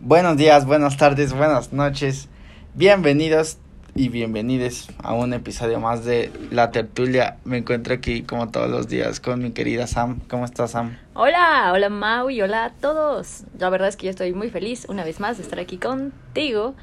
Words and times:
Buenos 0.00 0.36
días, 0.36 0.66
buenas 0.66 0.98
tardes, 0.98 1.32
buenas 1.32 1.72
noches. 1.72 2.28
Bienvenidos 2.74 3.56
y 3.94 4.10
bienvenides 4.10 4.88
a 5.02 5.14
un 5.14 5.32
episodio 5.32 5.80
más 5.80 6.04
de 6.04 6.30
La 6.50 6.70
Tertulia. 6.70 7.38
Me 7.44 7.56
encuentro 7.56 7.94
aquí 7.94 8.22
como 8.22 8.50
todos 8.50 8.70
los 8.70 8.88
días 8.88 9.20
con 9.20 9.42
mi 9.42 9.52
querida 9.52 9.86
Sam. 9.86 10.20
¿Cómo 10.28 10.44
estás, 10.44 10.72
Sam? 10.72 10.98
Hola, 11.14 11.70
hola 11.72 11.88
Mau 11.88 12.28
y 12.28 12.42
hola 12.42 12.66
a 12.66 12.70
todos. 12.72 13.44
La 13.58 13.70
verdad 13.70 13.88
es 13.88 13.96
que 13.96 14.04
yo 14.04 14.10
estoy 14.10 14.34
muy 14.34 14.50
feliz 14.50 14.84
una 14.88 15.02
vez 15.02 15.18
más 15.18 15.38
de 15.38 15.44
estar 15.44 15.58
aquí 15.58 15.78
contigo 15.78 16.74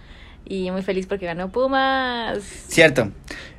y 0.43 0.71
muy 0.71 0.81
feliz 0.81 1.05
porque 1.05 1.27
ganó 1.27 1.49
Pumas. 1.49 2.39
Cierto. 2.67 3.11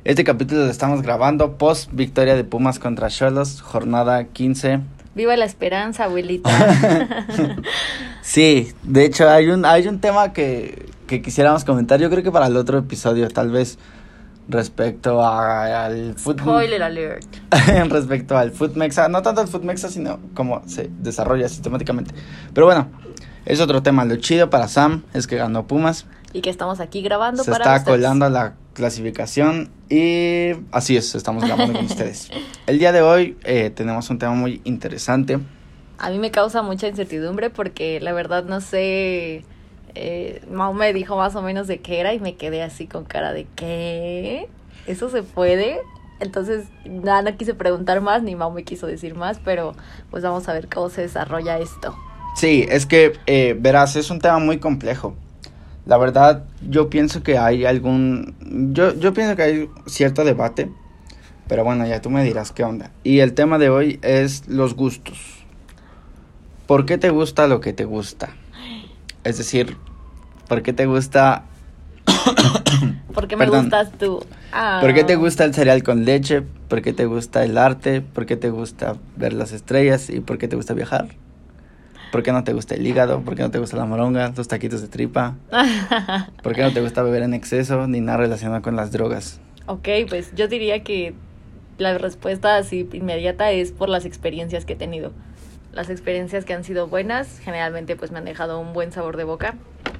Este 0.03 0.25
capítulo 0.25 0.65
lo 0.65 0.69
estamos 0.69 1.01
grabando 1.01 1.57
post 1.57 1.89
victoria 1.93 2.35
de 2.35 2.43
Pumas 2.43 2.77
contra 2.77 3.07
Cholos, 3.07 3.61
jornada 3.61 4.25
15. 4.25 4.81
Viva 5.15 5.35
la 5.37 5.45
esperanza, 5.45 6.03
abuelita. 6.03 6.49
sí, 8.21 8.73
de 8.83 9.05
hecho 9.05 9.29
hay 9.29 9.47
un 9.47 9.65
hay 9.65 9.87
un 9.87 9.99
tema 9.99 10.33
que, 10.33 10.89
que 11.07 11.21
quisiéramos 11.21 11.63
comentar, 11.63 11.99
yo 11.99 12.09
creo 12.09 12.21
que 12.21 12.31
para 12.31 12.47
el 12.47 12.57
otro 12.57 12.77
episodio 12.77 13.29
tal 13.29 13.49
vez 13.49 13.77
respecto 14.47 15.21
a, 15.21 15.85
al 15.85 16.15
fútbol. 16.15 16.55
Spoiler 16.55 16.83
alert. 16.83 17.25
respecto 17.89 18.37
al 18.37 18.51
Footmexa, 18.51 19.07
no 19.07 19.21
tanto 19.21 19.41
al 19.41 19.47
Footmexa, 19.47 19.89
sino 19.89 20.19
cómo 20.33 20.61
se 20.67 20.89
desarrolla 20.99 21.49
sistemáticamente. 21.49 22.13
Pero 22.53 22.65
bueno, 22.65 22.89
es 23.45 23.59
otro 23.59 23.81
tema. 23.83 24.05
Lo 24.05 24.15
chido 24.17 24.49
para 24.49 24.67
Sam 24.67 25.03
es 25.13 25.27
que 25.27 25.37
ganó 25.37 25.65
Pumas. 25.67 26.05
Y 26.33 26.41
que 26.41 26.49
estamos 26.49 26.79
aquí 26.79 27.01
grabando 27.01 27.43
se 27.43 27.51
está 27.51 27.83
colando 27.83 28.29
la 28.29 28.55
clasificación 28.75 29.71
y 29.89 30.51
así 30.71 30.95
es, 30.95 31.15
estamos 31.15 31.43
grabando 31.43 31.73
con 31.73 31.85
ustedes. 31.91 32.29
El 32.67 32.77
día 32.77 32.91
de 32.91 33.01
hoy 33.01 33.37
eh, 33.43 33.71
tenemos 33.71 34.09
un 34.11 34.19
tema 34.19 34.33
muy 34.33 34.61
interesante. 34.65 35.39
A 35.97 36.09
mí 36.11 36.19
me 36.19 36.29
causa 36.29 36.61
mucha 36.61 36.87
incertidumbre 36.87 37.49
porque 37.49 37.99
la 38.01 38.13
verdad 38.13 38.43
no 38.43 38.61
sé, 38.61 39.43
eh, 39.95 40.41
Mau 40.51 40.73
me 40.73 40.93
dijo 40.93 41.15
más 41.17 41.35
o 41.35 41.41
menos 41.41 41.67
de 41.67 41.79
qué 41.79 41.99
era 41.99 42.13
y 42.13 42.19
me 42.19 42.35
quedé 42.35 42.61
así 42.61 42.85
con 42.85 43.05
cara 43.05 43.33
de 43.33 43.47
qué, 43.55 44.47
eso 44.85 45.09
se 45.09 45.23
puede. 45.23 45.79
Entonces, 46.19 46.67
nada, 46.85 47.21
no 47.23 47.35
quise 47.37 47.53
preguntar 47.53 48.01
más, 48.01 48.23
ni 48.23 48.35
Mau 48.35 48.51
me 48.51 48.63
quiso 48.63 48.87
decir 48.87 49.15
más, 49.15 49.39
pero 49.43 49.73
pues 50.11 50.23
vamos 50.23 50.47
a 50.47 50.53
ver 50.53 50.67
cómo 50.67 50.89
se 50.89 51.01
desarrolla 51.01 51.57
esto. 51.59 51.95
Sí, 52.35 52.65
es 52.69 52.85
que, 52.85 53.13
eh, 53.25 53.55
verás, 53.57 53.95
es 53.95 54.09
un 54.09 54.19
tema 54.19 54.39
muy 54.39 54.59
complejo. 54.59 55.15
La 55.85 55.97
verdad, 55.97 56.43
yo 56.67 56.89
pienso 56.89 57.21
que 57.21 57.37
hay 57.37 57.65
algún... 57.65 58.35
Yo, 58.73 58.93
yo 58.95 59.13
pienso 59.13 59.35
que 59.35 59.43
hay 59.43 59.69
cierto 59.85 60.23
debate, 60.23 60.71
pero 61.47 61.63
bueno, 61.63 61.85
ya 61.85 62.01
tú 62.01 62.09
me 62.09 62.23
dirás 62.23 62.51
qué 62.51 62.63
onda. 62.63 62.91
Y 63.03 63.19
el 63.19 63.33
tema 63.33 63.59
de 63.59 63.69
hoy 63.69 63.99
es 64.01 64.47
los 64.47 64.75
gustos. 64.75 65.45
¿Por 66.65 66.87
qué 66.87 66.97
te 66.97 67.11
gusta 67.11 67.47
lo 67.47 67.61
que 67.61 67.73
te 67.73 67.85
gusta? 67.85 68.29
Es 69.23 69.37
decir, 69.37 69.77
¿por 70.47 70.63
qué 70.63 70.73
te 70.73 70.87
gusta... 70.87 71.43
¿Por 73.13 73.27
qué 73.27 73.37
me 73.37 73.47
gustas 73.47 73.91
tú? 73.91 74.25
¿Por 74.81 74.93
qué 74.93 75.03
te 75.03 75.13
ah. 75.13 75.17
gusta 75.17 75.45
el 75.45 75.53
cereal 75.53 75.83
con 75.83 76.03
leche? 76.03 76.41
¿Por 76.67 76.81
qué 76.81 76.93
te 76.93 77.05
gusta 77.05 77.43
el 77.43 77.57
arte? 77.59 78.01
¿Por 78.01 78.25
qué 78.25 78.37
te 78.37 78.49
gusta 78.49 78.95
ver 79.15 79.33
las 79.33 79.51
estrellas? 79.51 80.09
¿Y 80.09 80.19
por 80.19 80.39
qué 80.39 80.47
te 80.47 80.55
gusta 80.55 80.73
viajar? 80.73 81.09
¿Por 82.15 82.23
qué 82.23 82.31
no 82.31 82.45
te 82.45 82.53
gusta 82.53 82.75
el 82.75 82.87
hígado? 82.87 83.19
¿Por 83.23 83.35
qué 83.35 83.41
no 83.41 83.51
te 83.51 83.59
gusta 83.59 83.75
la 83.75 83.83
moronga? 83.83 84.31
Los 84.37 84.47
taquitos 84.47 84.81
de 84.81 84.87
tripa. 84.87 85.35
¿Por 86.43 86.55
qué 86.55 86.61
no 86.61 86.71
te 86.71 86.79
gusta 86.79 87.03
beber 87.03 87.23
en 87.23 87.33
exceso 87.33 87.87
ni 87.87 87.99
nada 87.99 88.19
relacionado 88.19 88.61
con 88.61 88.77
las 88.77 88.93
drogas? 88.93 89.41
Ok, 89.65 89.89
pues 90.07 90.33
yo 90.33 90.47
diría 90.47 90.81
que 90.81 91.13
la 91.77 91.97
respuesta 91.97 92.55
así 92.55 92.87
inmediata 92.93 93.51
es 93.51 93.73
por 93.73 93.89
las 93.89 94.05
experiencias 94.05 94.63
que 94.63 94.71
he 94.71 94.75
tenido. 94.77 95.11
Las 95.73 95.89
experiencias 95.89 96.45
que 96.45 96.53
han 96.53 96.63
sido 96.63 96.87
buenas, 96.87 97.39
generalmente 97.39 97.97
pues 97.97 98.11
me 98.11 98.19
han 98.19 98.25
dejado 98.25 98.61
un 98.61 98.71
buen 98.71 98.93
sabor 98.93 99.17
de 99.17 99.25
boca. 99.25 99.55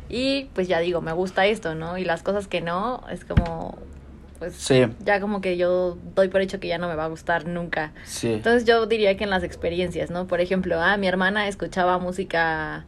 Y 0.08 0.46
pues 0.54 0.70
ya 0.70 0.80
digo, 0.80 1.02
me 1.02 1.12
gusta 1.12 1.46
esto, 1.48 1.76
¿no? 1.76 1.98
Y 1.98 2.06
las 2.06 2.24
cosas 2.24 2.48
que 2.48 2.62
no, 2.62 3.04
es 3.12 3.26
como, 3.26 3.78
pues 4.40 4.68
ya 5.04 5.20
como 5.20 5.42
que 5.42 5.58
yo 5.58 5.98
doy 6.16 6.28
por 6.28 6.42
hecho 6.42 6.60
que 6.60 6.68
ya 6.68 6.78
no 6.78 6.88
me 6.88 6.96
va 6.96 7.06
a 7.06 7.08
gustar 7.08 7.48
nunca. 7.48 7.94
Sí. 8.04 8.34
Entonces 8.34 8.66
yo 8.66 8.86
diría 8.86 9.16
que 9.18 9.24
en 9.24 9.30
las 9.30 9.44
experiencias, 9.44 10.12
¿no? 10.12 10.28
Por 10.28 10.42
ejemplo, 10.42 10.82
ah, 10.82 10.98
mi 10.98 11.08
hermana 11.08 11.48
escuchaba 11.48 11.98
música, 12.00 12.86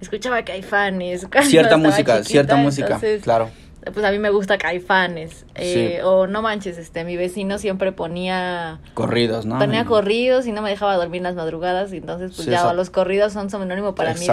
escuchaba 0.00 0.44
Caifanes. 0.44 1.26
Cierta 1.42 1.76
música, 1.76 2.24
cierta 2.24 2.56
música, 2.56 3.00
claro 3.22 3.50
pues 3.92 4.04
a 4.04 4.10
mí 4.10 4.18
me 4.18 4.30
gusta 4.30 4.58
Caifanes. 4.58 5.46
Eh, 5.54 6.00
O 6.04 6.26
no 6.26 6.42
manches, 6.42 6.78
este, 6.78 7.04
mi 7.04 7.16
vecino 7.16 7.58
siempre 7.58 7.92
ponía... 7.92 8.80
Corridos, 8.94 9.46
¿no? 9.46 9.58
Ponía 9.58 9.84
corridos 9.84 10.46
y 10.46 10.52
no 10.52 10.62
me 10.62 10.70
dejaba 10.70 10.96
dormir 10.96 11.22
las 11.22 11.34
madrugadas. 11.34 11.92
Y 11.92 11.98
entonces, 11.98 12.32
pues 12.34 12.46
ya 12.46 12.72
los 12.72 12.90
corridos 12.90 13.32
son 13.32 13.50
sinónimo 13.50 13.94
para 13.94 14.14
mí. 14.14 14.26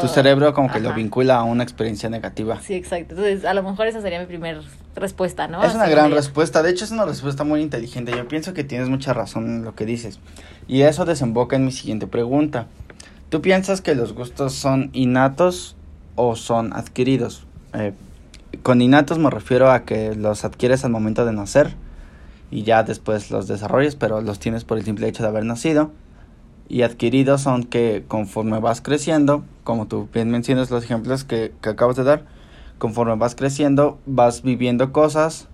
tu 0.00 0.08
cerebro 0.08 0.52
como 0.54 0.70
que 0.72 0.80
lo 0.80 0.92
vincula 0.92 1.36
a 1.36 1.44
una 1.44 1.62
experiencia 1.62 2.08
negativa. 2.08 2.60
Sí, 2.60 2.74
exacto. 2.74 3.14
Entonces, 3.14 3.44
a 3.44 3.54
lo 3.54 3.62
mejor 3.62 3.86
esa 3.86 4.00
sería 4.00 4.20
mi 4.20 4.26
primera 4.26 4.60
respuesta, 4.94 5.48
¿no? 5.48 5.62
Es 5.64 5.74
una 5.74 5.88
gran 5.88 6.10
respuesta. 6.12 6.62
De 6.62 6.70
hecho, 6.70 6.84
es 6.84 6.90
una 6.90 7.04
respuesta 7.04 7.44
muy 7.44 7.60
inteligente. 7.60 8.12
Yo 8.12 8.28
pienso 8.28 8.54
que 8.54 8.64
tienes 8.64 8.88
mucha 8.88 9.12
razón 9.12 9.46
en 9.46 9.64
lo 9.64 9.74
que 9.74 9.86
dices. 9.86 10.20
Y 10.68 10.82
eso 10.82 11.04
desemboca 11.04 11.56
en 11.56 11.64
mi 11.64 11.72
siguiente 11.72 12.06
pregunta. 12.06 12.66
¿Tú 13.30 13.40
piensas 13.40 13.80
que 13.80 13.94
los 13.94 14.12
gustos 14.14 14.54
son 14.54 14.90
innatos 14.92 15.76
o 16.16 16.36
son 16.36 16.72
adquiridos? 16.74 17.44
Eh, 17.72 17.92
con 18.62 18.80
innatos 18.80 19.18
me 19.18 19.30
refiero 19.30 19.70
a 19.70 19.84
que 19.84 20.14
los 20.14 20.44
adquieres 20.44 20.84
al 20.84 20.90
momento 20.90 21.24
de 21.24 21.32
nacer 21.32 21.74
y 22.50 22.62
ya 22.62 22.82
después 22.82 23.30
los 23.30 23.48
desarrollas, 23.48 23.96
pero 23.96 24.20
los 24.20 24.38
tienes 24.38 24.64
por 24.64 24.78
el 24.78 24.84
simple 24.84 25.08
hecho 25.08 25.22
de 25.22 25.28
haber 25.28 25.44
nacido. 25.44 25.90
Y 26.68 26.82
adquiridos 26.82 27.42
son 27.42 27.64
que 27.64 28.04
conforme 28.06 28.60
vas 28.60 28.80
creciendo, 28.80 29.44
como 29.64 29.86
tú 29.86 30.08
bien 30.12 30.30
mencionas 30.30 30.70
los 30.70 30.84
ejemplos 30.84 31.24
que, 31.24 31.52
que 31.60 31.70
acabas 31.70 31.96
de 31.96 32.04
dar, 32.04 32.24
conforme 32.78 33.14
vas 33.16 33.34
creciendo, 33.34 33.98
vas 34.06 34.42
viviendo 34.42 34.92
cosas 34.92 35.48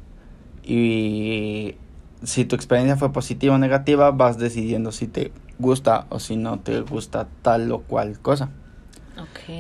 y 0.62 1.76
si 2.22 2.44
tu 2.44 2.56
experiencia 2.56 2.96
fue 2.96 3.12
positiva 3.12 3.54
o 3.54 3.58
negativa, 3.58 4.10
vas 4.10 4.38
decidiendo 4.38 4.92
si 4.92 5.06
te 5.06 5.32
gusta 5.58 6.06
o 6.10 6.18
si 6.20 6.36
no 6.36 6.60
te 6.60 6.80
gusta 6.80 7.28
tal 7.42 7.70
o 7.72 7.80
cual 7.80 8.18
cosa. 8.20 8.50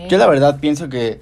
Yo 0.08 0.18
la 0.18 0.28
verdad 0.28 0.60
pienso 0.60 0.88
que 0.88 1.20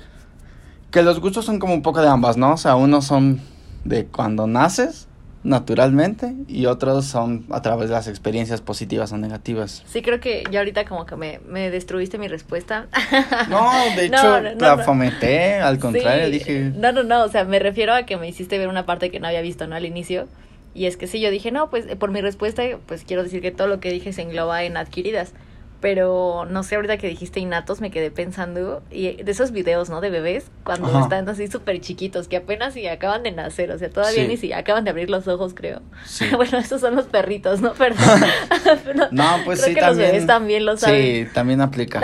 que 0.90 1.02
los 1.02 1.20
gustos 1.20 1.44
son 1.44 1.58
como 1.58 1.74
un 1.74 1.82
poco 1.82 2.00
de 2.00 2.08
ambas, 2.08 2.36
¿no? 2.36 2.52
O 2.52 2.56
sea, 2.56 2.76
unos 2.76 3.04
son 3.06 3.40
de 3.84 4.06
cuando 4.06 4.46
naces, 4.46 5.08
naturalmente, 5.42 6.34
y 6.48 6.66
otros 6.66 7.04
son 7.04 7.46
a 7.50 7.62
través 7.62 7.88
de 7.88 7.94
las 7.94 8.08
experiencias 8.08 8.60
positivas 8.60 9.12
o 9.12 9.16
negativas. 9.16 9.84
Sí, 9.86 10.02
creo 10.02 10.20
que 10.20 10.44
ya 10.50 10.60
ahorita 10.60 10.84
como 10.84 11.06
que 11.06 11.16
me, 11.16 11.40
me 11.46 11.70
destruiste 11.70 12.18
mi 12.18 12.28
respuesta. 12.28 12.86
No, 13.48 13.70
de 13.96 14.06
hecho, 14.06 14.40
la 14.40 14.78
fomenté, 14.78 15.54
al 15.54 15.78
contrario, 15.78 16.30
dije... 16.30 16.72
No, 16.74 16.92
no, 16.92 17.02
no, 17.02 17.24
o 17.24 17.28
sea, 17.28 17.44
me 17.44 17.58
refiero 17.58 17.94
a 17.94 18.04
que 18.04 18.16
me 18.16 18.28
hiciste 18.28 18.58
ver 18.58 18.68
una 18.68 18.86
parte 18.86 19.10
que 19.10 19.20
no 19.20 19.28
había 19.28 19.40
visto, 19.40 19.66
¿no? 19.66 19.76
Al 19.76 19.86
inicio. 19.86 20.26
Y 20.74 20.86
es 20.86 20.96
que 20.96 21.06
sí, 21.06 21.20
yo 21.20 21.30
dije, 21.30 21.52
no, 21.52 21.70
pues 21.70 21.86
por 21.96 22.10
mi 22.10 22.20
respuesta, 22.20 22.62
pues 22.86 23.04
quiero 23.04 23.22
decir 23.22 23.40
que 23.40 23.50
todo 23.50 23.68
lo 23.68 23.80
que 23.80 23.90
dije 23.90 24.12
se 24.12 24.22
engloba 24.22 24.64
en 24.64 24.76
adquiridas 24.76 25.32
pero 25.80 26.46
no 26.48 26.62
sé, 26.62 26.76
ahorita 26.76 26.96
que 26.96 27.08
dijiste 27.08 27.40
innatos 27.40 27.80
me 27.80 27.90
quedé 27.90 28.10
pensando, 28.10 28.82
y 28.90 29.22
de 29.22 29.30
esos 29.30 29.52
videos, 29.52 29.90
¿no? 29.90 30.00
De 30.00 30.10
bebés, 30.10 30.50
cuando 30.64 30.98
están 31.00 31.28
así 31.28 31.46
súper 31.48 31.80
chiquitos, 31.80 32.28
que 32.28 32.36
apenas 32.36 32.74
si 32.74 32.86
acaban 32.86 33.22
de 33.22 33.32
nacer, 33.32 33.70
o 33.70 33.78
sea, 33.78 33.90
todavía 33.90 34.26
ni 34.26 34.36
si 34.36 34.52
acaban 34.52 34.84
de 34.84 34.90
abrir 34.90 35.10
los 35.10 35.28
ojos, 35.28 35.54
creo. 35.54 35.82
bueno, 36.36 36.58
esos 36.58 36.80
son 36.80 36.96
los 36.96 37.06
perritos, 37.06 37.60
¿no? 37.60 37.72
Perdón. 37.74 38.20
no, 39.10 39.24
pues 39.44 39.62
sí, 39.62 39.74
que 39.74 39.80
también. 39.80 39.86
Los 39.86 40.12
bebés 40.12 40.26
también 40.26 40.66
lo 40.66 40.76
saben. 40.76 41.26
Sí, 41.26 41.32
también 41.32 41.60
aplica. 41.60 42.02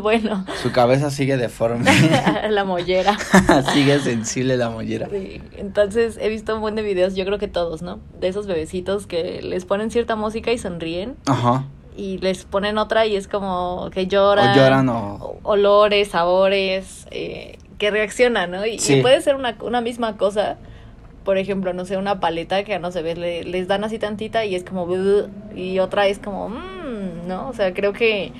bueno. 0.00 0.44
Su 0.62 0.72
cabeza 0.72 1.10
sigue 1.10 1.36
deforme. 1.36 1.90
la 2.48 2.64
mollera. 2.64 3.16
sigue 3.72 3.98
sensible 4.00 4.56
la 4.56 4.70
mollera. 4.70 5.08
Sí, 5.10 5.40
entonces 5.56 6.18
he 6.20 6.28
visto 6.28 6.54
un 6.54 6.60
buen 6.60 6.74
de 6.74 6.82
videos, 6.82 7.14
yo 7.14 7.24
creo 7.24 7.38
que 7.38 7.48
todos, 7.48 7.82
¿no? 7.82 8.00
De 8.20 8.28
esos 8.28 8.46
bebecitos 8.46 9.06
que 9.06 9.42
les 9.42 9.64
ponen 9.64 9.90
cierta 9.90 10.16
música 10.16 10.52
y 10.52 10.58
sonríen. 10.58 11.16
Ajá 11.26 11.64
y 11.98 12.18
les 12.18 12.44
ponen 12.44 12.78
otra 12.78 13.06
y 13.06 13.16
es 13.16 13.26
como 13.26 13.90
que 13.92 14.06
lloran. 14.06 14.52
O 14.52 14.54
lloran 14.54 14.88
o... 14.88 15.36
Olores, 15.42 16.08
sabores, 16.08 17.08
eh, 17.10 17.58
que 17.76 17.90
reaccionan, 17.90 18.52
¿no? 18.52 18.64
Y, 18.64 18.78
puede 19.02 19.20
ser 19.20 19.34
una, 19.34 19.56
una 19.60 19.80
misma 19.80 20.16
cosa. 20.16 20.56
Por 21.24 21.38
ejemplo, 21.38 21.72
no 21.74 21.84
sé, 21.84 21.96
una 21.96 22.20
paleta 22.20 22.62
que 22.62 22.78
no 22.78 22.92
se 22.92 23.02
ve, 23.02 23.14
les 23.44 23.68
dan 23.68 23.82
así 23.82 23.98
tantita 23.98 24.44
y 24.44 24.54
es 24.54 24.62
como... 24.62 24.88
Y 25.54 25.80
otra 25.80 26.06
es 26.06 26.20
como... 26.20 26.48
Mmm, 26.48 27.26
¿no? 27.26 27.48
O 27.48 27.52
sea, 27.52 27.74
creo 27.74 27.92
que 27.92 28.32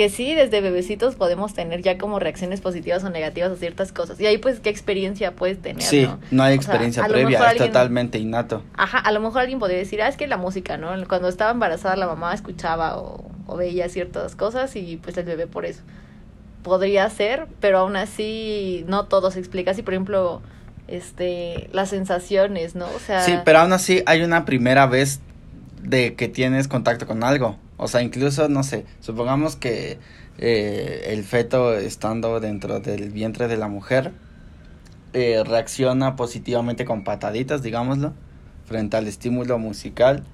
que 0.00 0.08
sí, 0.08 0.34
desde 0.34 0.62
bebecitos 0.62 1.14
podemos 1.14 1.52
tener 1.52 1.82
ya 1.82 1.98
como 1.98 2.18
reacciones 2.18 2.62
positivas 2.62 3.04
o 3.04 3.10
negativas 3.10 3.52
a 3.52 3.56
ciertas 3.56 3.92
cosas. 3.92 4.18
Y 4.18 4.24
ahí 4.24 4.38
pues, 4.38 4.58
¿qué 4.58 4.70
experiencia 4.70 5.36
puedes 5.36 5.60
tener? 5.60 5.82
Sí, 5.82 6.08
no, 6.30 6.42
hay 6.42 6.54
experiencia 6.54 7.04
previa, 7.04 7.52
es 7.52 7.58
totalmente 7.58 8.18
innato. 8.18 8.62
Ajá, 8.78 8.96
a 8.96 9.12
lo 9.12 9.20
mejor 9.20 9.42
alguien 9.42 9.58
podría 9.58 9.76
decir, 9.76 10.00
ah, 10.00 10.08
es 10.08 10.16
que 10.16 10.26
la 10.26 10.38
música, 10.38 10.78
¿no? 10.78 10.88
Cuando 11.06 11.28
estaba 11.28 11.50
embarazada 11.50 11.96
la 11.96 12.06
mamá 12.06 12.32
escuchaba 12.32 12.96
o, 12.96 13.30
veía 13.58 13.90
ciertas 13.90 14.36
cosas 14.36 14.74
y 14.74 14.96
pues 14.96 15.18
el 15.18 15.26
bebé 15.26 15.46
por 15.46 15.66
eso. 15.66 15.82
Podría 16.62 17.10
ser, 17.10 17.46
pero 17.60 17.80
aún 17.80 17.96
así 17.96 18.86
no 18.88 19.04
todo 19.04 19.30
se 19.30 19.38
explica. 19.38 19.72
Así, 19.72 19.82
por 19.82 19.92
ejemplo, 19.92 20.40
este, 20.88 21.68
las 21.74 21.90
sensaciones, 21.90 22.74
¿no? 22.74 22.86
O 22.86 23.00
sea... 23.00 23.20
Sí, 23.20 23.34
pero 23.44 23.58
aún 23.58 23.74
así 23.74 24.02
hay 24.06 24.22
una 24.22 24.46
primera 24.46 24.86
vez 24.86 25.20
de 25.82 26.14
que 26.14 26.28
tienes 26.28 26.68
contacto 26.68 27.06
con 27.06 27.22
algo. 27.22 27.58
O 27.82 27.88
sea, 27.88 28.02
incluso, 28.02 28.46
no 28.50 28.62
sé, 28.62 28.84
supongamos 29.00 29.56
que 29.56 29.98
eh, 30.36 31.06
el 31.06 31.24
feto 31.24 31.74
estando 31.74 32.38
dentro 32.38 32.80
del 32.80 33.08
vientre 33.08 33.48
de 33.48 33.56
la 33.56 33.68
mujer 33.68 34.12
eh, 35.14 35.42
reacciona 35.46 36.14
positivamente 36.14 36.84
con 36.84 37.04
pataditas, 37.04 37.62
digámoslo, 37.62 38.12
frente 38.66 38.98
al 38.98 39.06
estímulo 39.06 39.58
musical. 39.58 40.24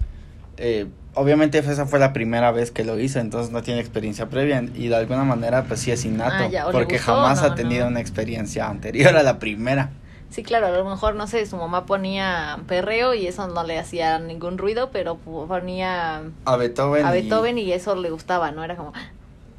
Eh, 0.57 0.89
obviamente 1.15 1.59
esa 1.59 1.87
fue 1.87 2.01
la 2.01 2.13
primera 2.13 2.51
vez 2.51 2.73
que 2.73 2.83
lo 2.83 2.99
hizo, 2.99 3.21
entonces 3.21 3.53
no 3.53 3.63
tiene 3.63 3.79
experiencia 3.79 4.29
previa 4.29 4.65
y 4.75 4.89
de 4.89 4.97
alguna 4.97 5.23
manera 5.23 5.65
pues 5.65 5.79
sí 5.79 5.93
es 5.93 6.05
innato, 6.05 6.35
Ah, 6.37 6.49
ya, 6.49 6.71
porque 6.73 6.97
gustó, 6.97 7.13
jamás 7.13 7.43
no, 7.43 7.47
ha 7.47 7.55
tenido 7.55 7.85
no. 7.85 7.93
una 7.93 8.01
experiencia 8.01 8.69
anterior 8.69 9.17
a 9.17 9.23
la 9.23 9.39
primera. 9.39 9.91
Sí, 10.37 10.43
claro, 10.43 10.67
a 10.67 10.71
lo 10.71 10.85
mejor, 10.85 11.15
no 11.15 11.27
sé, 11.27 11.47
su 11.47 11.56
mamá 11.56 11.87
ponía 11.87 12.59
perreo 12.69 13.15
y 13.15 13.27
eso 13.27 13.49
no 13.49 13.65
le 13.65 13.79
hacía 13.79 14.19
ningún 14.19 14.59
ruido, 14.59 14.91
pero 14.93 15.17
ponía 15.17 16.25
A 16.44 16.56
Beethoven. 16.59 17.06
a 17.06 17.17
y- 17.17 17.23
Beethoven 17.23 17.56
y 17.56 17.73
eso 17.73 17.97
le 17.97 18.11
gustaba, 18.11 18.50
¿no? 18.50 18.62
Era 18.62 18.77
como... 18.77 18.93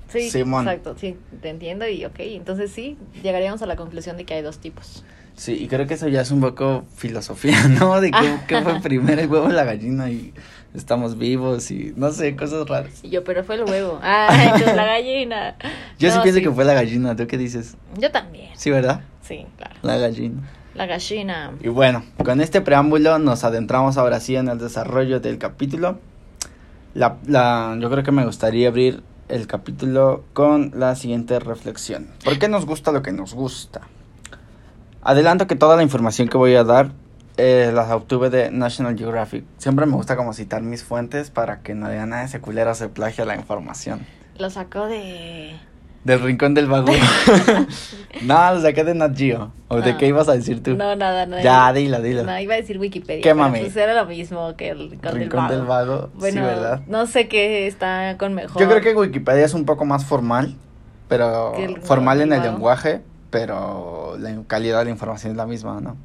Sí, 0.08 0.30
Simón. 0.30 0.68
exacto, 0.68 0.96
sí, 0.96 1.18
te 1.42 1.50
entiendo 1.50 1.88
y 1.88 2.06
ok, 2.06 2.20
entonces 2.20 2.72
sí, 2.72 2.96
llegaríamos 3.24 3.64
a 3.64 3.66
la 3.66 3.76
conclusión 3.76 4.18
de 4.18 4.26
que 4.26 4.36
hay 4.36 4.44
dos 4.44 4.60
tipos. 4.60 5.04
Sí, 5.36 5.54
y 5.60 5.68
creo 5.68 5.88
que 5.88 5.96
eso 5.96 6.08
ya 6.10 6.22
es 6.22 6.30
un 6.30 6.42
poco 6.42 6.86
filosofía, 6.96 7.58
¿no? 7.80 8.00
De 8.00 8.12
qué, 8.12 8.38
qué 8.48 8.62
fue 8.62 8.80
primero 8.80 9.20
el 9.20 9.28
huevo 9.30 9.48
la 9.48 9.64
gallina 9.64 10.12
y 10.12 10.32
estamos 10.76 11.18
vivos 11.18 11.72
y 11.72 11.92
no 11.96 12.12
sé, 12.12 12.36
cosas 12.36 12.70
raras. 12.70 13.00
Y 13.02 13.10
yo, 13.10 13.24
pero 13.24 13.44
fue 13.44 13.56
el 13.56 13.64
huevo. 13.64 14.00
Ah, 14.04 14.28
entonces 14.44 14.76
la 14.76 14.86
gallina. 14.86 15.56
Yo 15.98 16.12
sí 16.12 16.18
No, 16.18 16.22
pienso 16.22 16.40
que 16.40 16.52
fue 16.52 16.66
la 16.66 16.76
gallina, 16.76 17.16
¿tú 17.16 17.26
qué 17.26 17.40
dices? 17.40 17.76
Yo 17.98 18.12
también. 18.12 18.52
Sí, 18.56 18.70
¿verdad? 18.70 19.02
Sí, 19.24 19.46
claro. 19.58 19.76
La 19.82 19.98
gallina. 19.98 20.42
La 20.78 20.86
gallina. 20.86 21.54
Y 21.60 21.70
bueno, 21.70 22.04
con 22.24 22.40
este 22.40 22.62
preámbulo 22.62 23.18
nos 23.18 23.44
adentramos 23.44 23.98
ahora 23.98 24.20
sí 24.20 24.36
en 24.36 24.48
el 24.48 24.60
desarrollo 24.60 25.20
del 25.20 25.40
capítulo. 25.40 25.98
La, 26.94 27.18
la, 27.26 27.76
yo 27.80 27.90
creo 27.90 28.04
que 28.04 28.12
me 28.12 28.24
gustaría 28.26 28.68
abrir 28.68 29.02
el 29.28 29.48
capítulo 29.48 30.24
con 30.34 30.72
la 30.76 30.96
siguiente 30.96 31.40
reflexión. 31.40 32.08
¿Por 32.24 32.38
qué 32.38 32.48
nos 32.48 32.68
gusta 32.68 32.92
lo 32.92 33.02
que 33.02 33.12
nos 33.12 33.34
gusta? 33.34 33.82
Adelanto 35.02 35.48
que 35.48 35.56
toda 35.56 35.76
la 35.76 35.84
información 35.84 36.28
que 36.28 36.38
voy 36.38 36.54
a 36.54 36.64
dar 36.64 36.92
eh, 37.38 37.72
las 37.74 37.90
obtuve 37.92 38.30
de 38.30 38.52
National 38.52 38.96
Geographic. 38.96 39.46
Siempre 39.58 39.88
me 39.88 39.94
gusta 39.94 40.16
como 40.16 40.34
citar 40.34 40.62
mis 40.62 40.84
fuentes 40.84 41.32
para 41.32 41.62
que 41.62 41.74
no 41.74 41.90
digan 41.90 42.10
nada 42.10 42.24
ese 42.24 42.40
culero 42.40 42.76
se 42.76 42.88
plagia 42.90 43.26
la 43.26 43.36
información. 43.36 44.06
Lo 44.38 44.52
sacó 44.52 44.86
de... 44.86 45.56
Del 46.04 46.22
rincón 46.22 46.54
del 46.54 46.68
vago. 46.68 46.88
no, 48.22 48.54
lo 48.54 48.62
saqué 48.62 48.84
de 48.84 48.94
Nat 48.96 49.18
Geo. 49.18 49.52
¿O 49.68 49.82
de 49.82 49.92
Ah. 49.92 49.98
qué 49.98 50.08
ibas 50.08 50.30
a 50.30 50.34
decir 50.34 50.64
tú? 50.64 50.76
No, 50.76 50.96
nada, 50.96 51.26
nada. 51.26 51.42
Ya, 51.42 51.72
dilo, 51.74 52.02
dilo. 52.02 52.24
No, 52.24 52.40
iba 52.40 52.54
a 52.54 52.58
decir 52.58 52.78
Wikipedia. 52.80 53.22
Quémame. 53.22 53.60
pero 53.60 53.66
Pues 53.66 53.76
era 53.78 53.94
lo 53.94 54.06
mismo 54.06 54.56
que 54.56 54.70
el 54.70 54.90
Rincón, 54.90 55.16
Rincón 55.16 55.48
del 55.50 55.58
del 55.60 55.68
Vago. 55.68 55.92
Vago, 55.94 56.08
sí, 56.14 56.20
Bueno, 56.20 56.44
¿verdad? 56.44 56.82
no 56.88 57.06
sé 57.08 57.28
qué 57.28 57.68
está 57.68 58.16
con 58.18 58.34
mejor. 58.34 58.62
Yo 58.62 58.70
creo 58.70 58.82
que 58.82 58.96
Wikipedia 58.96 59.44
es 59.46 59.54
un 59.54 59.66
poco 59.66 59.84
más 59.86 60.06
formal, 60.06 60.56
pero 61.10 61.54
formal 61.84 62.22
en 62.22 62.32
el 62.34 62.42
lenguaje, 62.42 63.02
pero 63.30 64.16
la 64.20 64.34
calidad 64.48 64.80
de 64.80 64.86
la 64.86 64.92
información 64.92 65.32
es 65.32 65.38
la 65.38 65.46
misma, 65.46 65.82
¿no? 65.82 65.98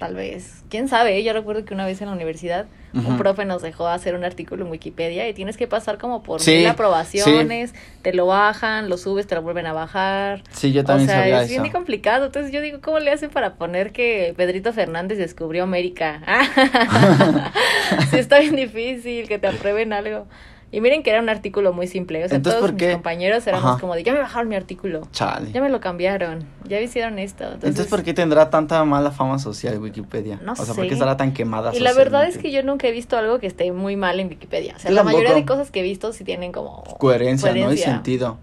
Tal 0.00 0.14
vez. 0.14 0.64
¿Quién 0.70 0.88
sabe? 0.88 1.22
Yo 1.22 1.32
recuerdo 1.32 1.64
que 1.64 1.74
una 1.74 1.84
vez 1.86 2.00
en 2.00 2.08
la 2.08 2.14
universidad 2.14 2.66
un 2.92 3.18
profe 3.18 3.44
nos 3.44 3.62
dejó 3.62 3.86
hacer 3.86 4.16
un 4.16 4.24
artículo 4.24 4.64
en 4.64 4.70
Wikipedia 4.72 5.28
y 5.28 5.32
tienes 5.34 5.56
que 5.56 5.68
pasar 5.68 5.98
como 5.98 6.24
por 6.24 6.40
Sí, 6.40 6.56
mil 6.56 6.66
aprobaciones, 6.66 7.72
te 8.02 8.12
lo 8.12 8.26
bajan, 8.26 8.88
lo 8.88 8.96
subes, 8.96 9.28
te 9.28 9.36
lo 9.36 9.42
vuelven 9.42 9.66
a 9.66 9.72
bajar. 9.72 10.42
Sí, 10.50 10.72
yo 10.72 10.80
O 10.80 10.84
también 10.84 11.08
sea, 11.08 11.18
sabía 11.20 11.42
es 11.42 11.50
eso. 11.52 11.62
bien 11.62 11.72
complicado. 11.72 12.26
Entonces 12.26 12.50
yo 12.50 12.60
digo, 12.60 12.80
¿cómo 12.80 12.98
le 12.98 13.12
hacen 13.12 13.30
para 13.30 13.54
poner 13.54 13.92
que 13.92 14.34
Pedrito 14.36 14.72
Fernández 14.72 15.18
descubrió 15.18 15.62
América? 15.62 16.20
sí, 18.10 18.16
está 18.18 18.40
bien 18.40 18.56
difícil 18.56 19.28
que 19.28 19.38
te 19.38 19.46
aprueben 19.46 19.92
algo. 19.92 20.26
Y 20.72 20.80
miren 20.80 21.02
que 21.02 21.10
era 21.10 21.20
un 21.20 21.28
artículo 21.28 21.72
muy 21.72 21.88
simple. 21.88 22.24
O 22.24 22.28
sea, 22.28 22.36
Entonces, 22.36 22.60
todos 22.60 22.70
¿por 22.72 22.80
mis 22.80 22.92
compañeros 22.94 23.44
éramos 23.46 23.70
Ajá. 23.72 23.80
como 23.80 23.94
de, 23.96 24.04
ya 24.04 24.12
me 24.12 24.20
bajaron 24.20 24.48
mi 24.48 24.54
artículo. 24.54 25.02
Chale. 25.10 25.50
Ya 25.50 25.60
me 25.60 25.68
lo 25.68 25.80
cambiaron. 25.80 26.44
Ya 26.64 26.76
me 26.76 26.84
hicieron 26.84 27.18
esto. 27.18 27.44
Entonces, 27.44 27.70
Entonces, 27.70 27.90
¿por 27.90 28.04
qué 28.04 28.14
tendrá 28.14 28.50
tanta 28.50 28.84
mala 28.84 29.10
fama 29.10 29.40
social 29.40 29.78
Wikipedia? 29.80 30.38
No 30.44 30.52
o 30.52 30.56
sea, 30.56 30.66
¿por 30.66 30.76
sé. 30.76 30.88
qué 30.88 30.94
estará 30.94 31.16
tan 31.16 31.32
quemada 31.32 31.74
Y 31.74 31.80
la 31.80 31.92
verdad 31.92 32.28
es 32.28 32.38
que 32.38 32.52
yo 32.52 32.62
nunca 32.62 32.86
he 32.86 32.92
visto 32.92 33.16
algo 33.16 33.40
que 33.40 33.48
esté 33.48 33.72
muy 33.72 33.96
mal 33.96 34.20
en 34.20 34.28
Wikipedia. 34.28 34.74
O 34.76 34.78
sea, 34.78 34.90
Yo 34.90 34.94
la 34.94 35.02
mayoría 35.02 35.34
de 35.34 35.44
cosas 35.44 35.72
que 35.72 35.80
he 35.80 35.82
visto 35.82 36.12
sí 36.12 36.22
tienen 36.22 36.52
como... 36.52 36.84
Coherencia, 36.98 37.52
¿no? 37.52 37.72
Y 37.72 37.76
sentido. 37.76 38.38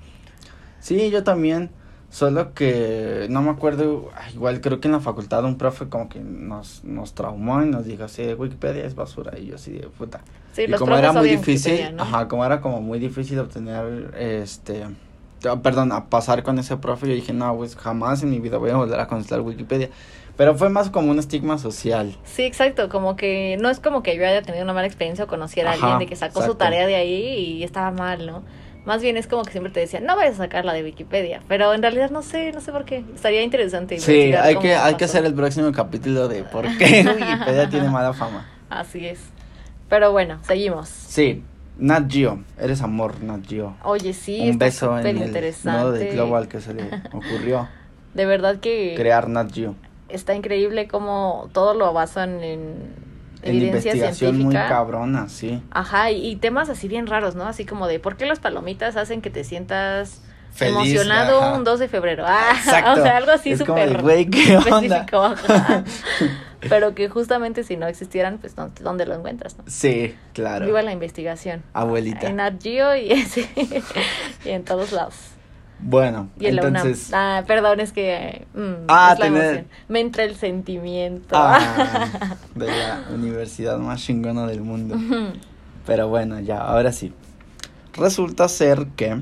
Sí, 0.81 1.09
yo 1.09 1.23
también. 1.23 1.69
Solo 2.17 2.55
que 2.55 3.27
no 3.29 3.43
me 3.43 3.51
acuerdo, 3.51 4.09
ah, 4.15 4.27
igual 4.33 4.59
creo 4.59 4.79
que 4.79 4.87
en 4.87 4.93
la 4.93 4.99
facultad 4.99 5.43
un 5.43 5.55
profe 5.55 5.87
como 5.87 6.09
que 6.09 6.19
nos, 6.19 6.83
nos 6.83 7.13
traumó 7.13 7.61
y 7.61 7.67
nos 7.67 7.85
dijo 7.85 8.05
así, 8.05 8.33
Wikipedia 8.33 8.85
es 8.85 8.95
basura. 8.95 9.37
Y 9.37 9.45
yo 9.45 9.55
así 9.55 9.73
de 9.73 9.87
puta. 9.87 10.21
Sí, 10.51 10.63
y 10.63 10.67
los 10.67 10.79
como 10.79 10.97
era 10.97 11.13
muy 11.13 11.29
difícil, 11.29 11.79
ajá, 11.95 12.27
como 12.27 12.43
era 12.43 12.59
como 12.59 12.81
muy 12.81 12.97
difícil 12.97 13.37
obtener, 13.37 14.15
este, 14.17 14.85
ah, 15.47 15.61
perdón, 15.61 15.91
a 15.91 16.09
pasar 16.09 16.41
con 16.41 16.57
ese 16.57 16.75
profe, 16.77 17.07
yo 17.07 17.13
dije, 17.13 17.33
no, 17.33 17.55
pues 17.55 17.75
jamás 17.75 18.23
en 18.23 18.31
mi 18.31 18.39
vida 18.39 18.57
voy 18.57 18.71
a 18.71 18.77
volver 18.77 18.99
a 18.99 19.05
consultar 19.05 19.41
Wikipedia. 19.41 19.91
Pero 20.37 20.55
fue 20.55 20.69
más 20.69 20.89
como 20.89 21.11
un 21.11 21.19
estigma 21.19 21.59
social. 21.59 22.17
Sí, 22.23 22.41
exacto, 22.41 22.89
como 22.89 23.15
que 23.15 23.57
no 23.61 23.69
es 23.69 23.79
como 23.79 24.01
que 24.01 24.15
yo 24.15 24.25
haya 24.25 24.41
tenido 24.41 24.63
una 24.63 24.73
mala 24.73 24.87
experiencia 24.87 25.25
o 25.25 25.27
conociera 25.27 25.69
a 25.69 25.73
alguien 25.73 25.99
de 25.99 26.07
que 26.07 26.15
sacó 26.15 26.41
su 26.41 26.55
tarea 26.55 26.87
de 26.87 26.95
ahí 26.95 27.57
y 27.59 27.63
estaba 27.63 27.91
mal, 27.91 28.25
¿no? 28.25 28.41
Más 28.87 29.01
bien 29.01 29.17
es 29.17 29.27
como 29.27 29.43
que 29.43 29.51
siempre 29.51 29.69
te 29.73 29.81
decían, 29.81 30.05
no 30.05 30.15
vayas 30.15 30.35
a 30.35 30.43
sacarla 30.43 30.71
de 30.71 30.81
Wikipedia, 30.81 31.41
pero 31.49 31.73
en 31.73 31.81
realidad 31.81 32.09
no 32.09 32.21
sé, 32.21 32.53
no 32.53 32.61
sé 32.61 32.71
por 32.71 32.85
qué. 32.85 33.03
Estaría 33.13 33.41
interesante. 33.41 33.99
Sí, 33.99 34.33
hay 34.33 34.55
que, 34.59 34.75
hay 34.75 34.95
que 34.95 35.03
hacer 35.03 35.25
el 35.25 35.33
próximo 35.33 35.73
capítulo 35.73 36.29
de 36.29 36.45
por 36.45 36.65
qué 36.77 37.05
Wikipedia 37.05 37.69
tiene 37.69 37.89
mala 37.89 38.13
fama. 38.13 38.47
Así 38.69 39.05
es. 39.05 39.19
Pero 39.89 40.13
bueno, 40.13 40.39
seguimos. 40.43 40.87
Sí, 40.87 41.43
Nat 41.77 42.09
Geo, 42.09 42.41
eres 42.57 42.81
amor, 42.81 43.21
Nat 43.21 43.45
Geo. 43.45 43.75
Oye, 43.83 44.13
sí, 44.13 44.49
un 44.49 44.57
beso 44.57 44.97
en 44.97 45.05
el 45.17 45.55
modo 45.65 45.91
de 45.91 46.11
global 46.11 46.47
que 46.47 46.61
se 46.61 46.73
le 46.73 46.89
ocurrió 47.11 47.67
De 48.13 48.25
verdad 48.25 48.61
que 48.61 48.93
crear 48.95 49.27
Nat 49.27 49.51
Geo. 49.53 49.75
está 50.07 50.33
increíble 50.33 50.87
cómo 50.87 51.49
todo 51.51 51.73
lo 51.73 51.91
basan 51.91 52.41
en 52.41 52.61
En 52.61 53.06
evidencia 53.49 53.91
investigación 53.91 54.35
muy 54.35 54.51
científica. 54.51 54.67
cabrona, 54.69 55.29
sí. 55.29 55.61
Ajá, 55.71 56.11
y, 56.11 56.25
y 56.27 56.35
temas 56.37 56.69
así 56.69 56.87
bien 56.87 57.07
raros, 57.07 57.35
¿no? 57.35 57.45
Así 57.47 57.65
como 57.65 57.87
de 57.87 57.99
por 57.99 58.17
qué 58.17 58.25
las 58.25 58.39
palomitas 58.39 58.95
hacen 58.97 59.21
que 59.21 59.29
te 59.29 59.43
sientas 59.43 60.21
Feliz, 60.51 60.75
emocionado 60.75 61.41
ajá. 61.41 61.53
un 61.57 61.63
2 61.63 61.79
de 61.79 61.87
febrero. 61.87 62.23
Ah, 62.27 62.53
Exacto. 62.57 62.91
o 62.99 63.03
sea, 63.03 63.17
algo 63.17 63.31
así 63.31 63.55
súper 63.57 63.97
de, 63.97 64.01
güey, 64.01 64.25
¿qué 64.29 64.57
onda? 64.57 64.79
específico. 64.79 65.23
ajá. 65.23 65.83
Pero 66.69 66.95
que 66.95 67.07
justamente 67.07 67.63
si 67.63 67.77
no 67.77 67.85
existieran, 67.87 68.39
pues 68.39 68.55
¿dó- 68.55 68.71
¿dónde 68.81 69.05
lo 69.05 69.13
encuentras? 69.13 69.55
No? 69.57 69.63
Sí, 69.67 70.15
claro. 70.33 70.65
Viva 70.65 70.81
la 70.81 70.91
investigación. 70.91 71.61
Abuelita. 71.73 72.27
En 72.27 72.37
Nat 72.37 72.61
Geo 72.61 72.95
y, 72.95 73.11
y 74.43 74.49
en 74.49 74.63
todos 74.65 74.91
lados. 74.91 75.13
Bueno, 75.79 76.29
Y 76.39 76.47
entonces... 76.47 77.11
Ah, 77.13 77.43
perdón, 77.45 77.79
es 77.79 77.93
que 77.93 78.45
mm, 78.55 78.85
Ah, 78.87 79.11
es 79.13 79.19
la 79.19 79.25
tener-. 79.25 79.65
Me 79.87 79.99
entra 79.99 80.23
el 80.23 80.35
sentimiento. 80.35 81.35
Ah, 81.37 82.35
de 82.55 82.65
la 82.65 83.03
universidad 83.13 83.77
más 83.77 84.01
chingona 84.01 84.47
del 84.47 84.61
mundo. 84.61 84.97
Pero 85.85 86.07
bueno, 86.07 86.39
ya, 86.39 86.57
ahora 86.59 86.91
sí. 86.91 87.13
Resulta 87.93 88.47
ser 88.47 88.87
que 88.95 89.21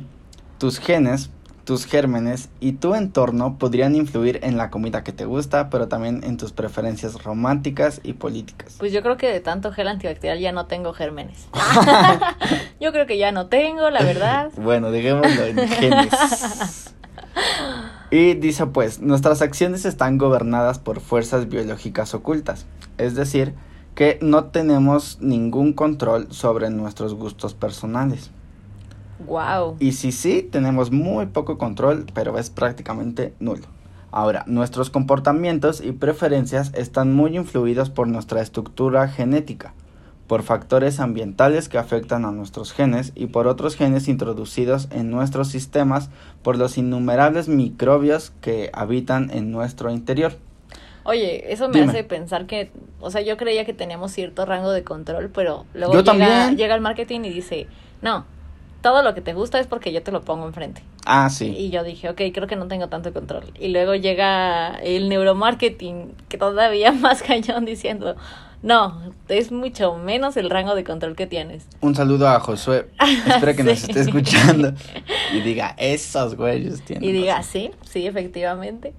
tus 0.57 0.79
genes, 0.79 1.29
tus 1.65 1.85
gérmenes 1.85 2.49
y 2.59 2.73
tu 2.73 2.95
entorno 2.95 3.57
podrían 3.57 3.95
influir 3.95 4.39
en 4.43 4.55
la 4.55 4.69
comida 4.69 5.03
que 5.03 5.11
te 5.11 5.25
gusta, 5.25 5.69
pero 5.69 5.87
también 5.87 6.23
en 6.23 6.37
tus 6.37 6.53
preferencias 6.53 7.23
románticas 7.23 7.99
y 8.03 8.13
políticas. 8.13 8.75
Pues 8.77 8.93
yo 8.93 9.01
creo 9.01 9.17
que 9.17 9.27
de 9.27 9.39
tanto 9.39 9.71
gel 9.71 9.87
antibacterial 9.87 10.39
ya 10.39 10.51
no 10.51 10.67
tengo 10.67 10.93
gérmenes. 10.93 11.47
yo 12.79 12.91
creo 12.91 13.07
que 13.07 13.17
ya 13.17 13.31
no 13.31 13.47
tengo, 13.47 13.89
la 13.89 14.03
verdad. 14.03 14.51
Bueno, 14.57 14.91
dejémoslo 14.91 15.45
en 15.45 15.67
genes. 15.67 16.93
Y 18.11 18.35
dice 18.35 18.65
pues, 18.67 18.99
nuestras 18.99 19.41
acciones 19.41 19.85
están 19.85 20.17
gobernadas 20.17 20.79
por 20.79 21.01
fuerzas 21.01 21.49
biológicas 21.49 22.13
ocultas, 22.13 22.65
es 22.97 23.15
decir, 23.15 23.53
que 23.95 24.19
no 24.21 24.45
tenemos 24.45 25.19
ningún 25.21 25.73
control 25.73 26.27
sobre 26.31 26.69
nuestros 26.69 27.15
gustos 27.15 27.53
personales. 27.53 28.31
Wow. 29.19 29.77
Y 29.79 29.93
si 29.93 30.11
sí, 30.11 30.47
tenemos 30.51 30.91
muy 30.91 31.27
poco 31.27 31.57
control, 31.57 32.05
pero 32.13 32.37
es 32.37 32.49
prácticamente 32.49 33.33
nulo. 33.39 33.65
Ahora, 34.11 34.43
nuestros 34.47 34.89
comportamientos 34.89 35.81
y 35.81 35.91
preferencias 35.91 36.71
están 36.73 37.13
muy 37.13 37.35
influidos 37.35 37.89
por 37.89 38.07
nuestra 38.07 38.41
estructura 38.41 39.07
genética, 39.09 39.73
por 40.27 40.41
factores 40.41 40.99
ambientales 40.99 41.67
que 41.69 41.77
afectan 41.77 42.23
a 42.25 42.31
nuestros 42.31 42.71
genes 42.71 43.11
y 43.15 43.27
por 43.27 43.47
otros 43.47 43.75
genes 43.75 44.07
introducidos 44.07 44.87
en 44.91 45.11
nuestros 45.11 45.49
sistemas 45.49 46.09
por 46.43 46.57
los 46.57 46.77
innumerables 46.77 47.47
microbios 47.47 48.31
que 48.41 48.69
habitan 48.73 49.31
en 49.31 49.51
nuestro 49.51 49.91
interior. 49.91 50.33
Oye, 51.03 51.51
eso 51.53 51.67
me 51.69 51.79
Dime. 51.81 51.91
hace 51.91 52.03
pensar 52.03 52.47
que, 52.47 52.71
o 52.99 53.11
sea, 53.11 53.21
yo 53.21 53.37
creía 53.37 53.63
que 53.65 53.73
teníamos 53.73 54.11
cierto 54.11 54.45
rango 54.45 54.71
de 54.71 54.83
control, 54.83 55.29
pero 55.29 55.65
luego 55.73 55.93
Yo 55.93 55.99
llega, 55.99 56.11
también. 56.27 56.57
llega 56.57 56.73
el 56.73 56.81
marketing 56.81 57.19
y 57.25 57.29
dice, 57.29 57.67
no, 58.01 58.25
todo 58.85 59.01
lo 59.01 59.15
que 59.15 59.21
te 59.21 59.33
gusta 59.33 59.59
es 59.59 59.65
porque 59.65 59.91
yo 59.91 60.03
te 60.03 60.11
lo 60.11 60.21
pongo 60.21 60.45
enfrente. 60.45 60.83
Ah, 61.07 61.27
sí. 61.31 61.47
Y 61.57 61.71
yo 61.71 61.83
dije, 61.83 62.07
ok, 62.07 62.21
creo 62.31 62.45
que 62.45 62.55
no 62.55 62.67
tengo 62.67 62.87
tanto 62.87 63.11
control. 63.13 63.45
Y 63.59 63.69
luego 63.69 63.95
llega 63.95 64.75
el 64.75 65.09
neuromarketing, 65.09 66.13
que 66.29 66.37
todavía 66.37 66.91
más 66.91 67.23
cañón 67.23 67.65
diciendo, 67.65 68.15
No, 68.65 68.99
es 69.29 69.51
mucho 69.51 69.95
menos 69.95 70.37
el 70.37 70.49
rango 70.49 70.73
de 70.73 70.83
control 70.83 71.15
que 71.15 71.27
tienes. 71.27 71.67
Un 71.81 71.93
saludo 71.93 72.27
a 72.27 72.39
Josué. 72.39 72.87
Espero 73.27 73.55
que 73.55 73.63
nos 73.63 73.83
esté 73.83 73.99
escuchando. 73.99 74.73
Y 75.31 75.41
diga, 75.41 75.75
esos 75.77 76.35
güeyes 76.35 76.81
tienen. 76.81 77.07
Y 77.07 77.11
diga, 77.11 77.35
razón". 77.35 77.51
sí, 77.51 77.71
sí, 77.87 78.07
efectivamente. 78.07 78.95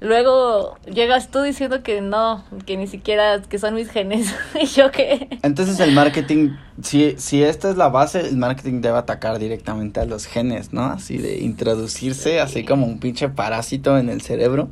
Luego 0.00 0.78
llegas 0.92 1.30
tú 1.30 1.42
diciendo 1.42 1.84
que 1.84 2.00
no, 2.00 2.42
que 2.66 2.76
ni 2.76 2.88
siquiera, 2.88 3.40
que 3.40 3.60
son 3.60 3.74
mis 3.74 3.88
genes. 3.88 4.34
y 4.60 4.66
yo 4.66 4.90
que... 4.90 5.28
Entonces 5.44 5.78
el 5.78 5.92
marketing, 5.92 6.56
si, 6.82 7.14
si 7.18 7.44
esta 7.44 7.70
es 7.70 7.76
la 7.76 7.90
base, 7.90 8.18
el 8.28 8.36
marketing 8.36 8.80
debe 8.80 8.98
atacar 8.98 9.38
directamente 9.38 10.00
a 10.00 10.06
los 10.06 10.26
genes, 10.26 10.72
¿no? 10.72 10.86
Así 10.86 11.18
de 11.18 11.38
introducirse, 11.38 12.40
así 12.40 12.64
como 12.64 12.84
un 12.84 12.98
pinche 12.98 13.28
parásito 13.28 13.96
en 13.96 14.08
el 14.08 14.22
cerebro, 14.22 14.70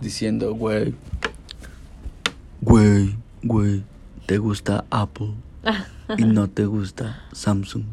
diciendo, 0.00 0.54
güey, 0.54 0.94
güey, 2.62 3.14
güey, 3.48 3.82
te 4.26 4.38
gusta 4.38 4.84
Apple 4.90 5.32
y 6.18 6.24
no 6.24 6.48
te 6.48 6.66
gusta 6.66 7.22
Samsung. 7.32 7.84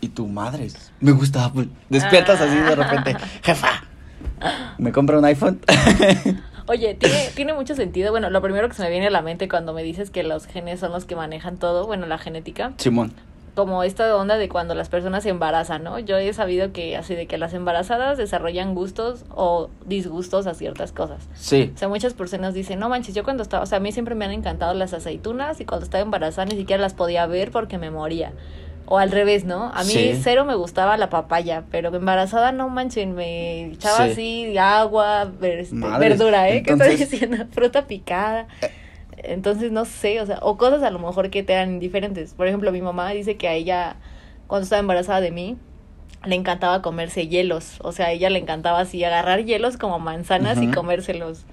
Y 0.00 0.08
tu 0.08 0.26
madre, 0.26 0.68
me 1.00 1.12
gusta 1.12 1.44
Apple. 1.44 1.68
Despiertas 1.90 2.40
así 2.40 2.56
de 2.56 2.74
repente, 2.74 3.16
jefa, 3.42 3.84
¿me 4.78 4.90
compra 4.90 5.18
un 5.18 5.24
iPhone? 5.26 5.60
Oye, 6.68 6.94
tiene, 6.94 7.28
tiene 7.34 7.52
mucho 7.52 7.74
sentido. 7.74 8.12
Bueno, 8.12 8.30
lo 8.30 8.40
primero 8.40 8.68
que 8.68 8.74
se 8.74 8.82
me 8.82 8.90
viene 8.90 9.08
a 9.08 9.10
la 9.10 9.20
mente 9.20 9.48
cuando 9.48 9.74
me 9.74 9.82
dices 9.82 10.10
que 10.10 10.22
los 10.22 10.46
genes 10.46 10.80
son 10.80 10.92
los 10.92 11.04
que 11.04 11.16
manejan 11.16 11.58
todo, 11.58 11.86
bueno, 11.86 12.06
la 12.06 12.18
genética, 12.18 12.72
Simón, 12.78 13.12
como 13.54 13.82
esta 13.82 14.16
onda 14.16 14.36
de 14.38 14.48
cuando 14.48 14.74
las 14.74 14.88
personas 14.88 15.24
se 15.24 15.28
embarazan, 15.28 15.84
¿no? 15.84 15.98
Yo 15.98 16.16
he 16.16 16.32
sabido 16.32 16.72
que 16.72 16.96
así 16.96 17.14
de 17.14 17.26
que 17.26 17.36
las 17.36 17.52
embarazadas 17.52 18.16
desarrollan 18.16 18.74
gustos 18.74 19.24
o 19.34 19.68
disgustos 19.84 20.46
a 20.46 20.54
ciertas 20.54 20.92
cosas. 20.92 21.28
sí. 21.34 21.70
O 21.74 21.78
sea, 21.78 21.88
muchas 21.88 22.14
personas 22.14 22.54
dicen, 22.54 22.78
no 22.78 22.88
manches, 22.88 23.14
yo 23.14 23.24
cuando 23.24 23.42
estaba, 23.42 23.62
o 23.62 23.66
sea, 23.66 23.76
a 23.78 23.80
mí 23.80 23.92
siempre 23.92 24.14
me 24.14 24.24
han 24.24 24.32
encantado 24.32 24.72
las 24.74 24.94
aceitunas 24.94 25.60
y 25.60 25.66
cuando 25.66 25.84
estaba 25.84 26.02
embarazada 26.02 26.46
ni 26.46 26.56
siquiera 26.56 26.80
las 26.80 26.94
podía 26.94 27.26
ver 27.26 27.50
porque 27.50 27.76
me 27.78 27.90
moría. 27.90 28.32
O 28.86 28.98
al 28.98 29.10
revés, 29.12 29.44
¿no? 29.44 29.70
A 29.74 29.84
mí 29.84 29.90
Sí. 29.90 30.20
cero 30.22 30.44
me 30.44 30.54
gustaba 30.56 30.96
la 30.96 31.08
papaya, 31.08 31.62
pero 31.70 31.94
embarazada 31.94 32.50
no 32.52 32.68
manchen, 32.68 33.14
me 33.14 33.66
echaba 33.66 34.06
Sí. 34.06 34.12
así 34.12 34.58
agua, 34.58 35.24
ver- 35.40 35.60
este, 35.60 35.76
verdura, 35.76 36.48
¿eh? 36.48 36.62
¿Qué 36.62 36.72
entonces- 36.72 37.00
estoy 37.00 37.18
diciendo? 37.20 37.46
Fruta 37.52 37.86
picada. 37.86 38.48
Entonces, 39.16 39.72
no 39.72 39.84
sé, 39.84 40.20
o 40.20 40.26
sea, 40.26 40.38
o 40.42 40.56
cosas 40.56 40.82
a 40.82 40.90
lo 40.90 40.98
mejor 40.98 41.30
que 41.30 41.42
te 41.42 41.52
eran 41.52 41.70
indiferentes. 41.70 42.34
Por 42.34 42.46
ejemplo, 42.46 42.72
mi 42.72 42.82
mamá 42.82 43.10
dice 43.10 43.36
que 43.36 43.48
a 43.48 43.52
ella, 43.54 43.96
cuando 44.46 44.64
estaba 44.64 44.80
embarazada 44.80 45.20
de 45.20 45.30
mí, 45.30 45.56
le 46.24 46.34
encantaba 46.36 46.82
comerse 46.82 47.28
hielos. 47.28 47.78
O 47.82 47.92
sea, 47.92 48.06
a 48.06 48.12
ella 48.12 48.30
le 48.30 48.38
encantaba 48.38 48.80
así 48.80 49.02
agarrar 49.04 49.44
hielos 49.44 49.76
como 49.76 49.98
manzanas 49.98 50.62
y 50.62 50.68
comérselos. 50.70 51.44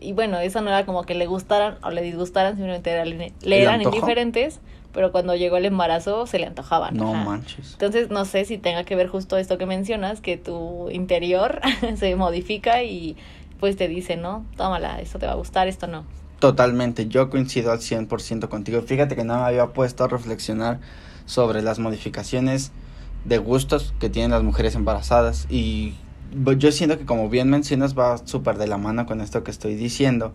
Y 0.00 0.12
bueno, 0.12 0.38
eso 0.38 0.60
no 0.60 0.68
era 0.68 0.86
como 0.86 1.02
que 1.04 1.14
le 1.14 1.26
gustaran 1.26 1.78
o 1.82 1.90
le 1.90 2.02
disgustaran, 2.02 2.54
simplemente 2.54 2.90
era- 2.90 3.04
le, 3.04 3.32
¿Le 3.42 3.62
eran 3.62 3.82
indiferentes, 3.82 4.60
pero 4.92 5.10
cuando 5.10 5.34
llegó 5.34 5.56
el 5.56 5.64
embarazo 5.64 6.26
se 6.26 6.38
le 6.38 6.46
antojaban. 6.46 6.96
No 6.96 7.12
Ajá. 7.14 7.24
manches. 7.24 7.72
Entonces, 7.72 8.08
no 8.10 8.24
sé 8.24 8.44
si 8.44 8.58
tenga 8.58 8.84
que 8.84 8.94
ver 8.96 9.08
justo 9.08 9.36
esto 9.38 9.58
que 9.58 9.66
mencionas, 9.66 10.20
que 10.20 10.36
tu 10.36 10.88
interior 10.90 11.60
se 11.96 12.14
modifica 12.16 12.82
y 12.84 13.16
pues 13.58 13.76
te 13.76 13.88
dice, 13.88 14.16
no, 14.16 14.44
tómala, 14.56 15.00
esto 15.00 15.18
te 15.18 15.26
va 15.26 15.32
a 15.32 15.36
gustar, 15.36 15.66
esto 15.66 15.86
no. 15.88 16.04
Totalmente, 16.38 17.08
yo 17.08 17.30
coincido 17.30 17.72
al 17.72 17.80
100% 17.80 18.48
contigo. 18.48 18.80
Fíjate 18.82 19.16
que 19.16 19.24
no 19.24 19.36
me 19.38 19.42
había 19.44 19.66
puesto 19.68 20.04
a 20.04 20.08
reflexionar 20.08 20.78
sobre 21.26 21.62
las 21.62 21.78
modificaciones 21.78 22.70
de 23.24 23.38
gustos 23.38 23.92
que 23.98 24.08
tienen 24.08 24.30
las 24.30 24.42
mujeres 24.44 24.74
embarazadas 24.76 25.46
y 25.50 25.94
bo- 26.34 26.52
yo 26.52 26.70
siento 26.70 26.96
que 26.96 27.04
como 27.04 27.28
bien 27.28 27.50
mencionas 27.50 27.98
va 27.98 28.18
súper 28.24 28.56
de 28.56 28.68
la 28.68 28.78
mano 28.78 29.04
con 29.06 29.20
esto 29.20 29.42
que 29.42 29.50
estoy 29.50 29.74
diciendo 29.74 30.32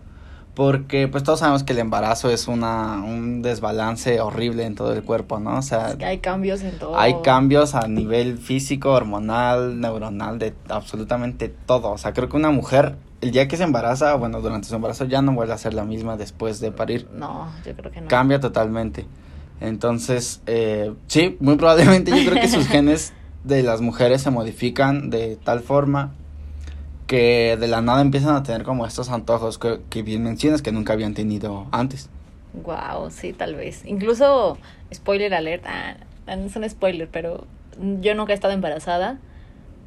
porque 0.54 1.08
pues 1.08 1.24
todos 1.24 1.40
sabemos 1.40 1.64
que 1.64 1.72
el 1.72 1.80
embarazo 1.80 2.30
es 2.30 2.46
una 2.46 3.02
un 3.02 3.42
desbalance 3.42 4.20
horrible 4.20 4.64
en 4.66 4.76
todo 4.76 4.92
el 4.92 5.02
cuerpo, 5.02 5.40
¿no? 5.40 5.58
O 5.58 5.62
sea, 5.62 5.88
Es 5.88 5.96
que 5.96 6.04
hay 6.04 6.18
cambios 6.18 6.62
en 6.62 6.78
todo. 6.78 6.96
hay 6.96 7.14
cambios 7.24 7.74
a 7.74 7.88
nivel 7.88 8.38
físico, 8.38 8.90
hormonal, 8.92 9.80
neuronal, 9.80 10.38
de 10.38 10.54
absolutamente 10.68 11.48
todo. 11.48 11.90
O 11.90 11.98
sea, 11.98 12.12
creo 12.12 12.28
que 12.28 12.36
una 12.36 12.50
mujer, 12.52 12.94
el 13.24 13.30
día 13.30 13.48
que 13.48 13.56
se 13.56 13.62
embaraza, 13.62 14.14
bueno, 14.16 14.42
durante 14.42 14.68
su 14.68 14.74
embarazo 14.74 15.06
ya 15.06 15.22
no 15.22 15.32
vuelve 15.32 15.54
a 15.54 15.58
ser 15.58 15.72
la 15.72 15.84
misma 15.84 16.18
después 16.18 16.60
de 16.60 16.72
parir. 16.72 17.08
No, 17.14 17.50
yo 17.64 17.74
creo 17.74 17.90
que 17.90 18.02
no. 18.02 18.08
Cambia 18.08 18.38
totalmente. 18.38 19.06
Entonces, 19.62 20.42
eh, 20.46 20.92
sí, 21.06 21.38
muy 21.40 21.56
probablemente 21.56 22.10
yo 22.10 22.30
creo 22.30 22.42
que 22.42 22.48
sus 22.48 22.68
genes 22.68 23.14
de 23.42 23.62
las 23.62 23.80
mujeres 23.80 24.20
se 24.20 24.30
modifican 24.30 25.08
de 25.08 25.36
tal 25.36 25.60
forma 25.60 26.12
que 27.06 27.56
de 27.58 27.66
la 27.66 27.80
nada 27.80 28.02
empiezan 28.02 28.36
a 28.36 28.42
tener 28.42 28.62
como 28.62 28.84
estos 28.84 29.08
antojos 29.08 29.56
que, 29.56 29.80
que 29.88 30.02
bien 30.02 30.22
mencionas 30.22 30.60
que 30.60 30.70
nunca 30.70 30.92
habían 30.92 31.14
tenido 31.14 31.66
antes. 31.70 32.10
Wow, 32.52 33.10
sí, 33.10 33.32
tal 33.32 33.54
vez. 33.54 33.86
Incluso, 33.86 34.58
spoiler 34.92 35.32
alert, 35.32 35.64
ah, 35.66 35.96
no 36.26 36.44
es 36.44 36.54
un 36.56 36.68
spoiler, 36.68 37.08
pero 37.08 37.46
yo 38.02 38.14
nunca 38.14 38.32
he 38.32 38.34
estado 38.34 38.52
embarazada, 38.52 39.18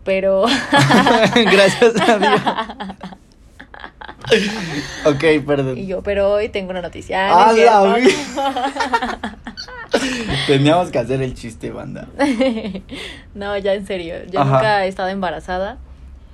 pero... 0.03 0.45
Gracias 1.35 2.01
a 2.01 2.17
Dios. 2.17 2.41
ok, 5.05 5.45
perdón. 5.45 5.77
y 5.77 5.87
yo, 5.87 6.01
pero 6.01 6.31
hoy 6.33 6.49
tengo 6.49 6.71
una 6.71 6.81
noticia. 6.81 7.27
No 7.29 7.51
es 7.51 7.67
¡A 7.69 7.85
la 7.85 7.95
cierto. 7.95 9.37
Teníamos 10.47 10.91
que 10.91 10.99
hacer 10.99 11.21
el 11.21 11.33
chiste, 11.33 11.71
banda. 11.71 12.07
no, 13.35 13.57
ya 13.57 13.73
en 13.73 13.85
serio. 13.85 14.15
Yo 14.29 14.41
Ajá. 14.41 14.51
nunca 14.51 14.85
he 14.85 14.87
estado 14.87 15.09
embarazada, 15.09 15.77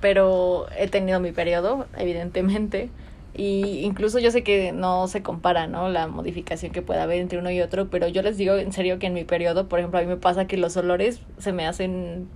pero 0.00 0.66
he 0.76 0.88
tenido 0.88 1.20
mi 1.20 1.32
periodo, 1.32 1.86
evidentemente. 1.96 2.90
Y 3.36 3.80
incluso 3.80 4.20
yo 4.20 4.30
sé 4.30 4.44
que 4.44 4.70
no 4.72 5.08
se 5.08 5.22
compara, 5.22 5.66
¿no? 5.66 5.88
La 5.88 6.06
modificación 6.06 6.70
que 6.70 6.82
puede 6.82 7.00
haber 7.00 7.18
entre 7.20 7.38
uno 7.38 7.50
y 7.50 7.60
otro, 7.60 7.88
pero 7.90 8.06
yo 8.06 8.22
les 8.22 8.36
digo 8.36 8.54
en 8.54 8.72
serio 8.72 8.98
que 9.00 9.08
en 9.08 9.14
mi 9.14 9.24
periodo, 9.24 9.68
por 9.68 9.80
ejemplo, 9.80 9.98
a 9.98 10.02
mí 10.02 10.08
me 10.08 10.16
pasa 10.16 10.46
que 10.46 10.56
los 10.56 10.76
olores 10.76 11.20
se 11.38 11.52
me 11.52 11.66
hacen 11.66 12.28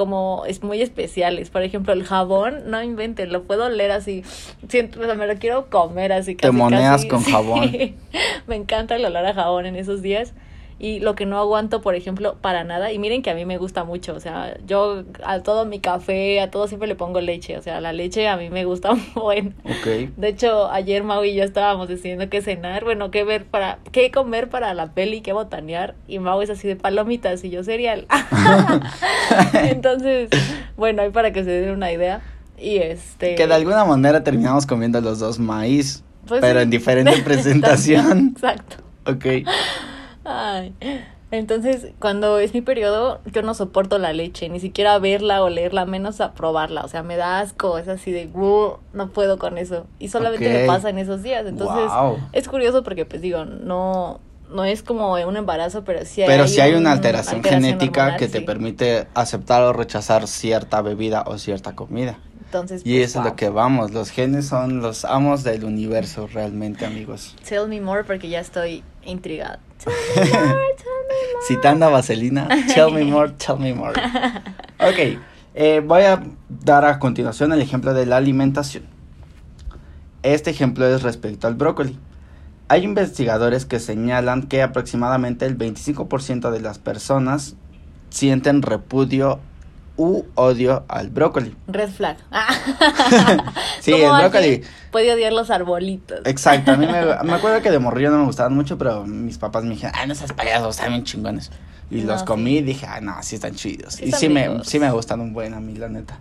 como 0.00 0.44
es 0.46 0.62
muy 0.62 0.80
especiales. 0.80 1.50
Por 1.50 1.62
ejemplo, 1.62 1.92
el 1.92 2.04
jabón, 2.04 2.70
no 2.70 2.82
inventen, 2.82 3.30
lo 3.30 3.42
puedo 3.42 3.66
oler 3.66 3.90
así. 3.90 4.22
Siento, 4.66 4.98
o 4.98 5.04
sea, 5.04 5.14
me 5.14 5.26
lo 5.26 5.34
quiero 5.36 5.68
comer 5.68 6.10
así 6.14 6.34
Te 6.36 6.46
casi, 6.48 6.56
moneas 6.56 6.92
casi. 7.04 7.08
con 7.08 7.22
Sí. 7.22 7.30
jabón. 7.30 7.70
me 8.46 8.56
encanta 8.56 8.96
el 8.96 9.04
olor 9.04 9.26
a 9.26 9.34
jabón 9.34 9.66
en 9.66 9.76
esos 9.76 10.00
días. 10.00 10.32
Y 10.82 10.98
lo 11.00 11.14
que 11.14 11.26
no 11.26 11.38
aguanto, 11.38 11.82
por 11.82 11.94
ejemplo, 11.94 12.36
para 12.40 12.64
nada, 12.64 12.90
y 12.90 12.98
miren 12.98 13.20
que 13.20 13.28
a 13.28 13.34
mí 13.34 13.44
me 13.44 13.58
gusta 13.58 13.84
mucho, 13.84 14.14
o 14.14 14.20
sea, 14.20 14.56
yo 14.66 15.04
a 15.22 15.40
todo 15.40 15.66
mi 15.66 15.78
café, 15.78 16.40
a 16.40 16.50
todo 16.50 16.68
siempre 16.68 16.88
le 16.88 16.94
pongo 16.94 17.20
leche, 17.20 17.58
o 17.58 17.62
sea, 17.62 17.82
la 17.82 17.92
leche 17.92 18.28
a 18.28 18.38
mí 18.38 18.48
me 18.48 18.64
gusta 18.64 18.90
un 18.92 19.04
buen. 19.14 19.54
Ok. 19.64 20.10
De 20.16 20.28
hecho, 20.28 20.70
ayer 20.70 21.04
Mau 21.04 21.22
y 21.22 21.34
yo 21.34 21.44
estábamos 21.44 21.88
decidiendo 21.88 22.30
qué 22.30 22.40
cenar, 22.40 22.82
bueno, 22.82 23.10
qué 23.10 23.24
ver 23.24 23.44
para, 23.44 23.78
qué 23.92 24.10
comer 24.10 24.48
para 24.48 24.72
la 24.72 24.92
peli, 24.92 25.20
qué 25.20 25.34
botanear, 25.34 25.96
y 26.08 26.18
Mau 26.18 26.40
es 26.40 26.48
así 26.48 26.66
de 26.66 26.76
palomitas 26.76 27.44
y 27.44 27.50
yo 27.50 27.62
cereal. 27.62 28.06
Entonces, 29.52 30.30
bueno, 30.78 31.02
ahí 31.02 31.10
para 31.10 31.30
que 31.30 31.44
se 31.44 31.50
den 31.50 31.72
una 31.74 31.92
idea. 31.92 32.22
Y 32.58 32.78
este. 32.78 33.34
Que 33.34 33.46
de 33.46 33.54
alguna 33.54 33.84
manera 33.84 34.24
terminamos 34.24 34.64
comiendo 34.64 35.00
los 35.02 35.18
dos 35.18 35.38
maíz, 35.38 36.02
pues 36.26 36.40
pero 36.40 36.60
sí. 36.60 36.64
en 36.64 36.70
diferente 36.70 37.22
presentación. 37.22 38.32
Exacto. 38.34 38.76
Ok. 39.06 39.26
Ay. 40.24 40.74
Entonces, 41.32 41.92
cuando 42.00 42.40
es 42.40 42.52
mi 42.54 42.60
periodo, 42.60 43.20
yo 43.32 43.42
no 43.42 43.54
soporto 43.54 43.98
la 43.98 44.12
leche, 44.12 44.48
ni 44.48 44.58
siquiera 44.58 44.98
verla 44.98 45.44
o 45.44 45.48
leerla, 45.48 45.84
menos 45.86 46.20
a 46.20 46.32
probarla. 46.34 46.82
O 46.82 46.88
sea, 46.88 47.04
me 47.04 47.16
da 47.16 47.38
asco, 47.38 47.78
es 47.78 47.86
así 47.86 48.10
de, 48.10 48.26
no 48.92 49.08
puedo 49.12 49.38
con 49.38 49.56
eso. 49.56 49.86
Y 50.00 50.08
solamente 50.08 50.48
Ok. 50.48 50.52
me 50.52 50.66
pasa 50.66 50.90
en 50.90 50.98
esos 50.98 51.22
días. 51.22 51.46
Entonces, 51.46 51.90
es 52.32 52.48
curioso 52.48 52.82
porque, 52.82 53.06
pues 53.06 53.22
digo, 53.22 53.44
no, 53.44 54.18
no 54.52 54.64
es 54.64 54.82
como 54.82 55.12
un 55.12 55.36
embarazo, 55.36 55.84
pero 55.84 56.04
sí 56.04 56.22
Pero 56.26 56.48
si 56.48 56.60
hay 56.60 56.72
un- 56.72 56.78
una 56.80 56.92
alteración, 56.92 57.44
genética 57.44 58.00
hormonal, 58.00 58.18
que 58.18 58.26
te 58.26 58.40
permite 58.40 59.06
aceptar 59.14 59.62
o 59.62 59.72
rechazar 59.72 60.26
cierta 60.26 60.82
bebida 60.82 61.22
o 61.28 61.38
cierta 61.38 61.76
comida. 61.76 62.18
Entonces, 62.46 62.82
Y 62.84 62.96
pues, 62.98 63.10
eso 63.10 63.20
es 63.20 63.24
lo 63.26 63.36
que 63.36 63.48
vamos, 63.50 63.92
los 63.92 64.10
genes 64.10 64.48
son 64.48 64.82
los 64.82 65.04
amos 65.04 65.44
del 65.44 65.62
universo 65.62 66.26
realmente, 66.26 66.84
amigos. 66.84 67.36
Tell 67.48 67.68
me 67.68 67.80
more 67.80 68.02
porque 68.02 68.28
ya 68.28 68.40
estoy 68.40 68.82
intrigada. 69.04 69.60
Tell 69.82 69.92
me 69.92 70.22
more, 70.22 70.74
tell 70.76 70.86
me 71.08 71.32
more. 71.32 71.46
Citando 71.46 71.86
a 71.86 71.88
Vaselina, 71.90 72.48
tell 72.74 72.90
me 72.92 73.04
more, 73.04 73.32
tell 73.32 73.58
me 73.58 73.74
more. 73.74 73.94
Ok, 74.82 75.18
eh, 75.54 75.82
voy 75.86 76.02
a 76.04 76.22
dar 76.48 76.86
a 76.86 76.98
continuación 76.98 77.52
el 77.52 77.60
ejemplo 77.60 77.92
de 77.92 78.06
la 78.06 78.16
alimentación. 78.16 78.84
Este 80.22 80.50
ejemplo 80.50 80.86
es 80.86 81.02
respecto 81.02 81.46
al 81.46 81.54
brócoli. 81.54 81.98
Hay 82.68 82.84
investigadores 82.84 83.66
que 83.66 83.78
señalan 83.78 84.44
que 84.44 84.62
aproximadamente 84.62 85.44
el 85.44 85.58
25% 85.58 86.50
de 86.50 86.60
las 86.60 86.78
personas 86.78 87.56
sienten 88.08 88.62
repudio 88.62 89.40
u 90.02 90.24
odio 90.34 90.84
al 90.88 91.10
brócoli. 91.10 91.54
Red 91.68 91.90
flag. 91.90 92.16
Sí, 93.80 93.92
el 93.92 94.10
brócoli. 94.10 94.62
Puede 94.90 95.12
odiar 95.12 95.32
los 95.32 95.50
arbolitos. 95.50 96.20
Exacto, 96.24 96.72
a 96.72 96.76
mí 96.76 96.86
me, 96.86 96.92
me 97.24 97.32
acuerdo 97.34 97.60
que 97.62 97.70
de 97.70 97.78
morrillo 97.78 98.10
no 98.10 98.18
me 98.18 98.24
gustaban 98.24 98.54
mucho, 98.54 98.76
pero 98.78 99.04
mis 99.06 99.38
papás 99.38 99.64
me 99.64 99.70
dijeron, 99.70 99.94
ay, 99.96 100.08
no 100.08 100.14
seas 100.14 100.32
payaso, 100.32 100.68
están 100.68 100.88
bien 100.90 101.04
chingones. 101.04 101.50
Y 101.90 102.02
No, 102.02 102.12
los 102.12 102.20
sí. 102.20 102.26
comí 102.26 102.58
y 102.58 102.62
dije, 102.62 102.86
ay, 102.86 103.02
no, 103.02 103.14
sí 103.22 103.36
están 103.36 103.54
chidos. 103.54 103.94
Sí 103.94 104.04
y 104.04 104.06
están 104.06 104.20
sí 104.20 104.28
me, 104.28 104.64
sí 104.64 104.78
me 104.78 104.90
gustan 104.90 105.20
un 105.20 105.32
buen 105.32 105.54
a 105.54 105.60
mí, 105.60 105.74
la 105.76 105.88
neta. 105.88 106.18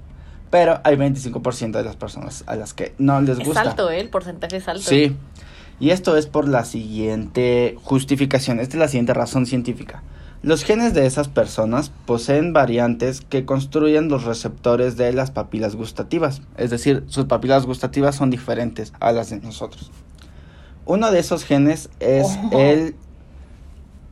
Pero 0.49 0.79
hay 0.83 0.95
25% 0.95 1.71
de 1.71 1.83
las 1.83 1.95
personas 1.95 2.43
a 2.47 2.55
las 2.55 2.73
que 2.73 2.93
no 2.97 3.21
les 3.21 3.39
Es 3.39 3.45
gusta. 3.45 3.61
alto, 3.61 3.89
¿eh? 3.91 3.99
El 3.99 4.09
porcentaje 4.09 4.57
es 4.57 4.67
alto. 4.67 4.89
Sí. 4.89 5.15
Y 5.79 5.91
esto 5.91 6.17
es 6.17 6.25
por 6.27 6.47
la 6.47 6.65
siguiente 6.65 7.75
justificación, 7.83 8.59
esta 8.59 8.75
es 8.77 8.79
la 8.79 8.87
siguiente 8.87 9.13
razón 9.13 9.45
científica. 9.45 10.01
Los 10.41 10.63
genes 10.63 10.93
de 10.93 11.05
esas 11.05 11.27
personas 11.27 11.91
poseen 12.05 12.53
variantes 12.53 13.19
que 13.19 13.43
construyen 13.43 14.07
los 14.07 14.23
receptores 14.23 14.95
de 14.95 15.11
las 15.11 15.31
papilas 15.31 15.75
gustativas, 15.75 16.41
es 16.57 16.69
decir, 16.69 17.03
sus 17.07 17.25
papilas 17.25 17.65
gustativas 17.65 18.15
son 18.15 18.29
diferentes 18.29 18.93
a 19.01 19.11
las 19.11 19.31
de 19.31 19.41
nosotros. 19.41 19.91
Uno 20.85 21.11
de 21.11 21.19
esos 21.19 21.43
genes 21.43 21.89
es 21.99 22.25
Oh. 22.53 22.57
el 22.57 22.95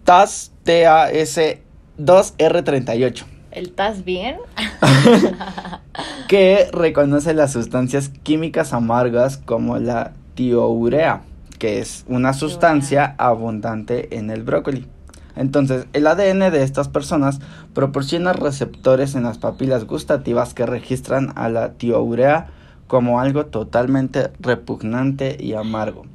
TAS 0.04 0.52
TAS2R38, 0.66 3.24
¿El 3.52 3.72
TAS 3.72 4.04
bien? 4.04 4.36
que 6.28 6.68
reconoce 6.74 7.34
las 7.34 7.54
sustancias 7.54 8.12
químicas 8.24 8.74
amargas 8.74 9.38
como 9.38 9.78
la 9.80 10.12
tiourea, 10.36 11.22
que 11.58 11.80
es 11.80 12.04
una 12.10 12.34
sustancia 12.34 13.16
abundante 13.18 14.18
en 14.18 14.30
el 14.30 14.44
brócoli. 14.44 14.88
Entonces, 15.38 15.86
el 15.94 16.08
ADN 16.08 16.50
de 16.52 16.64
estas 16.64 16.88
personas 16.90 17.40
proporciona 17.74 18.34
receptores 18.34 19.16
en 19.16 19.24
las 19.24 19.38
papilas 19.38 19.86
gustativas 19.86 20.54
que 20.54 20.66
registran 20.66 21.32
a 21.36 21.48
la 21.50 21.74
tiourea 21.74 22.48
como 22.88 23.20
algo 23.20 23.46
totalmente 23.46 24.32
repugnante 24.40 25.38
y 25.40 25.54
amargo. 25.54 26.06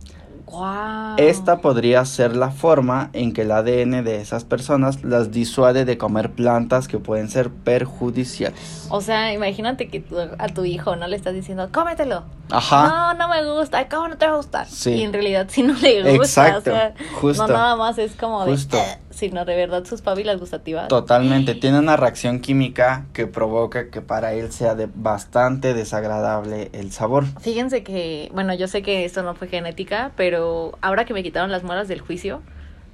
¡Guau! 0.47 1.15
Esta 1.17 1.59
podría 1.63 2.05
ser 2.05 2.37
la 2.37 2.51
forma 2.51 3.09
en 3.15 3.33
que 3.33 3.43
el 3.43 3.53
ADN 3.53 4.03
de 4.03 4.21
esas 4.21 4.45
personas 4.45 5.03
las 5.03 5.31
disuade 5.31 5.87
de 5.87 5.97
comer 5.97 6.31
plantas 6.33 6.89
que 6.89 6.99
pueden 6.99 7.31
ser 7.31 7.49
perjudiciales. 7.51 8.87
O 8.91 9.01
sea, 9.01 9.33
imagínate 9.33 9.89
que 9.89 10.01
tú- 10.01 10.17
a 10.21 10.49
tu 10.49 10.65
hijo 10.65 10.97
no 10.97 11.07
le 11.07 11.17
estás 11.17 11.33
diciendo, 11.35 11.69
cómetelo. 11.73 12.25
Ajá. 12.51 12.87
No, 12.89 13.15
no 13.15 13.29
me 13.29 13.51
gusta. 13.51 13.89
¿Cómo 13.89 14.09
no 14.09 14.19
te 14.19 14.27
va 14.27 14.33
a 14.33 14.37
gustar? 14.37 14.67
Sí. 14.69 14.91
Y 14.91 15.03
en 15.03 15.13
realidad 15.15 15.47
sí 15.49 15.63
no 15.63 15.73
le 15.75 16.03
gusta. 16.19 16.49
Exacto, 16.49 16.71
O 16.71 16.75
sea, 16.75 16.95
justo. 17.21 17.47
No 17.47 17.53
nada 17.53 17.77
más 17.77 17.97
es 17.99 18.13
como 18.15 18.45
de, 18.45 18.53
Justo. 18.53 18.77
Sino 19.13 19.45
de 19.45 19.55
verdad 19.55 19.85
sus 19.85 20.03
papilas 20.03 20.41
gustativas. 20.41 20.89
Totalmente, 20.89 21.55
tiene 21.55 21.79
una 21.79 21.97
reacción 21.97 22.41
química 22.41 23.07
que 23.13 23.27
provoca 23.27 23.91
que 23.91 24.01
para 24.01 24.33
él 24.33 24.51
sea 24.51 24.75
de 24.75 24.89
bastante 24.93 25.75
desagradable 25.75 26.71
el 26.73 26.93
sabor. 26.93 27.25
Fíjense 27.41 27.83
que, 27.83 28.31
bueno, 28.33 28.55
yo 28.55 28.67
sé 28.69 28.83
que 28.83 29.05
esto 29.05 29.23
no 29.23 29.35
fue 29.35 29.49
genética, 29.49 30.13
pero 30.17 30.79
ahora 30.81 31.05
que 31.05 31.15
me 31.15 31.23
quitaron 31.23 31.53
las 31.53 31.63
muelas 31.63 31.89
del 31.89 32.01
juicio, 32.01 32.43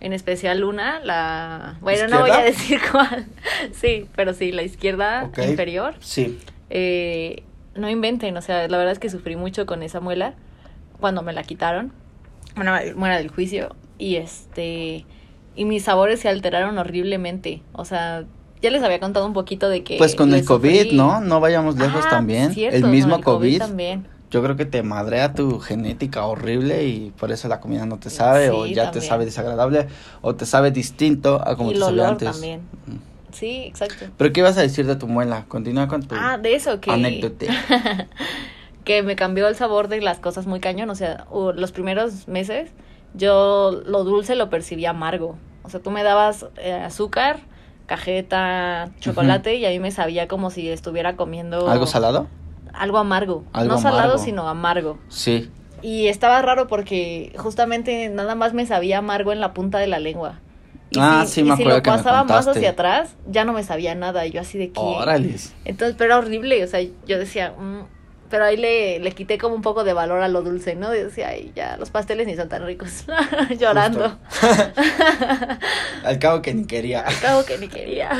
en 0.00 0.12
especial 0.12 0.64
una, 0.64 1.00
la... 1.00 1.78
Bueno, 1.80 2.08
no 2.08 2.20
voy 2.20 2.30
a 2.30 2.42
decir 2.42 2.80
cuál. 2.92 3.26
Sí, 3.72 4.08
pero 4.14 4.34
sí, 4.34 4.52
la 4.52 4.62
izquierda 4.62 5.30
inferior. 5.36 5.94
Sí. 6.00 6.38
Eh, 6.70 7.42
no 7.74 7.88
inventen, 7.88 8.36
o 8.36 8.42
sea, 8.42 8.68
la 8.68 8.76
verdad 8.76 8.92
es 8.92 8.98
que 8.98 9.10
sufrí 9.10 9.36
mucho 9.36 9.66
con 9.66 9.82
esa 9.82 10.00
muela 10.00 10.34
cuando 11.00 11.22
me 11.22 11.32
la 11.32 11.42
quitaron. 11.42 11.92
Bueno, 12.56 12.72
muela 12.96 13.16
del 13.16 13.28
juicio. 13.28 13.74
Y 13.98 14.16
este... 14.16 15.04
Y 15.58 15.64
mis 15.64 15.82
sabores 15.84 16.20
se 16.20 16.28
alteraron 16.28 16.78
horriblemente. 16.78 17.62
O 17.72 17.84
sea, 17.84 18.24
ya 18.62 18.70
les 18.70 18.82
había 18.82 19.00
contado 19.00 19.26
un 19.26 19.32
poquito 19.32 19.68
de 19.68 19.82
que... 19.82 19.98
Pues 19.98 20.14
con 20.14 20.32
el 20.32 20.44
COVID, 20.44 20.82
sufrí. 20.82 20.96
¿no? 20.96 21.20
No 21.20 21.40
vayamos 21.40 21.76
lejos 21.76 22.04
Ah, 22.06 22.10
también. 22.10 22.54
cierto, 22.54 22.76
el 22.76 22.84
mismo 22.86 23.20
COVID, 23.20 23.58
también. 23.58 24.06
yo 24.30 24.42
creo 24.42 24.56
que 24.56 24.64
te 24.66 24.82
madrea 24.84 25.34
tu 25.34 25.58
genética 25.58 26.24
horrible 26.26 26.84
y 26.84 27.10
por 27.18 27.32
eso 27.32 27.48
la 27.48 27.58
comida 27.60 27.86
no 27.86 27.98
te 27.98 28.08
sabe 28.10 28.50
o 28.50 28.66
ya 28.66 28.90
te 28.92 29.00
sabe 29.00 29.24
desagradable 29.24 29.88
o 30.20 30.34
te 30.36 30.46
sabe 30.46 30.70
distinto 30.70 31.40
a 31.44 31.56
como 31.56 31.70
y 31.72 31.74
te 31.74 31.80
sabía 31.80 32.08
antes. 32.08 32.30
también. 32.30 32.60
Sí, 33.32 33.64
exacto. 33.66 34.06
Pero 34.16 34.32
¿qué 34.32 34.40
ibas 34.40 34.56
a 34.58 34.62
decir 34.62 34.86
de 34.86 34.96
tu 34.96 35.06
muela? 35.08 35.44
Continúa 35.48 35.86
con 35.88 36.02
tu 36.02 36.14
Ah, 36.16 36.38
de 36.38 36.54
eso 36.54 36.80
que... 36.80 36.90
anécdota. 36.92 37.46
que 38.84 39.02
me 39.02 39.16
cambió 39.16 39.48
el 39.48 39.54
sabor 39.56 39.88
de 39.88 40.00
las 40.00 40.18
cosas 40.18 40.46
muy 40.46 40.60
cañón. 40.60 40.88
O 40.90 40.94
sea, 40.94 41.26
los 41.54 41.72
primeros 41.72 42.26
meses 42.28 42.70
yo 43.14 43.82
lo 43.86 44.04
dulce 44.04 44.34
lo 44.36 44.50
percibía 44.50 44.90
amargo. 44.90 45.36
O 45.62 45.70
sea, 45.70 45.80
tú 45.80 45.90
me 45.90 46.02
dabas 46.02 46.46
eh, 46.56 46.72
azúcar, 46.72 47.40
cajeta, 47.86 48.90
chocolate 49.00 49.56
y 49.56 49.66
a 49.66 49.70
mí 49.70 49.80
me 49.80 49.90
sabía 49.90 50.28
como 50.28 50.50
si 50.50 50.68
estuviera 50.68 51.16
comiendo... 51.16 51.68
¿Algo 51.68 51.86
salado? 51.86 52.26
Algo 52.72 52.98
amargo. 52.98 53.44
Algo 53.52 53.74
no 53.74 53.80
salado, 53.80 54.18
sino 54.18 54.48
amargo. 54.48 54.98
Sí. 55.08 55.50
Y 55.82 56.08
estaba 56.08 56.40
raro 56.42 56.66
porque 56.66 57.32
justamente 57.38 58.08
nada 58.08 58.34
más 58.34 58.52
me 58.54 58.66
sabía 58.66 58.98
amargo 58.98 59.32
en 59.32 59.40
la 59.40 59.52
punta 59.54 59.78
de 59.78 59.86
la 59.86 59.98
lengua. 59.98 60.40
Y 60.90 60.98
Ah, 61.00 61.24
si, 61.26 61.34
sí, 61.34 61.40
y 61.40 61.44
me 61.44 61.56
si 61.56 61.62
acuerdo 61.62 61.78
lo 61.78 61.82
que 61.82 61.90
me 61.90 61.96
pasaba 61.96 62.24
más 62.24 62.48
hacia 62.48 62.70
atrás, 62.70 63.16
ya 63.26 63.44
no 63.44 63.52
me 63.52 63.62
sabía 63.62 63.94
nada. 63.94 64.26
Y 64.26 64.30
yo 64.30 64.40
así 64.40 64.58
de 64.58 64.70
que... 64.70 64.80
Órales. 64.80 65.54
Entonces, 65.64 65.96
pero 65.98 66.14
era 66.14 66.18
horrible, 66.18 66.62
o 66.64 66.66
sea, 66.66 66.80
yo 66.82 67.18
decía, 67.18 67.52
"Mm", 67.58 67.82
pero 68.30 68.44
ahí 68.44 68.56
le, 68.56 68.98
le 69.00 69.12
quité 69.12 69.38
como 69.38 69.54
un 69.54 69.62
poco 69.62 69.84
de 69.84 69.92
valor 69.92 70.20
a 70.22 70.28
lo 70.28 70.42
dulce, 70.42 70.74
¿no? 70.74 70.94
Y 70.94 70.98
decía, 71.02 71.28
ay, 71.28 71.52
ya, 71.56 71.76
los 71.78 71.90
pasteles 71.90 72.26
ni 72.26 72.36
son 72.36 72.48
tan 72.48 72.64
ricos, 72.66 73.04
llorando. 73.58 74.18
Al 76.04 76.18
cabo 76.18 76.42
que 76.42 76.54
ni 76.54 76.64
quería. 76.66 77.00
Al 77.00 77.18
cabo 77.20 77.44
que 77.44 77.58
ni 77.58 77.68
quería. 77.68 78.10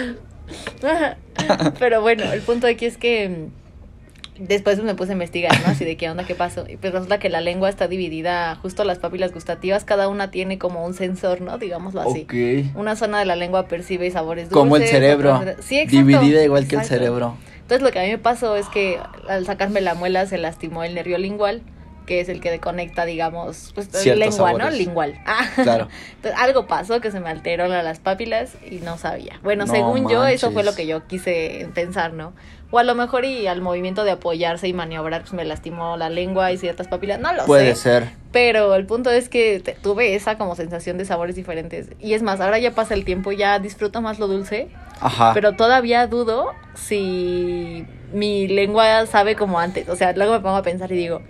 pero 1.79 2.01
bueno, 2.01 2.25
el 2.33 2.41
punto 2.41 2.67
aquí 2.67 2.87
es 2.87 2.97
que 2.97 3.29
mm, 3.29 4.45
después 4.47 4.83
me 4.83 4.95
puse 4.95 5.11
a 5.11 5.15
investigar, 5.15 5.53
¿no? 5.61 5.67
Así 5.73 5.85
de 5.85 5.97
qué 5.97 6.09
onda, 6.11 6.25
qué 6.25 6.35
pasó. 6.35 6.65
Y 6.69 6.77
pues 6.77 6.93
resulta 6.93 7.19
que 7.19 7.29
la 7.29 7.41
lengua 7.41 7.69
está 7.69 7.89
dividida, 7.89 8.55
justo 8.57 8.85
las 8.85 8.99
papilas 8.99 9.33
gustativas, 9.33 9.85
cada 9.85 10.09
una 10.09 10.31
tiene 10.31 10.59
como 10.59 10.85
un 10.85 10.95
sensor, 10.95 11.41
¿no? 11.41 11.59
Digámoslo 11.59 12.01
así. 12.01 12.23
Ok. 12.23 12.77
Una 12.77 12.97
zona 12.97 13.19
de 13.19 13.25
la 13.27 13.37
lengua 13.37 13.67
percibe 13.69 14.11
sabores 14.11 14.45
dulces. 14.49 14.59
Como 14.59 14.77
el 14.77 14.87
cerebro. 14.87 15.37
otra- 15.37 15.57
Sí, 15.61 15.79
exacto. 15.79 16.07
Dividida 16.07 16.43
igual 16.43 16.67
que 16.67 16.77
el 16.77 16.85
cerebro. 16.85 17.37
Entonces 17.69 17.83
lo 17.85 17.93
que 17.93 17.99
a 17.99 18.03
mí 18.05 18.09
me 18.09 18.17
pasó 18.17 18.57
es 18.57 18.67
que 18.71 18.99
al 19.29 19.45
sacarme 19.45 19.83
la 19.83 19.93
muela 19.95 20.25
se 20.25 20.39
lastimó 20.39 20.85
el 20.85 20.95
nervio 20.95 21.19
lingual, 21.19 21.61
que 22.07 22.21
es 22.21 22.31
el 22.31 22.41
que 22.41 22.59
conecta, 22.61 23.05
digamos, 23.05 23.73
pues 23.75 23.93
lengua, 24.15 24.53
¿no? 24.53 24.71
Lingual. 24.71 25.21
Ah. 25.27 25.47
Claro. 25.55 25.89
Entonces 26.17 26.41
algo 26.41 26.67
pasó 26.67 27.03
que 27.03 27.11
se 27.11 27.21
me 27.21 27.29
alteró 27.29 27.69
la- 27.69 27.83
las 27.83 27.99
papilas 27.99 28.55
y 28.71 28.77
no 28.77 28.97
sabía. 28.97 29.39
Bueno, 29.43 29.67
No 29.67 29.75
según 29.75 30.09
yo, 30.09 30.25
eso 30.27 30.51
fue 30.51 30.65
lo 30.65 30.75
que 30.75 30.87
yo 30.87 31.07
quise 31.07 31.69
pensar, 31.75 32.15
¿no? 32.15 32.33
O 32.71 32.79
a 32.79 32.85
lo 32.85 32.95
mejor 32.95 33.25
y 33.25 33.47
al 33.47 33.63
movimiento 33.63 34.05
de 34.05 34.11
apoyarse 34.11 34.69
y 34.69 34.75
maniobrar, 34.75 35.23
pues 35.23 35.33
me 35.33 35.45
lastimó 35.45 35.97
la 35.97 36.11
lengua 36.11 36.53
y 36.53 36.59
ciertas 36.59 36.87
papilas. 36.87 37.19
No 37.19 37.33
lo 37.33 37.47
Puede 37.47 37.75
sé. 37.75 37.83
ser. 37.83 38.09
Pero 38.31 38.75
el 38.75 38.85
punto 38.85 39.11
es 39.11 39.31
que 39.31 39.59
te- 39.61 39.73
tuve 39.73 40.15
esa 40.15 40.37
como 40.37 40.55
sensación 40.55 40.99
de 40.99 41.07
sabores 41.07 41.35
diferentes. 41.35 41.89
Y 41.99 42.13
es 42.13 42.23
más, 42.23 42.41
ahora 42.43 42.59
ya 42.59 42.73
pasa 42.73 42.93
el 42.93 43.07
tiempo, 43.07 43.33
ya 43.33 43.59
disfruto 43.59 44.03
más 44.03 44.19
lo 44.19 44.29
dulce. 44.29 44.69
Ajá. 45.01 45.31
Pero 45.33 45.57
todavía 45.57 46.07
dudo 46.09 46.53
si 46.75 47.87
mi 48.13 48.49
lengua 48.49 49.07
sabe 49.07 49.35
como 49.35 49.59
antes. 49.59 49.89
O 49.89 49.97
sea, 49.97 50.13
luego 50.13 50.33
me 50.35 50.41
pongo 50.41 50.57
a 50.57 50.63
pensar 50.63 50.93
y 50.93 50.97
digo, 50.97 51.23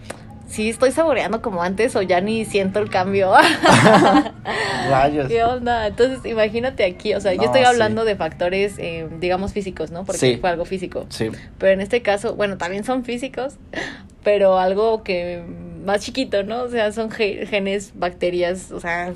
si 0.48 0.70
estoy 0.70 0.90
saboreando 0.92 1.40
como 1.42 1.62
antes 1.62 1.94
o 1.94 2.02
ya 2.02 2.20
ni 2.20 2.44
siento 2.44 2.78
el 2.80 2.90
cambio. 2.90 3.32
Rayos. 4.90 5.28
¿Qué 5.28 5.44
onda? 5.44 5.87
Entonces, 5.87 6.24
imagínate 6.30 6.84
aquí. 6.84 7.14
O 7.14 7.20
sea, 7.20 7.34
yo 7.34 7.42
estoy 7.42 7.62
hablando 7.62 8.02
sí. 8.02 8.08
de 8.08 8.16
factores, 8.16 8.74
eh, 8.78 9.06
digamos, 9.20 9.52
físicos, 9.52 9.90
¿no? 9.90 10.04
Porque 10.04 10.18
Sí. 10.18 10.38
fue 10.40 10.50
algo 10.50 10.64
físico. 10.64 11.06
Sí. 11.11 11.30
Pero 11.58 11.72
en 11.72 11.80
este 11.80 12.02
caso, 12.02 12.34
bueno, 12.34 12.56
también 12.56 12.84
son 12.84 13.04
físicos, 13.04 13.56
pero 14.24 14.58
algo 14.58 15.02
que 15.02 15.42
más 15.84 16.00
chiquito, 16.02 16.42
¿no? 16.42 16.62
O 16.62 16.68
sea, 16.68 16.92
son 16.92 17.11
ge- 17.11 17.46
genes, 17.46 17.92
bacterias, 17.94 18.72
o 18.72 18.80
sea, 18.80 19.12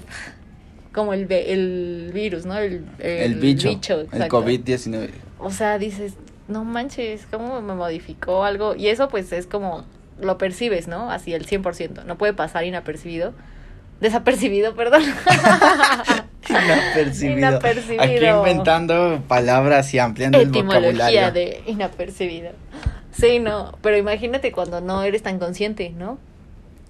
como 0.93 1.15
el, 1.15 1.31
el 1.33 2.11
virus, 2.13 2.45
¿no? 2.45 2.59
El, 2.59 2.85
El, 2.99 3.35
bicho. 3.37 3.69
el 3.69 3.75
exacto. 3.77 4.43
COVID-19. 4.43 5.09
O 5.39 5.51
sea, 5.51 5.79
dices, 5.79 6.15
no 6.49 6.65
manches, 6.65 7.27
¿cómo 7.31 7.61
me 7.63 7.75
modificó 7.75 8.45
algo? 8.45 8.75
Y 8.77 8.89
eso 8.89 9.09
pues 9.09 9.33
es 9.33 9.47
como, 9.47 9.85
lo 10.21 10.39
percibes, 10.39 10.89
¿no? 10.89 11.11
Así 11.11 11.35
el 11.35 11.47
100%, 11.47 12.05
no 12.05 12.19
puede 12.19 12.33
pasar 12.33 12.65
inapercibido. 12.65 13.33
Desapercibido, 14.01 14.75
perdón. 14.77 15.03
Inapercibido. 16.49 17.39
Inapercibido. 17.39 18.03
Aquí 18.03 18.27
inventando 18.27 19.23
palabras 19.29 19.93
y 19.95 19.99
ampliando 19.99 20.41
el 20.41 20.49
Etimología 20.49 20.91
vocabulario. 20.91 21.33
de 21.33 21.63
inapercibido. 21.67 22.51
Sí, 23.13 23.39
no, 23.39 23.77
pero 23.83 23.97
imagínate 23.97 24.53
cuando 24.53 24.81
no 24.81 25.03
eres 25.03 25.23
tan 25.23 25.39
consciente, 25.39 25.91
¿no? 25.91 26.19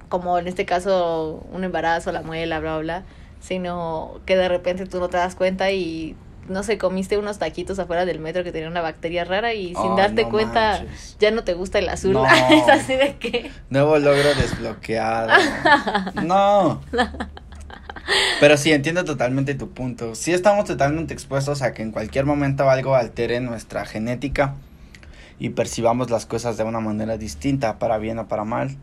Como 0.09 0.39
en 0.39 0.47
este 0.47 0.65
caso 0.65 1.45
un 1.53 1.65
embarazo, 1.65 2.13
la 2.13 2.23
muela, 2.23 2.61
bla, 2.61 2.75
bla, 2.75 2.81
bla, 2.81 3.03
sino 3.41 4.21
que 4.25 4.37
de 4.37 4.49
repente 4.49 4.87
tú 4.87 5.01
no 5.01 5.09
te 5.09 5.17
das 5.17 5.35
cuenta 5.35 5.71
y 5.73 6.17
no 6.49 6.63
sé, 6.63 6.79
comiste 6.79 7.19
unos 7.19 7.39
taquitos 7.39 7.79
afuera 7.79 8.05
del 8.05 8.19
metro 8.19 8.45
que 8.45 8.53
tenían 8.53 8.71
una 8.71 8.81
bacteria 8.81 9.25
rara 9.25 9.55
y 9.55 9.75
sin 9.75 9.97
darte 9.97 10.25
no 10.25 10.31
cuenta 10.31 10.79
manches. 10.79 11.17
ya 11.19 11.31
no 11.31 11.45
te 11.45 11.55
gusta 11.55 11.79
el 11.79 11.89
azul. 11.89 12.13
No. 12.13 12.27
es 12.51 12.69
así 12.69 12.95
de 12.95 13.17
que 13.17 13.51
Nuevo 13.71 13.99
logro 13.99 14.35
desbloqueado. 14.35 15.31
no. 16.25 16.81
Pero 18.41 18.57
sí, 18.57 18.73
entiendo 18.73 19.05
totalmente 19.05 19.55
tu 19.55 19.71
punto. 19.71 20.15
Sí 20.15 20.33
estamos 20.33 20.65
totalmente 20.65 21.15
expuestos 21.15 21.63
a 21.63 21.73
que 21.73 21.83
en 21.83 21.93
cualquier 21.93 22.27
momento 22.27 22.69
algo 22.69 22.95
altere 22.95 23.41
nuestra 23.41 23.85
genética 23.85 24.57
y 25.39 25.51
percibamos 25.51 26.11
las 26.11 26.27
cosas 26.27 26.57
de 26.57 26.65
una 26.65 26.81
manera 26.81 27.17
distinta, 27.17 27.79
para 27.79 27.99
bien 27.99 28.19
o 28.19 28.29
para 28.29 28.45
mal. 28.45 28.77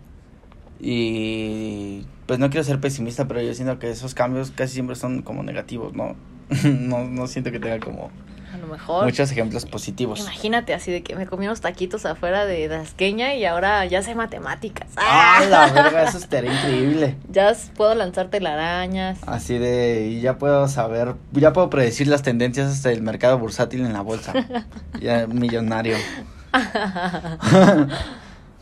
Y 0.80 2.06
pues 2.26 2.39
no 2.39 2.50
quiero 2.50 2.63
ser 2.63 2.80
pesimista, 2.80 3.28
pero 3.28 3.41
yo 3.41 3.54
siento 3.54 3.80
que 3.80 3.89
esos 3.89 4.13
cambios 4.13 4.52
casi 4.52 4.76
siempre 4.76 4.95
son 4.95 5.22
como 5.22 5.43
negativos, 5.43 5.93
¿no? 5.93 6.15
no, 6.64 7.06
no 7.06 7.28
siento 7.28 7.52
que 7.52 7.60
tenga 7.60 7.80
como 7.80 8.10
A 8.54 8.58
lo 8.58 8.68
mejor. 8.68 9.06
muchos 9.06 9.32
ejemplos 9.32 9.66
positivos. 9.66 10.20
Imagínate 10.22 10.74
así 10.74 10.92
de 10.92 11.04
que 11.04 11.16
me 11.16 11.26
comí 11.26 11.46
unos 11.46 11.62
taquitos 11.62 12.06
afuera 12.06 12.46
de 12.46 12.68
Dasqueña 12.68 13.36
y 13.36 13.46
ahora 13.46 13.86
ya 13.86 14.02
sé 14.02 14.16
matemáticas. 14.16 14.88
¡Ah, 14.98 15.44
la 15.50 15.68
verga! 15.72 16.04
Eso 16.04 16.18
estaría 16.20 16.52
increíble. 16.54 17.16
Ya 17.32 17.56
puedo 17.76 17.94
lanzar 17.96 18.30
telarañas. 18.30 19.20
Así 19.28 19.58
de, 19.58 20.08
y 20.08 20.22
ya 20.22 20.38
puedo 20.38 20.68
saber, 20.68 21.16
ya 21.32 21.54
puedo 21.54 21.70
predecir 21.70 22.08
las 22.08 22.22
tendencias 22.24 22.72
hasta 22.72 22.92
el 22.92 23.02
mercado 23.02 23.38
bursátil 23.38 23.86
en 23.86 23.94
la 23.94 24.02
bolsa. 24.02 24.34
ya 25.00 25.28
millonario. 25.28 25.98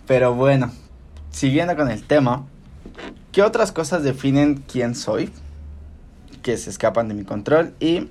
Pero 0.06 0.34
bueno, 0.36 0.72
siguiendo 1.32 1.76
con 1.76 1.90
el 1.90 2.04
tema, 2.04 2.46
¿qué 3.32 3.42
otras 3.44 3.72
cosas 3.72 4.04
definen 4.04 4.64
quién 4.72 4.96
soy? 4.96 5.32
Que 6.48 6.56
se 6.56 6.70
escapan 6.70 7.10
de 7.10 7.14
mi 7.14 7.26
control 7.26 7.74
y 7.82 8.08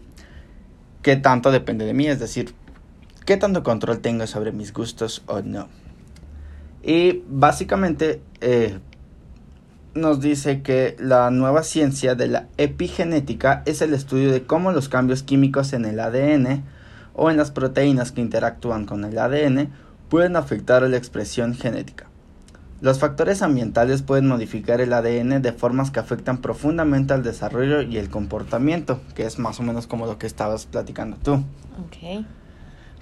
qué 1.01 1.16
tanto 1.16 1.51
depende 1.51 1.87
de 1.87 1.94
mí, 1.94 2.07
es 2.07 2.20
decir, 2.20 2.53
qué 3.25 3.38
tanto 3.38 3.62
control 3.62 4.01
tengo 4.01 4.27
sobre 4.27 4.53
mis 4.53 4.75
gustos 4.75 5.22
o 5.25 5.40
no. 5.40 5.68
Y 6.83 7.25
básicamente 7.31 8.20
eh, 8.42 8.79
nos 9.94 10.20
dice 10.20 10.61
que 10.61 10.99
la 10.99 11.31
nueva 11.31 11.62
ciencia 11.62 12.14
de 12.14 12.29
la 12.29 12.46
epigenética 12.59 13.62
es 13.64 13.81
el 13.81 13.94
estudio 13.94 14.31
de 14.31 14.42
cómo 14.42 14.70
los 14.70 14.90
cambios 14.90 15.22
químicos 15.22 15.72
en 15.72 15.87
el 15.87 15.99
ADN 15.99 16.62
o 17.14 17.31
en 17.31 17.38
las 17.38 17.51
proteínas 17.51 18.12
que 18.12 18.20
interactúan 18.20 18.85
con 18.85 19.07
el 19.07 19.18
ADN 19.18 19.70
pueden 20.11 20.37
afectar 20.37 20.85
a 20.85 20.90
la 20.90 20.99
expresión 20.99 21.55
genética. 21.55 22.11
Los 22.83 22.99
factores 22.99 23.41
ambientales 23.41 24.03
pueden 24.03 24.27
modificar 24.27 24.83
el 24.83 24.93
ADN 24.93 25.41
de 25.41 25.53
formas 25.53 25.91
que 25.91 25.99
afectan 25.99 26.39
profundamente 26.39 27.15
al 27.15 27.23
desarrollo 27.23 27.81
y 27.81 27.97
el 27.97 28.11
comportamiento, 28.11 29.01
que 29.15 29.25
es 29.25 29.39
más 29.39 29.59
o 29.61 29.62
menos 29.62 29.87
como 29.87 30.05
lo 30.05 30.19
que 30.19 30.27
estabas 30.27 30.67
platicando 30.67 31.17
tú. 31.23 31.35
Ok. 31.87 32.27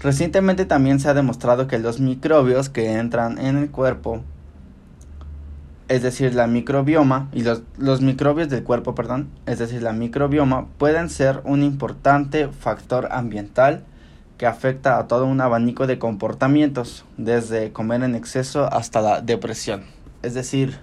Recientemente 0.01 0.65
también 0.65 1.01
se 1.01 1.09
ha 1.09 1.15
demostrado 1.15 1.67
que 1.67 1.79
los 1.79 1.99
microbios 1.99 2.69
que 2.69 2.99
entran 2.99 3.39
en 3.39 3.57
el 3.57 3.71
cuerpo, 3.71 4.23
es 5.89 6.03
decir, 6.03 6.35
la 6.35 6.47
microbioma, 6.47 7.29
y 7.33 7.43
los, 7.43 7.63
los 7.77 8.01
microbios 8.01 8.49
del 8.51 8.63
cuerpo, 8.63 8.95
perdón, 8.95 9.29
es 9.47 9.59
decir, 9.59 9.83
la 9.83 9.93
microbioma, 9.93 10.67
pueden 10.79 11.11
ser 11.11 11.41
un 11.45 11.65
importante 11.65 12.49
factor 12.49 13.09
ambiental 13.11 13.85
que 14.39 14.47
afecta 14.47 14.99
a 14.99 15.07
todo 15.07 15.27
un 15.27 15.41
abanico 15.41 15.87
de 15.87 15.99
comportamientos, 15.99 17.05
desde 17.17 17.73
comer 17.73 18.03
en 18.03 18.15
exceso 18.15 18.65
hasta 18.73 19.01
la 19.01 19.21
depresión. 19.21 19.85
Es 20.23 20.35
decir, 20.35 20.79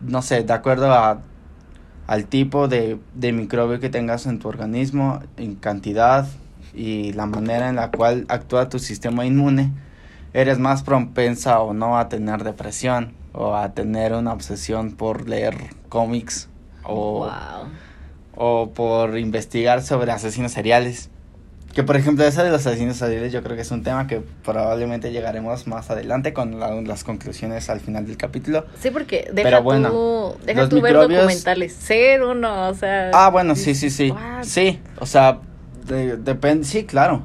no 0.00 0.22
sé, 0.22 0.42
de 0.42 0.52
acuerdo 0.52 0.92
a, 0.92 1.20
al 2.06 2.26
tipo 2.26 2.66
de, 2.68 2.98
de 3.14 3.32
microbio 3.32 3.78
que 3.78 3.90
tengas 3.90 4.26
en 4.26 4.38
tu 4.38 4.48
organismo, 4.48 5.20
en 5.36 5.54
cantidad 5.54 6.26
y 6.74 7.12
la 7.12 7.26
manera 7.26 7.68
en 7.68 7.76
la 7.76 7.90
cual 7.90 8.24
actúa 8.28 8.68
tu 8.68 8.78
sistema 8.78 9.24
inmune, 9.26 9.70
eres 10.32 10.58
más 10.58 10.82
propensa 10.82 11.60
o 11.60 11.74
no 11.74 11.98
a 11.98 12.08
tener 12.08 12.42
depresión 12.42 13.14
o 13.32 13.54
a 13.54 13.72
tener 13.74 14.14
una 14.14 14.32
obsesión 14.32 14.92
por 14.92 15.28
leer 15.28 15.54
cómics 15.88 16.48
o, 16.82 17.20
Wow. 17.20 17.30
o 18.34 18.70
por 18.70 19.18
investigar 19.18 19.82
sobre 19.82 20.10
asesinos 20.10 20.52
seriales. 20.52 21.10
Que 21.74 21.82
por 21.82 21.96
ejemplo, 21.96 22.24
esa 22.26 22.44
de 22.44 22.50
los 22.50 22.66
asesinos 22.66 22.96
seriales 22.98 23.32
yo 23.32 23.42
creo 23.42 23.56
que 23.56 23.62
es 23.62 23.70
un 23.70 23.82
tema 23.82 24.06
que 24.06 24.22
probablemente 24.44 25.10
llegaremos 25.10 25.66
más 25.66 25.90
adelante 25.90 26.34
con 26.34 26.60
la- 26.60 26.74
las 26.82 27.02
conclusiones 27.02 27.70
al 27.70 27.80
final 27.80 28.06
del 28.06 28.18
capítulo. 28.18 28.66
Sí, 28.80 28.90
porque 28.90 29.30
deja 29.32 29.48
Pero 29.48 29.62
bueno, 29.62 29.88
tú, 29.90 30.36
deja 30.44 30.60
los 30.60 30.68
tú 30.68 30.80
ver 30.82 30.94
microbios- 30.94 31.20
documentales. 31.22 31.72
Ser 31.72 32.22
uno, 32.24 32.68
o 32.68 32.74
sea. 32.74 33.10
Ah, 33.14 33.30
bueno, 33.30 33.54
sí, 33.56 33.74
sí, 33.74 33.88
sí. 33.88 34.10
What? 34.10 34.42
Sí, 34.44 34.80
o 34.98 35.06
sea, 35.06 35.38
de- 35.86 36.18
depende, 36.18 36.64
sí, 36.66 36.84
claro. 36.84 37.22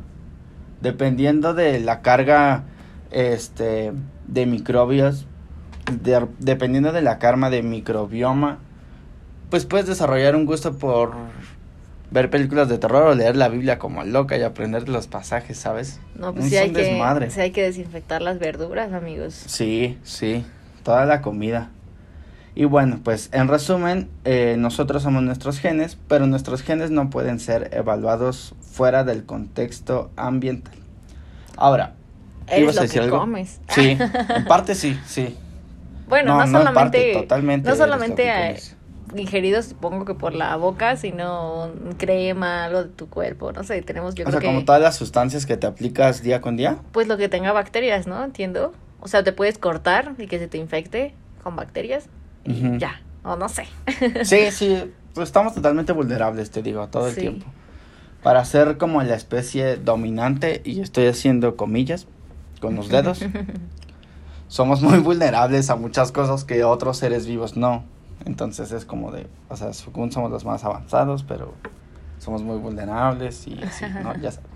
Dependiendo 0.82 1.54
de 1.54 1.80
la 1.82 2.02
carga 2.02 2.64
este 3.12 3.92
de 4.28 4.46
microbios, 4.46 5.26
de- 6.04 6.26
dependiendo 6.40 6.94
de 6.94 7.02
la 7.02 7.20
karma 7.20 7.50
de 7.50 7.64
microbioma, 7.64 8.60
pues 9.50 9.66
puedes 9.66 9.88
desarrollar 9.88 10.36
un 10.38 10.46
gusto 10.46 10.78
por 10.78 11.14
ver 12.12 12.30
películas 12.30 12.70
de 12.70 12.78
terror 12.78 13.04
o 13.08 13.16
leer 13.16 13.36
la 13.36 13.50
Biblia 13.50 13.80
como 13.80 14.04
loca 14.04 14.38
y 14.38 14.44
aprender 14.44 14.86
de 14.86 14.92
los 14.92 15.08
pasajes, 15.08 15.58
¿sabes? 15.58 16.00
No, 16.16 16.34
pues 16.34 16.46
Es 16.46 16.52
sí 16.52 16.58
hay, 16.58 16.72
que, 16.72 16.82
desmadre. 16.84 17.30
sí 17.32 17.42
hay 17.42 17.52
que 17.52 17.64
desinfectar 17.64 18.22
las 18.22 18.40
verduras, 18.40 18.94
amigos. 18.94 19.34
Sí, 19.34 19.98
sí, 20.04 20.46
toda 20.84 21.06
la 21.06 21.22
comida. 21.22 21.70
Y 22.56 22.66
bueno, 22.66 23.00
pues 23.04 23.30
en 23.34 23.48
resumen, 23.50 24.10
eh, 24.26 24.56
nosotros 24.58 25.04
somos 25.04 25.22
nuestros 25.22 25.60
genes, 25.60 25.98
pero 26.08 26.26
nuestros 26.26 26.64
genes 26.64 26.90
no 26.90 27.10
pueden 27.12 27.40
ser 27.40 27.70
evaluados 27.74 28.56
fuera 28.62 29.04
del 29.04 29.26
contexto 29.26 30.10
ambiental. 30.16 30.74
Ahora, 31.56 31.94
¿ibas 32.58 32.78
a 32.78 32.82
lo 32.82 32.82
decir 32.84 33.02
que 33.02 33.06
algo? 33.06 33.20
comes. 33.20 33.60
sí, 33.70 33.98
en 34.36 34.46
parte 34.46 34.74
sí, 34.76 34.98
sí. 35.06 35.36
Bueno, 36.08 36.32
no, 36.32 36.38
No, 36.38 36.38
no 36.40 36.44
en 36.46 36.52
solamente, 36.52 36.98
parte, 37.00 37.14
totalmente 37.14 37.70
no 37.70 37.76
solamente. 37.76 38.77
Ingeridos, 39.16 39.66
supongo 39.66 40.06
que 40.06 40.14
por 40.14 40.34
la 40.34 40.56
boca, 40.58 40.96
sino 40.98 41.72
crema, 41.98 42.66
algo 42.66 42.84
de 42.84 42.90
tu 42.90 43.08
cuerpo, 43.10 43.52
no 43.52 43.64
sé, 43.64 43.82
tenemos 43.82 44.16
yo 44.16 44.24
o 44.26 44.28
creo 44.28 44.42
sea, 44.42 44.50
como 44.50 44.66
todas 44.66 44.82
las 44.82 44.96
sustancias 44.96 45.46
que 45.46 45.56
te 45.58 45.66
aplicas 45.68 46.22
día 46.24 46.42
con 46.42 46.58
día. 46.58 46.78
pues 46.92 47.08
lo 47.08 47.18
que 47.18 47.30
tenga 47.30 47.52
bacterias, 47.54 48.08
¿no? 48.08 48.24
Entiendo. 48.24 48.74
O 49.00 49.08
sea, 49.08 49.24
te 49.24 49.32
puedes 49.32 49.58
cortar 49.58 50.16
y 50.18 50.28
que 50.28 50.40
se 50.40 50.48
te 50.48 50.58
infecte 50.58 51.14
con 51.44 51.56
bacterias 51.56 52.08
y 52.46 52.78
ya, 52.80 53.02
o 53.24 53.36
no 53.36 53.48
sé. 53.50 53.68
Sí, 54.24 54.52
sí, 54.52 54.92
pues 55.14 55.30
estamos 55.30 55.54
totalmente 55.54 55.94
vulnerables, 55.94 56.50
te 56.52 56.62
digo, 56.62 56.88
todo 56.88 57.08
el 57.08 57.14
Sí. 57.14 57.22
tiempo. 57.22 57.46
Para 58.24 58.44
ser 58.44 58.78
como 58.78 59.02
la 59.04 59.16
especie 59.16 59.78
dominante, 59.78 60.62
y 60.66 60.82
estoy 60.82 61.06
haciendo 61.08 61.56
comillas 61.56 62.08
con 62.60 62.76
los 62.76 62.90
dedos, 62.90 63.20
somos 64.48 64.82
muy 64.82 64.98
vulnerables 65.00 65.70
a 65.70 65.76
muchas 65.76 66.12
cosas 66.12 66.44
que 66.44 66.64
otros 66.64 66.98
seres 66.98 67.26
vivos 67.28 67.56
no. 67.58 67.84
Entonces 68.28 68.74
es 68.74 68.84
como 68.84 69.14
de, 69.14 69.26
o 69.48 69.56
sea, 69.56 69.72
según 69.72 70.12
somos 70.12 70.30
los 70.30 70.44
más 70.44 70.66
avanzados, 70.66 71.24
pero 71.24 71.54
somos 72.20 72.44
muy 72.44 72.58
vulnerables 72.58 73.48
y 73.48 73.64
así, 73.64 73.86
¿no? 74.04 74.14
Ya 74.22 74.32
sabes. 74.32 74.50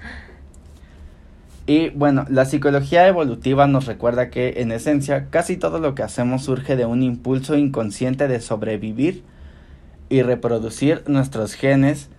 Y 1.68 1.90
bueno, 1.92 2.26
la 2.28 2.44
psicología 2.44 3.08
evolutiva 3.08 3.68
nos 3.68 3.86
recuerda 3.86 4.30
que 4.30 4.56
en 4.58 4.74
esencia 4.74 5.28
casi 5.30 5.56
todo 5.56 5.80
lo 5.80 5.96
que 5.96 6.04
hacemos 6.04 6.44
surge 6.44 6.76
de 6.76 6.86
un 6.86 7.02
impulso 7.02 7.56
inconsciente 7.56 8.28
de 8.28 8.42
sobrevivir 8.42 9.24
y 10.10 10.22
reproducir 10.22 11.04
nuestros 11.08 11.54
genes 11.54 12.10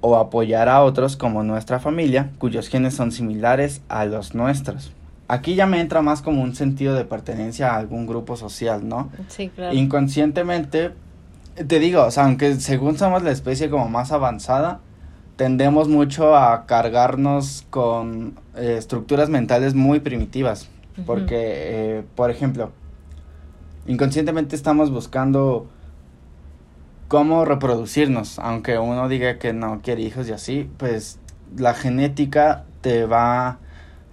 o 0.00 0.16
apoyar 0.16 0.68
a 0.68 0.82
otros 0.82 1.16
como 1.16 1.44
nuestra 1.44 1.78
familia 1.78 2.32
cuyos 2.38 2.68
genes 2.68 2.94
son 2.94 3.12
similares 3.12 3.80
a 3.88 4.06
los 4.06 4.34
nuestros. 4.34 4.92
Aquí 5.26 5.54
ya 5.54 5.66
me 5.66 5.80
entra 5.80 6.02
más 6.02 6.20
como 6.20 6.42
un 6.42 6.54
sentido 6.54 6.94
de 6.94 7.04
pertenencia 7.04 7.72
a 7.72 7.76
algún 7.78 8.06
grupo 8.06 8.36
social, 8.36 8.86
¿no? 8.86 9.10
sí, 9.28 9.48
claro. 9.48 9.74
Inconscientemente, 9.74 10.92
te 11.66 11.78
digo, 11.78 12.02
o 12.04 12.10
sea, 12.10 12.24
aunque 12.24 12.54
según 12.56 12.98
somos 12.98 13.22
la 13.22 13.30
especie 13.30 13.70
como 13.70 13.88
más 13.88 14.12
avanzada, 14.12 14.80
tendemos 15.36 15.88
mucho 15.88 16.36
a 16.36 16.66
cargarnos 16.66 17.66
con 17.70 18.38
eh, 18.56 18.76
estructuras 18.78 19.28
mentales 19.28 19.74
muy 19.74 20.00
primitivas. 20.00 20.68
Porque, 21.06 21.34
eh, 21.36 22.04
por 22.14 22.30
ejemplo, 22.30 22.70
inconscientemente 23.88 24.54
estamos 24.54 24.92
buscando 24.92 25.66
cómo 27.08 27.44
reproducirnos, 27.44 28.38
aunque 28.38 28.78
uno 28.78 29.08
diga 29.08 29.38
que 29.38 29.52
no 29.52 29.80
quiere 29.82 30.02
hijos 30.02 30.28
y 30.28 30.32
así, 30.32 30.70
pues 30.76 31.18
la 31.56 31.74
genética 31.74 32.64
te 32.80 33.06
va 33.06 33.58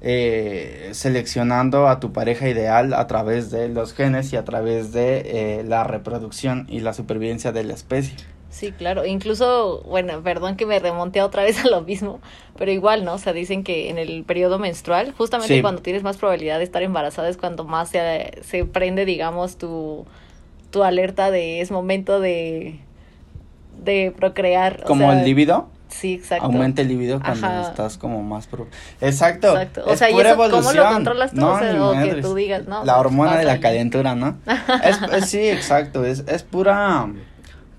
eh, 0.02 0.90
seleccionando 0.94 1.88
a 1.88 2.00
tu 2.00 2.12
pareja 2.12 2.50
ideal 2.50 2.94
a 2.94 3.08
través 3.08 3.52
de 3.52 3.70
los 3.70 3.94
genes 3.94 4.34
y 4.34 4.36
a 4.38 4.44
través 4.44 4.92
de 4.94 5.60
eh, 5.60 5.64
la 5.64 5.84
reproducción 5.84 6.66
y 6.70 6.80
la 6.80 6.94
supervivencia 6.94 7.52
de 7.52 7.64
la 7.64 7.74
especie. 7.74 8.16
Sí, 8.50 8.74
claro. 8.74 9.06
Incluso, 9.06 9.82
bueno, 9.84 10.22
perdón 10.24 10.58
que 10.58 10.66
me 10.66 10.80
remonte 10.80 11.22
otra 11.22 11.44
vez 11.48 11.64
a 11.64 11.70
lo 11.70 11.82
mismo, 11.82 12.20
pero 12.58 12.72
igual, 12.72 13.06
¿no? 13.06 13.14
O 13.14 13.18
sea, 13.18 13.32
dicen 13.34 13.64
que 13.64 13.90
en 13.90 13.98
el 13.98 14.24
periodo 14.26 14.60
menstrual, 14.60 15.14
justamente 15.18 15.56
Sí. 15.56 15.62
cuando 15.62 15.82
tienes 15.82 16.04
más 16.04 16.18
probabilidad 16.18 16.58
de 16.58 16.66
estar 16.66 16.84
embarazada 16.84 17.30
es 17.30 17.38
cuando 17.38 17.64
más 17.64 17.90
se, 17.90 18.32
se 18.44 18.66
prende, 18.66 19.06
digamos, 19.06 19.58
tu, 19.58 20.06
tu 20.72 20.84
alerta 20.84 21.32
de 21.32 21.62
es 21.62 21.72
momento 21.72 22.20
de, 22.20 22.80
de 23.84 24.14
procrear. 24.18 24.82
o 24.84 24.88
Como 24.88 25.10
sea, 25.10 25.20
el 25.20 25.26
libido, 25.26 25.70
Sí, 25.92 26.14
exacto. 26.14 26.46
aumenta 26.46 26.82
el 26.82 26.88
libido 26.88 27.20
cuando 27.20 27.46
Ajá. 27.46 27.62
estás 27.70 27.98
como 27.98 28.24
más... 28.24 28.48
Pro... 28.48 28.68
Exacto. 29.02 29.50
Exacto. 29.50 29.84
O 29.86 29.92
es 29.94 30.00
sea, 30.00 30.10
¿y 30.10 30.14
pura 30.14 30.30
eso 30.30 30.38
cómo 30.38 30.50
lo 30.52 30.58
evolución. 30.60 30.94
controlas 30.94 31.32
tú? 31.32 31.38
No, 31.42 31.52
O 31.54 31.60
sea, 31.60 31.86
o 31.86 31.92
que 31.94 32.16
tú 32.22 32.34
digas, 32.36 32.66
no, 32.68 32.84
La 32.86 32.96
pues, 32.96 33.06
hormona 33.06 33.38
de 33.38 33.46
la 33.46 33.60
calentura, 33.60 34.16
¿no? 34.16 34.38
es, 34.84 35.00
es- 35.14 35.30
sí, 35.30 35.40
exacto. 35.50 36.06
Es, 36.06 36.24
es 36.28 36.44
pura, 36.44 37.08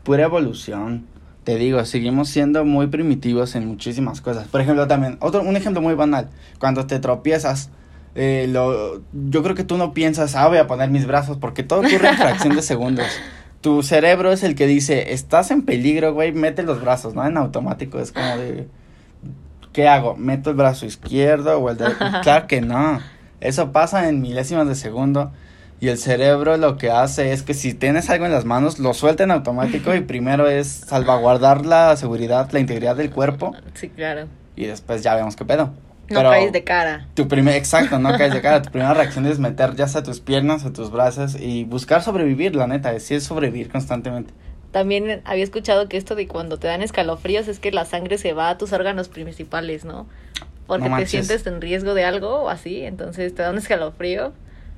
pura 0.03 0.25
evolución. 0.25 1.07
Te 1.44 1.57
digo, 1.57 1.85
seguimos 1.85 2.29
siendo 2.29 2.64
muy 2.64 2.87
primitivos 2.87 3.57
en 3.57 3.66
muchísimas 3.66 4.20
cosas. 4.20 4.46
Por 4.46 4.61
ejemplo, 4.61 4.87
también, 4.87 5.16
otro, 5.20 5.42
un 5.42 5.57
ejemplo 5.57 5.83
muy 5.83 5.94
banal. 5.94 6.29
Cuando 6.61 6.87
te 6.87 7.01
tropiezas, 7.01 7.70
eh, 8.14 8.46
lo, 8.48 9.01
yo 9.12 9.42
creo 9.42 9.57
que 9.57 9.64
tú 9.64 9.77
no 9.77 9.92
piensas, 9.92 10.37
ah, 10.37 10.46
voy 10.46 10.59
a 10.59 10.66
poner 10.68 10.90
mis 10.90 11.07
brazos, 11.07 11.38
porque 11.38 11.62
todo 11.64 11.81
ocurre 11.81 12.11
en 12.11 12.16
fracción 12.16 12.55
de 12.55 12.62
segundos. 12.62 13.07
Tu 13.62 13.83
cerebro 13.83 14.33
es 14.33 14.42
el 14.42 14.55
que 14.55 14.66
dice, 14.66 15.14
estás 15.14 15.51
en 15.51 15.62
peligro, 15.62 16.12
güey, 16.12 16.33
mete 16.33 16.62
los 16.62 16.83
brazos, 16.83 17.14
¿no? 17.14 17.27
En 17.27 17.37
automático, 17.38 17.98
es 17.98 18.12
como 18.12 18.37
de... 18.37 18.68
¿qué 19.72 19.88
hago? 19.88 20.16
¿Meto 20.16 20.51
el 20.51 20.57
brazo 20.57 20.87
izquierdo 20.87 21.59
o 21.59 21.70
el 21.70 21.79
derecho? 21.79 21.98
claro 22.22 22.46
que 22.46 22.61
no. 22.61 23.01
Eso 23.40 23.72
pasa 23.72 24.09
en 24.09 24.20
milésimas 24.20 24.68
de 24.68 24.75
segundo. 24.75 25.33
Y 25.81 25.88
el 25.88 25.98
cerebro 25.98 26.57
lo 26.59 26.79
que 26.79 26.90
hace 26.90 27.33
es 27.33 27.42
que 27.42 27.55
si 27.55 27.75
tienes 27.75 28.09
algo 28.09 28.25
en 28.25 28.31
las 28.31 28.44
manos, 28.44 28.79
lo 28.79 28.94
suelta 28.94 29.25
en 29.25 29.33
automático 29.33 29.92
y 29.96 30.01
primero 30.01 30.48
es 30.48 30.68
salvaguardar 30.68 31.66
la 31.66 31.96
seguridad, 31.96 32.48
la 32.53 32.61
integridad 32.61 32.94
del 32.94 33.11
cuerpo. 33.11 33.53
Sí, 33.75 33.88
claro. 33.88 34.29
Y 34.55 34.66
después 34.66 35.03
ya 35.03 35.16
vemos 35.16 35.35
qué 35.35 35.44
pedo. 35.44 35.72
No 36.12 36.22
caes 36.22 36.53
de 36.53 36.64
cara. 36.64 37.07
Tu 37.14 37.29
primer, 37.29 37.57
exacto, 37.57 37.98
no 37.98 38.16
caes 38.16 38.33
de 38.33 38.40
cara. 38.40 38.62
Tu 38.62 38.70
primera 38.70 38.94
reacción 38.94 39.27
es 39.27 39.38
meter 39.38 39.75
ya 39.75 39.88
sea 39.88 40.03
tus 40.03 40.20
piernas 40.20 40.64
o 40.64 40.72
tus 40.72 40.90
brazos 40.90 41.37
y 41.38 41.64
buscar 41.64 42.03
sobrevivir, 42.03 42.55
la 42.57 42.66
neta. 42.66 42.98
Sí 43.01 43.14
es 43.14 43.25
sobrevivir 43.25 43.70
constantemente. 43.70 44.33
También 44.72 45.20
había 45.25 45.44
escuchado 45.44 45.88
que 45.88 45.98
esto 45.98 46.14
de 46.14 46.27
cuando 46.27 46.59
te 46.59 46.66
dan 46.66 46.81
escalofríos 46.83 47.46
es 47.46 47.59
que 47.59 47.72
la 47.72 47.85
sangre 47.85 48.16
se 48.16 48.33
va 48.33 48.48
a 48.48 48.59
tus 48.59 48.72
órganos 48.72 49.09
principales, 49.09 49.85
¿no? 49.85 50.07
Porque 50.66 50.88
te 50.88 51.07
sientes 51.07 51.46
en 51.46 51.61
riesgo 51.61 51.92
de 51.92 52.05
algo 52.05 52.42
o 52.42 52.48
así, 52.48 52.83
entonces 52.83 53.35
te 53.35 53.42
da 53.42 53.51
un 53.51 53.59
escalofrío. 53.59 54.33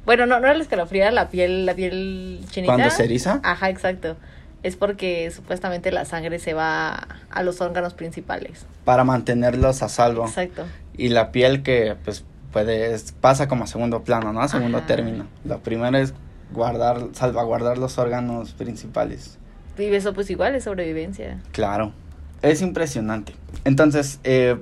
Bueno, 0.04 0.26
no, 0.26 0.40
no 0.40 0.46
era 0.46 0.56
el 0.56 0.60
escalofrío, 0.60 1.02
era 1.02 1.12
la 1.12 1.28
piel, 1.28 1.64
la 1.64 1.74
piel 1.74 2.40
chinita. 2.50 2.74
¿Cuando 2.74 2.90
se 2.90 3.04
eriza? 3.04 3.40
Ajá, 3.44 3.70
exacto. 3.70 4.16
Es 4.64 4.76
porque 4.76 5.30
supuestamente 5.30 5.92
la 5.92 6.04
sangre 6.04 6.38
se 6.38 6.54
va 6.54 7.06
a 7.30 7.42
los 7.42 7.60
órganos 7.60 7.94
principales. 7.94 8.66
Para 8.84 9.04
mantenerlos 9.04 9.82
a 9.82 9.88
salvo. 9.88 10.26
Exacto. 10.26 10.64
Y 10.96 11.08
la 11.08 11.32
piel 11.32 11.62
que, 11.62 11.96
pues, 12.04 12.24
puede, 12.52 12.96
pasa 13.20 13.48
como 13.48 13.64
a 13.64 13.66
segundo 13.66 14.04
plano, 14.04 14.32
¿no? 14.32 14.40
A 14.40 14.48
segundo 14.48 14.82
término. 14.82 15.26
Lo 15.44 15.58
primero 15.58 15.98
es 15.98 16.14
guardar, 16.52 17.08
salvaguardar 17.12 17.78
los 17.78 17.98
órganos 17.98 18.52
principales. 18.52 19.38
Y 19.76 19.84
eso 19.86 20.14
pues 20.14 20.30
igual 20.30 20.54
es 20.54 20.64
sobrevivencia. 20.64 21.40
Claro. 21.52 21.92
Es 22.42 22.62
impresionante. 22.62 23.34
Entonces, 23.64 24.20
eh, 24.22 24.56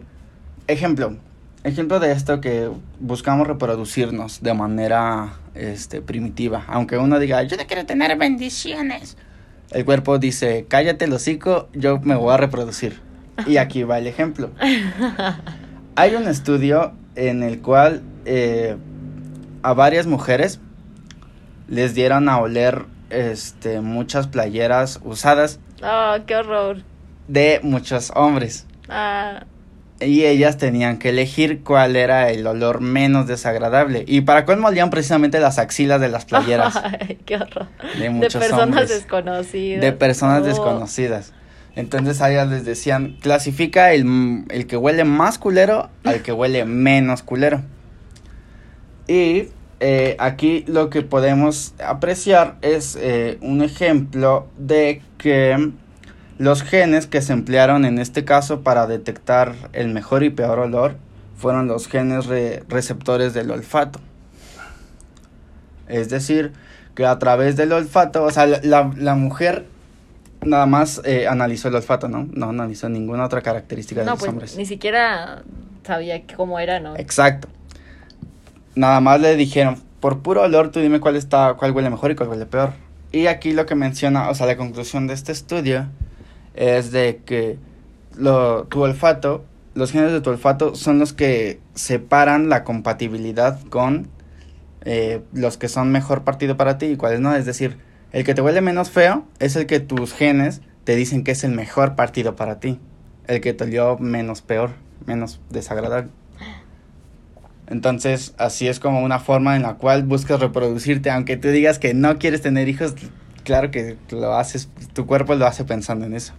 ejemplo, 0.69 1.17
ejemplo 1.65 2.01
de 2.01 2.13
esto 2.13 2.41
que 2.41 2.71
buscamos 3.01 3.47
reproducirnos 3.47 4.43
de 4.43 4.55
manera 4.55 5.35
este, 5.55 6.01
primitiva. 6.01 6.65
Aunque 6.69 6.97
uno 6.97 7.19
diga, 7.19 7.43
yo 7.43 7.57
te 7.57 7.67
quiero 7.67 7.85
tener 7.85 8.17
bendiciones. 8.17 9.17
El 9.71 9.85
cuerpo 9.85 10.19
dice, 10.19 10.67
cállate 10.69 11.07
el 11.07 11.13
hocico, 11.13 11.69
yo 11.73 11.99
me 12.01 12.15
voy 12.15 12.33
a 12.33 12.37
reproducir. 12.37 13.01
Y 13.47 13.57
aquí 13.57 13.83
va 13.83 13.99
el 13.99 14.07
ejemplo. 14.07 14.51
Hay 15.95 16.15
un 16.15 16.27
estudio 16.27 16.93
en 17.17 17.43
el 17.43 17.61
cual 17.61 18.03
eh, 18.25 18.77
a 19.63 19.75
varias 19.75 20.07
mujeres 20.07 20.59
les 21.69 21.95
dieron 21.95 22.31
a 22.31 22.39
oler 22.39 22.87
este, 23.11 23.81
muchas 23.83 24.27
playeras 24.27 25.01
usadas. 25.05 25.61
Oh, 25.83 26.15
qué 26.27 26.37
horror. 26.37 26.83
De 27.29 27.61
muchos 27.63 28.11
hombres. 28.15 28.67
Ah. 28.89 29.45
Y 30.01 30.25
ellas 30.25 30.57
tenían 30.57 30.99
que 30.99 31.11
elegir 31.11 31.63
cuál 31.63 31.95
era 31.95 32.31
el 32.31 32.47
olor 32.47 32.81
menos 32.81 33.27
desagradable. 33.27 34.05
Y 34.09 34.23
para 34.23 34.47
cuál 34.47 34.59
molían 34.59 34.89
precisamente 34.89 35.41
las 35.41 35.59
axilas 35.59 36.01
de 36.01 36.09
las 36.09 36.25
playeras. 36.25 36.75
Ay, 36.85 37.19
qué 37.27 37.37
horror. 37.37 37.69
De, 37.99 38.11
personas 38.31 38.89
desconocidas. 38.89 39.83
De 39.83 39.93
personas 39.93 40.43
desconocidas. 40.45 41.35
Entonces 41.75 42.21
a 42.21 42.31
ellas 42.31 42.49
les 42.49 42.65
decían, 42.65 43.17
clasifica 43.21 43.93
el, 43.93 44.45
el 44.51 44.67
que 44.67 44.77
huele 44.77 45.05
más 45.05 45.39
culero 45.39 45.89
al 46.05 46.23
que 46.23 46.33
huele 46.33 46.65
menos 46.65 47.23
culero. 47.23 47.63
Y 49.09 49.49
eh, 49.81 50.17
aquí 50.21 50.65
lo 50.69 50.91
que 50.91 51.03
podemos 51.03 51.75
apreciar 51.85 52.57
es 52.63 52.97
eh, 53.01 53.39
un 53.41 53.63
ejemplo 53.63 54.47
de 54.57 55.03
que 55.19 55.73
los 56.39 56.63
genes 56.63 57.09
que 57.09 57.21
se 57.21 57.33
emplearon 57.33 57.85
en 57.85 57.99
este 57.99 58.25
caso 58.25 58.61
para 58.61 58.87
detectar 58.87 59.55
el 59.73 59.89
mejor 59.89 60.23
y 60.23 60.31
peor 60.31 60.61
olor 60.61 60.97
fueron 61.37 61.67
los 61.67 61.89
genes 61.89 62.27
receptores 62.69 63.35
del 63.35 63.51
olfato. 63.51 63.99
Es 65.89 66.09
decir, 66.09 66.53
que 66.95 67.05
a 67.05 67.19
través 67.19 67.57
del 67.57 67.73
olfato, 67.73 68.23
o 68.23 68.31
sea, 68.31 68.47
la, 68.47 69.15
mujer 69.15 69.67
nada 70.45 70.67
más 70.67 71.01
eh, 71.05 71.27
analizó 71.27 71.69
el 71.69 71.75
olfato, 71.75 72.09
¿no? 72.09 72.29
No 72.33 72.51
analizó 72.51 72.89
ninguna 72.89 73.25
otra 73.25 73.41
característica 73.43 74.01
de 74.01 74.07
los 74.07 74.19
pues, 74.19 74.29
hombres. 74.31 74.57
Ni 74.57 74.67
siquiera 74.67 75.43
sabía 75.85 76.23
cómo 76.37 76.59
era, 76.59 76.81
¿no? 76.81 76.97
Exacto 76.97 77.49
nada 78.75 79.01
más 79.01 79.21
le 79.21 79.37
dijeron, 79.37 79.77
por 80.01 80.21
puro 80.21 80.43
olor 80.43 80.71
tú 80.71 80.81
dime 80.81 81.01
cuál 81.01 81.17
está, 81.17 81.55
cuál 81.55 81.73
huele 81.73 81.91
mejor 81.91 82.11
y 82.11 82.15
cuál 82.15 82.29
huele 82.29 82.47
peor. 82.47 82.73
Y 83.13 83.27
aquí 83.27 83.53
lo 83.53 83.67
que 83.67 83.75
menciona, 83.75 84.31
o 84.31 84.35
sea, 84.35 84.47
la 84.47 84.57
conclusión 84.57 85.07
de 85.07 85.15
este 85.15 85.33
estudio 85.33 85.87
es 86.55 86.93
de 86.93 87.21
que 87.25 87.59
lo, 88.17 88.65
tu 88.65 88.83
olfato, 88.83 89.45
los 89.75 89.93
genes 89.93 90.13
de 90.13 90.21
tu 90.21 90.31
olfato 90.31 90.75
son 90.75 90.99
los 90.99 91.13
que 91.13 91.61
separan 91.75 92.49
la 92.49 92.65
compatibilidad 92.65 93.61
con 93.69 94.09
eh, 94.85 95.23
los 95.33 95.57
que 95.57 95.69
son 95.69 95.93
mejor 95.93 96.25
partido 96.25 96.57
para 96.57 96.79
ti 96.79 96.87
y 96.87 96.97
cuáles 96.97 97.21
no. 97.21 97.35
Es 97.35 97.45
decir, 97.45 97.77
el 98.13 98.25
que 98.25 98.35
te 98.35 98.43
huele 98.43 98.61
menos 98.61 98.91
feo 98.91 99.25
es 99.39 99.57
el 99.57 99.67
que 99.67 99.81
tus 99.81 100.13
genes 100.13 100.61
te 100.85 100.97
dicen 100.97 101.25
que 101.25 101.33
es 101.33 101.45
el 101.45 101.53
mejor 101.53 101.97
partido 101.97 102.37
para 102.37 102.61
ti. 102.61 102.79
El 103.27 103.41
que 103.41 103.55
te 103.55 103.65
olió 103.65 103.99
menos 103.99 104.43
peor, 104.43 104.73
menos 105.07 105.41
desagradable. 105.51 106.11
Entonces, 107.69 108.35
así 108.37 108.69
es 108.69 108.81
como 108.81 109.03
una 109.03 109.19
forma 109.19 109.57
en 109.57 109.63
la 109.63 109.75
cual 109.75 110.03
buscas 110.03 110.41
reproducirte, 110.41 111.11
aunque 111.11 111.37
tú 111.37 111.49
digas 111.49 111.79
que 111.79 111.95
no 111.95 112.19
quieres 112.19 112.43
tener 112.43 112.69
hijos, 112.69 112.95
claro 113.45 113.71
que 113.71 113.97
lo 114.11 114.35
haces, 114.35 114.69
tu 114.93 115.07
cuerpo 115.07 115.35
lo 115.35 115.47
hace 115.47 115.65
pensando 115.65 116.05
en 116.05 116.15
eso. 116.15 116.35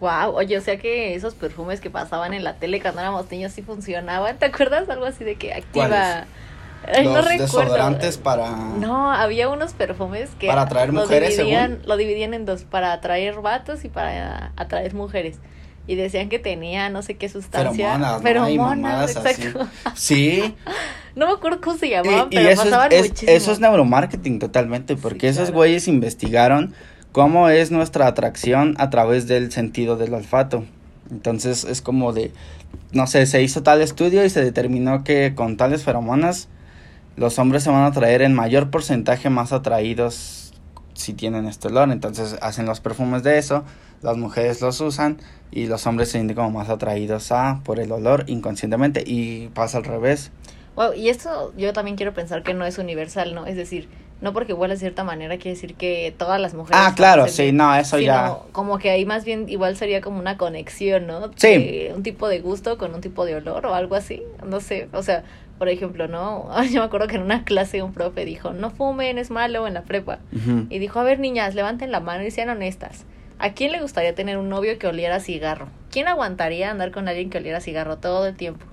Wow, 0.00 0.34
oye, 0.34 0.58
o 0.58 0.60
sea 0.60 0.78
que 0.78 1.14
esos 1.14 1.34
perfumes 1.34 1.80
que 1.80 1.90
pasaban 1.90 2.34
en 2.34 2.42
la 2.42 2.56
tele 2.56 2.80
cuando 2.80 3.00
éramos 3.00 3.30
niños 3.30 3.52
sí 3.52 3.62
funcionaban, 3.62 4.38
¿te 4.38 4.46
acuerdas? 4.46 4.88
Algo 4.88 5.04
así 5.04 5.22
de 5.22 5.36
que 5.36 5.54
activa 5.54 6.24
Los 7.02 7.28
desodorantes 7.28 8.18
para 8.18 8.50
No, 8.50 9.10
había 9.10 9.48
unos 9.48 9.72
perfumes 9.72 10.30
que 10.38 10.46
para 10.46 10.62
atraer 10.62 10.92
mujeres, 10.92 11.36
lo 11.36 11.44
dividían, 11.44 11.80
lo 11.86 11.96
dividían 11.96 12.34
en 12.34 12.44
dos, 12.44 12.64
para 12.64 12.92
atraer 12.92 13.40
vatos 13.40 13.84
y 13.84 13.88
para 13.88 14.52
atraer 14.56 14.94
mujeres 14.94 15.38
y 15.86 15.96
decían 15.96 16.28
que 16.28 16.38
tenía 16.38 16.88
no 16.88 17.02
sé 17.02 17.16
qué 17.16 17.28
sustancia. 17.28 17.92
Feromonas, 17.92 18.22
Feromonas, 18.22 19.16
exacto. 19.16 19.68
Sí. 19.94 20.54
no 21.14 21.26
me 21.26 21.32
acuerdo 21.34 21.60
cómo 21.60 21.76
se 21.76 21.90
llamaban, 21.90 22.28
pero 22.30 22.48
eso 22.48 22.64
pasaban 22.64 22.92
es, 22.92 23.08
muchísimo. 23.08 23.32
Eso 23.32 23.52
es 23.52 23.60
neuromarketing 23.60 24.38
totalmente, 24.38 24.96
porque 24.96 25.28
esos 25.28 25.50
güeyes 25.50 25.86
investigaron 25.88 26.74
cómo 27.12 27.48
es 27.48 27.70
nuestra 27.70 28.06
atracción 28.06 28.74
a 28.78 28.90
través 28.90 29.26
del 29.26 29.52
sentido 29.52 29.96
del 29.96 30.14
olfato. 30.14 30.64
Entonces 31.10 31.64
es 31.64 31.82
como 31.82 32.12
de, 32.12 32.32
no 32.92 33.06
sé, 33.06 33.26
se 33.26 33.42
hizo 33.42 33.62
tal 33.62 33.82
estudio 33.82 34.24
y 34.24 34.30
se 34.30 34.42
determinó 34.42 35.04
que 35.04 35.34
con 35.34 35.56
tales 35.58 35.84
feromonas 35.84 36.48
los 37.16 37.38
hombres 37.38 37.62
se 37.62 37.70
van 37.70 37.82
a 37.82 37.86
atraer 37.86 38.22
en 38.22 38.34
mayor 38.34 38.70
porcentaje 38.70 39.30
más 39.30 39.52
atraídos 39.52 40.52
si 40.94 41.12
tienen 41.12 41.46
este 41.46 41.68
olor. 41.68 41.90
Entonces 41.90 42.36
hacen 42.40 42.66
los 42.66 42.80
perfumes 42.80 43.22
de 43.22 43.38
eso 43.38 43.64
las 44.04 44.18
mujeres 44.18 44.60
los 44.60 44.80
usan 44.80 45.16
y 45.50 45.66
los 45.66 45.86
hombres 45.86 46.08
se 46.08 46.18
sienten 46.18 46.36
como 46.36 46.50
más 46.50 46.68
atraídos 46.68 47.32
a 47.32 47.60
por 47.64 47.80
el 47.80 47.90
olor 47.90 48.24
inconscientemente 48.26 49.02
y 49.04 49.48
pasa 49.48 49.78
al 49.78 49.84
revés. 49.84 50.30
Wow, 50.76 50.92
y 50.92 51.08
esto 51.08 51.52
yo 51.56 51.72
también 51.72 51.96
quiero 51.96 52.12
pensar 52.12 52.42
que 52.42 52.52
no 52.52 52.66
es 52.66 52.78
universal, 52.78 53.34
¿no? 53.34 53.46
Es 53.46 53.56
decir, 53.56 53.88
no 54.20 54.32
porque 54.32 54.52
huele 54.52 54.74
de 54.74 54.80
cierta 54.80 55.04
manera 55.04 55.36
quiere 55.36 55.50
decir 55.50 55.74
que 55.74 56.14
todas 56.16 56.40
las 56.40 56.52
mujeres. 56.52 56.80
Ah, 56.84 56.92
claro, 56.94 57.28
sí, 57.28 57.52
no, 57.52 57.74
eso 57.74 57.98
ya. 57.98 58.36
Como 58.52 58.78
que 58.78 58.90
ahí 58.90 59.06
más 59.06 59.24
bien 59.24 59.48
igual 59.48 59.76
sería 59.76 60.00
como 60.00 60.18
una 60.18 60.36
conexión, 60.36 61.06
¿no? 61.06 61.30
Sí. 61.36 61.88
un 61.94 62.02
tipo 62.02 62.28
de 62.28 62.40
gusto 62.40 62.76
con 62.76 62.94
un 62.94 63.00
tipo 63.00 63.24
de 63.24 63.36
olor 63.36 63.64
o 63.66 63.74
algo 63.74 63.94
así. 63.94 64.22
No 64.44 64.60
sé, 64.60 64.88
o 64.92 65.02
sea, 65.02 65.24
por 65.58 65.68
ejemplo, 65.68 66.08
¿no? 66.08 66.50
Yo 66.70 66.80
me 66.80 66.86
acuerdo 66.86 67.06
que 67.06 67.16
en 67.16 67.22
una 67.22 67.44
clase 67.44 67.82
un 67.82 67.92
profe 67.92 68.24
dijo, 68.24 68.52
no 68.52 68.70
fumen, 68.70 69.18
es 69.18 69.30
malo 69.30 69.66
en 69.66 69.74
la 69.74 69.82
prepa. 69.82 70.18
Y 70.68 70.78
dijo, 70.78 71.00
a 71.00 71.04
ver, 71.04 71.18
niñas, 71.18 71.54
levanten 71.54 71.90
la 71.90 72.00
mano 72.00 72.24
y 72.24 72.30
sean 72.30 72.48
honestas. 72.48 73.04
¿A 73.38 73.52
quién 73.52 73.72
le 73.72 73.80
gustaría 73.80 74.14
tener 74.14 74.38
un 74.38 74.48
novio 74.48 74.78
que 74.78 74.86
oliera 74.86 75.20
cigarro? 75.20 75.68
¿Quién 75.90 76.08
aguantaría 76.08 76.70
andar 76.70 76.92
con 76.92 77.08
alguien 77.08 77.30
que 77.30 77.38
oliera 77.38 77.60
cigarro 77.60 77.98
todo 77.98 78.26
el 78.26 78.36
tiempo? 78.36 78.64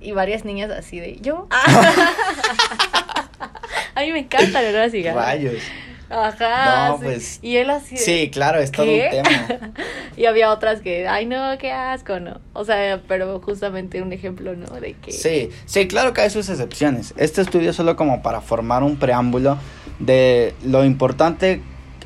Y 0.00 0.12
varias 0.12 0.44
niñas 0.44 0.70
así 0.70 1.00
de, 1.00 1.18
¿yo? 1.20 1.48
a 3.94 4.00
mí 4.00 4.12
me 4.12 4.20
encanta 4.20 4.62
el 4.62 4.74
olor 4.74 4.86
a 4.86 4.90
cigarro. 4.90 5.20
Rayos. 5.20 5.62
Ajá. 6.10 6.88
No, 6.88 6.98
pues. 7.00 7.38
Y 7.42 7.56
él 7.56 7.70
así. 7.70 7.96
sí, 7.96 8.30
claro, 8.30 8.58
es 8.58 8.72
todo 8.72 8.86
un 8.86 9.10
tema. 9.10 9.28
y 10.16 10.24
había 10.26 10.50
otras 10.50 10.80
que, 10.80 11.06
ay, 11.06 11.26
no, 11.26 11.56
qué 11.58 11.72
asco, 11.72 12.20
¿no? 12.20 12.40
O 12.52 12.64
sea, 12.64 13.02
pero 13.06 13.40
justamente 13.40 14.02
un 14.02 14.12
ejemplo, 14.12 14.54
¿no? 14.54 14.66
De 14.80 14.94
que. 14.94 15.12
Sí, 15.12 15.50
sí, 15.66 15.88
claro 15.88 16.12
que 16.12 16.22
hay 16.22 16.30
sus 16.30 16.48
excepciones. 16.48 17.14
Este 17.16 17.42
estudio 17.42 17.70
es 17.70 17.76
solo 17.76 17.96
como 17.96 18.22
para 18.22 18.40
formar 18.40 18.82
un 18.82 18.96
preámbulo 18.96 19.58
de 19.98 20.54
lo 20.64 20.84
importante 20.84 21.60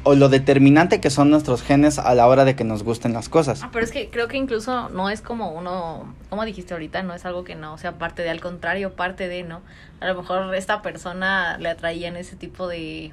o 0.05 0.15
lo 0.15 0.29
determinante 0.29 1.01
que 1.01 1.11
son 1.11 1.31
nuestros 1.31 1.63
genes 1.63 1.99
a 1.99 2.15
la 2.15 2.27
hora 2.27 2.45
de 2.45 2.57
que 2.57 2.65
nos 2.65 2.83
gusten 2.83 3.13
las 3.13 3.29
cosas. 3.29 3.63
Ah, 3.63 3.71
pero 3.73 3.85
es 3.85 3.93
que 3.93 4.11
creo 4.11 4.29
que 4.29 4.37
incluso 4.37 4.89
no 4.89 5.11
es 5.11 5.21
como 5.21 5.53
uno, 5.53 6.13
como 6.29 6.45
dijiste 6.45 6.75
ahorita, 6.75 7.03
no 7.03 7.15
es 7.15 7.25
algo 7.25 7.45
que 7.45 7.55
no 7.55 7.79
sea 7.79 7.99
parte 7.99 8.23
de, 8.23 8.31
al 8.31 8.41
contrario, 8.41 8.95
parte 8.95 9.29
de, 9.29 9.45
¿no? 9.45 9.61
A 10.01 10.09
lo 10.09 10.17
mejor 10.17 10.55
esta 10.55 10.83
persona 10.83 11.57
le 11.59 11.69
atraían 11.69 12.17
ese 12.17 12.35
tipo 12.35 12.67
de, 12.67 13.13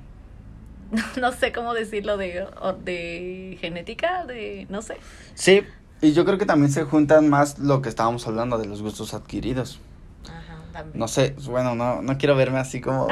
no 1.20 1.32
sé 1.32 1.52
cómo 1.52 1.74
decirlo, 1.74 2.18
de, 2.18 2.46
de 2.84 3.58
genética, 3.60 4.26
de, 4.26 4.66
no 4.70 4.82
sé. 4.82 4.98
Sí, 5.36 5.64
Y 6.02 6.14
yo 6.14 6.26
creo 6.26 6.38
que 6.38 6.46
también 6.46 6.72
se 6.72 6.84
juntan 6.84 7.30
más 7.30 7.60
lo 7.60 7.82
que 7.82 7.90
estábamos 7.90 8.26
hablando 8.28 8.58
de 8.58 8.66
los 8.66 8.82
gustos 8.82 9.14
adquiridos. 9.14 9.80
Ajá, 10.26 10.62
también. 10.72 11.00
No 11.00 11.08
sé, 11.08 11.36
bueno, 11.46 11.76
no, 11.76 12.02
no 12.02 12.18
quiero 12.18 12.36
verme 12.36 12.60
así 12.60 12.82
como, 12.82 13.08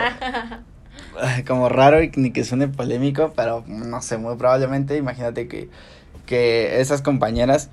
como 1.48 1.70
raro 1.70 2.02
y 2.02 2.12
ni 2.16 2.32
que 2.32 2.44
suene 2.44 2.68
polémico, 2.68 3.34
pero 3.36 3.64
no 3.68 4.02
sé, 4.02 4.18
muy 4.18 4.36
probablemente, 4.38 4.98
imagínate 4.98 5.48
que, 5.48 5.70
que 6.26 6.80
esas 6.80 7.02
compañeras 7.02 7.70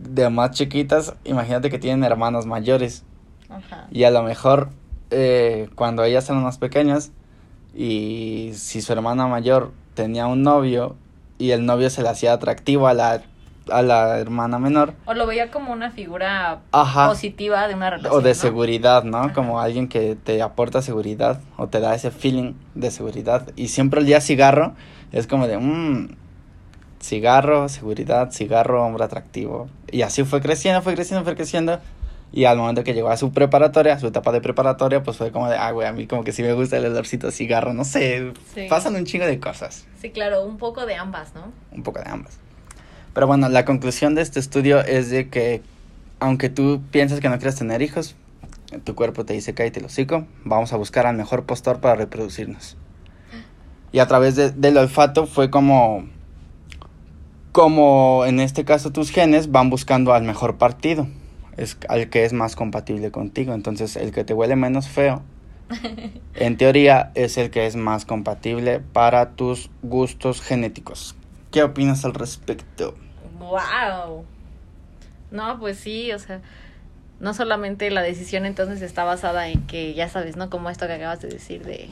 de 0.00 0.28
más 0.28 0.50
chiquitas, 0.50 1.14
imagínate 1.24 1.70
que 1.70 1.78
tienen 1.78 2.04
hermanos 2.04 2.46
mayores. 2.46 3.04
Ajá. 3.48 3.86
Y 3.90 4.04
a 4.04 4.10
lo 4.10 4.22
mejor 4.22 4.70
eh, 5.10 5.70
cuando 5.74 6.04
ellas 6.04 6.28
eran 6.28 6.42
más 6.42 6.58
pequeñas 6.58 7.12
y 7.76 8.52
si 8.54 8.80
su 8.80 8.92
hermana 8.92 9.26
mayor 9.26 9.72
tenía 9.94 10.26
un 10.26 10.42
novio 10.42 10.96
y 11.38 11.50
el 11.50 11.66
novio 11.66 11.90
se 11.90 12.02
le 12.02 12.08
hacía 12.08 12.32
atractivo 12.32 12.88
a 12.88 12.94
la, 12.94 13.22
a 13.70 13.82
la 13.82 14.18
hermana 14.18 14.58
menor 14.58 14.94
O 15.04 15.12
lo 15.12 15.26
veía 15.26 15.50
como 15.50 15.72
una 15.72 15.90
figura 15.90 16.60
Ajá. 16.72 17.08
positiva 17.08 17.68
de 17.68 17.74
una 17.74 17.90
relación. 17.90 18.14
o 18.18 18.22
de 18.22 18.30
¿no? 18.30 18.34
seguridad, 18.34 19.04
¿no? 19.04 19.18
Ajá. 19.18 19.32
Como 19.34 19.60
alguien 19.60 19.88
que 19.88 20.16
te 20.16 20.40
aporta 20.40 20.80
seguridad 20.80 21.40
o 21.58 21.66
te 21.68 21.80
da 21.80 21.94
ese 21.94 22.10
feeling 22.10 22.54
de 22.74 22.90
seguridad 22.90 23.46
y 23.56 23.68
siempre 23.68 24.00
olía 24.00 24.18
a 24.18 24.20
cigarro, 24.22 24.74
es 25.12 25.26
como 25.26 25.46
de, 25.46 25.58
mmm, 25.58 26.08
cigarro, 27.00 27.68
seguridad, 27.68 28.30
cigarro, 28.32 28.84
hombre 28.84 29.04
atractivo. 29.04 29.68
Y 29.92 30.02
así 30.02 30.24
fue 30.24 30.40
creciendo, 30.40 30.82
fue 30.82 30.94
creciendo, 30.94 31.24
fue 31.24 31.36
creciendo. 31.36 31.78
Y 32.32 32.44
al 32.44 32.58
momento 32.58 32.84
que 32.84 32.92
llegó 32.92 33.08
a 33.08 33.16
su 33.16 33.32
preparatoria, 33.32 33.94
a 33.94 33.98
su 34.00 34.08
etapa 34.08 34.32
de 34.32 34.40
preparatoria, 34.40 35.02
pues 35.02 35.16
fue 35.16 35.30
como 35.32 35.48
de, 35.48 35.56
ah, 35.56 35.70
güey, 35.70 35.86
a 35.88 35.92
mí 35.92 36.06
como 36.06 36.22
que 36.24 36.32
sí 36.32 36.42
me 36.42 36.52
gusta 36.52 36.76
el 36.76 36.84
olorcito 36.86 37.28
a 37.28 37.30
cigarro, 37.32 37.72
no 37.72 37.84
sé, 37.84 38.32
Sí. 38.54 38.66
pasan 38.68 38.94
un 38.96 39.04
chingo 39.06 39.24
de 39.26 39.38
cosas, 39.40 39.86
Sí, 40.02 40.10
claro, 40.10 40.44
un 40.44 40.58
poco 40.58 40.84
de 40.86 40.96
ambas, 40.96 41.34
¿no? 41.34 41.52
un 41.72 41.82
poco 41.82 42.00
de 42.00 42.10
ambas. 42.10 42.38
Pero 43.14 43.26
bueno, 43.26 43.48
la 43.48 43.64
conclusión 43.64 44.14
de 44.14 44.22
este 44.22 44.40
estudio 44.40 44.80
es 44.80 45.08
de 45.08 45.28
que, 45.30 45.62
aunque 46.20 46.50
tú 46.50 46.82
piensas 46.90 47.20
que 47.20 47.28
no 47.30 47.36
quieres 47.38 47.56
tener 47.56 47.80
hijos, 47.80 48.14
tu 48.84 48.94
cuerpo 48.94 49.24
te 49.24 49.32
dice, 49.32 49.54
cállate 49.54 49.78
el 49.80 49.86
hocico, 49.86 50.26
vamos 50.44 50.72
a 50.72 50.76
buscar 50.76 51.06
al 51.06 51.16
mejor 51.16 51.44
postor 51.44 51.80
para 51.80 51.94
reproducirnos. 51.94 52.76
Y 53.92 54.00
a 54.00 54.06
través 54.08 54.34
de- 54.36 54.50
del 54.50 54.76
olfato 54.76 55.26
fue 55.26 55.48
como, 55.48 56.04
como 57.52 58.24
en 58.26 58.40
este 58.40 58.64
caso 58.64 58.90
tus 58.90 59.10
genes 59.10 59.50
van 59.50 59.70
buscando 59.70 60.12
al 60.12 60.24
mejor 60.24 60.56
partido, 60.58 61.06
es 61.56 61.78
al 61.88 62.08
que 62.08 62.24
es 62.24 62.32
más 62.32 62.56
compatible 62.56 63.10
contigo. 63.10 63.54
Entonces 63.54 63.96
el 63.96 64.12
que 64.12 64.24
te 64.24 64.34
huele 64.34 64.56
menos 64.56 64.88
feo, 64.88 65.22
en 66.34 66.56
teoría 66.56 67.10
es 67.14 67.38
el 67.38 67.50
que 67.50 67.66
es 67.66 67.76
más 67.76 68.04
compatible 68.04 68.80
para 68.80 69.30
tus 69.30 69.70
gustos 69.82 70.40
genéticos. 70.40 71.16
¿Qué 71.50 71.62
opinas 71.62 72.04
al 72.04 72.14
respecto? 72.14 72.94
¡Wow! 73.38 74.24
No, 75.30 75.58
pues 75.58 75.78
sí, 75.78 76.12
o 76.12 76.18
sea, 76.18 76.40
no 77.20 77.34
solamente 77.34 77.90
la 77.90 78.02
decisión 78.02 78.46
entonces 78.46 78.82
está 78.82 79.04
basada 79.04 79.48
en 79.48 79.66
que, 79.66 79.94
ya 79.94 80.08
sabes, 80.08 80.36
¿no? 80.36 80.50
Como 80.50 80.70
esto 80.70 80.86
que 80.86 80.94
acabas 80.94 81.20
de 81.20 81.28
decir 81.28 81.64
de 81.64 81.88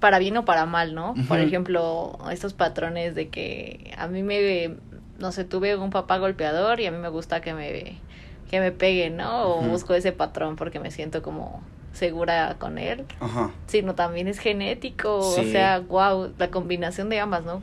para 0.00 0.18
bien 0.18 0.36
o 0.36 0.44
para 0.44 0.66
mal, 0.66 0.94
¿no? 0.94 1.14
Por 1.28 1.40
ejemplo, 1.40 2.18
estos 2.30 2.52
patrones 2.52 3.14
de 3.14 3.28
que 3.28 3.94
a 3.96 4.06
mí 4.06 4.22
me, 4.22 4.76
no 5.18 5.32
sé, 5.32 5.44
tuve 5.44 5.76
un 5.76 5.90
papá 5.90 6.18
golpeador 6.18 6.80
y 6.80 6.86
a 6.86 6.90
mí 6.90 6.98
me 6.98 7.08
gusta 7.08 7.40
que 7.40 7.54
me, 7.54 7.98
que 8.48 8.60
me 8.60 8.72
peguen, 8.72 9.16
¿no? 9.16 9.48
O 9.48 9.62
busco 9.62 9.94
ese 9.94 10.12
patrón 10.12 10.56
porque 10.56 10.80
me 10.80 10.90
siento 10.90 11.22
como 11.22 11.62
segura 11.92 12.56
con 12.58 12.78
él, 12.78 13.04
Ajá. 13.20 13.50
sino 13.66 13.94
también 13.94 14.28
es 14.28 14.38
genético, 14.38 15.18
o 15.18 15.42
sea, 15.44 15.80
wow, 15.80 16.32
la 16.38 16.50
combinación 16.50 17.08
de 17.08 17.20
ambas, 17.20 17.44
¿no? 17.44 17.62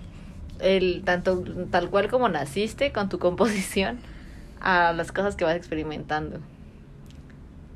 El 0.59 1.03
tanto 1.03 1.43
tal 1.71 1.89
cual 1.89 2.09
como 2.09 2.29
naciste 2.29 2.91
con 2.91 3.09
tu 3.09 3.19
composición 3.19 3.99
a 4.61 4.93
las 4.93 5.11
cosas 5.11 5.35
que 5.35 5.45
vas 5.45 5.55
experimentando. 5.55 6.39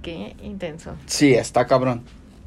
Qué 0.01 0.35
intenso. 0.41 0.95
Sí, 1.05 1.33
está 1.33 1.67
cabrón. 1.67 2.03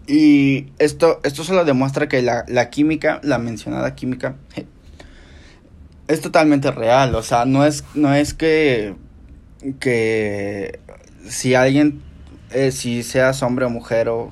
Y 0.06 0.72
esto, 0.78 1.20
esto 1.22 1.44
solo 1.44 1.64
demuestra 1.64 2.08
que 2.08 2.22
la, 2.22 2.44
la 2.48 2.70
química, 2.70 3.20
la 3.22 3.38
mencionada 3.38 3.94
química, 3.94 4.36
je, 4.54 4.66
es 6.08 6.20
totalmente 6.20 6.70
real. 6.70 7.14
O 7.14 7.22
sea, 7.22 7.44
no 7.44 7.64
es, 7.64 7.84
no 7.94 8.12
es 8.14 8.34
que, 8.34 8.96
que 9.78 10.80
si 11.26 11.54
alguien, 11.54 12.02
eh, 12.50 12.72
si 12.72 13.02
seas 13.02 13.42
hombre 13.42 13.64
o 13.64 13.70
mujer 13.70 14.08
o, 14.08 14.30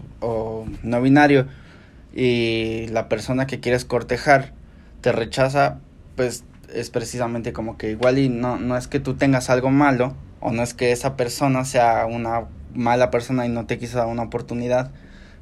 no 0.82 1.02
binario, 1.02 1.46
y 2.12 2.86
la 2.88 3.08
persona 3.08 3.46
que 3.46 3.60
quieres 3.60 3.84
cortejar 3.84 4.52
te 5.00 5.12
rechaza, 5.12 5.78
pues 6.16 6.44
es 6.72 6.90
precisamente 6.90 7.52
como 7.52 7.78
que 7.78 7.90
igual 7.90 8.18
y 8.18 8.28
no, 8.28 8.58
no 8.58 8.76
es 8.76 8.88
que 8.88 9.00
tú 9.00 9.14
tengas 9.14 9.50
algo 9.50 9.70
malo, 9.70 10.14
o 10.40 10.52
no 10.52 10.62
es 10.62 10.74
que 10.74 10.92
esa 10.92 11.16
persona 11.16 11.64
sea 11.64 12.06
una 12.06 12.46
mala 12.74 13.10
persona 13.10 13.46
y 13.46 13.48
no 13.48 13.66
te 13.66 13.78
quiso 13.78 13.98
dar 13.98 14.06
una 14.06 14.22
oportunidad, 14.22 14.90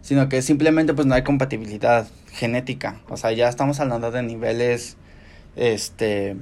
sino 0.02 0.28
que 0.28 0.42
simplemente 0.42 0.94
pues 0.94 1.06
no 1.06 1.14
hay 1.14 1.22
compatibilidad 1.22 2.06
genética. 2.32 3.00
O 3.08 3.16
sea, 3.16 3.32
ya 3.32 3.48
estamos 3.48 3.80
hablando 3.80 4.10
de 4.10 4.22
niveles, 4.22 4.96
este, 5.56 6.36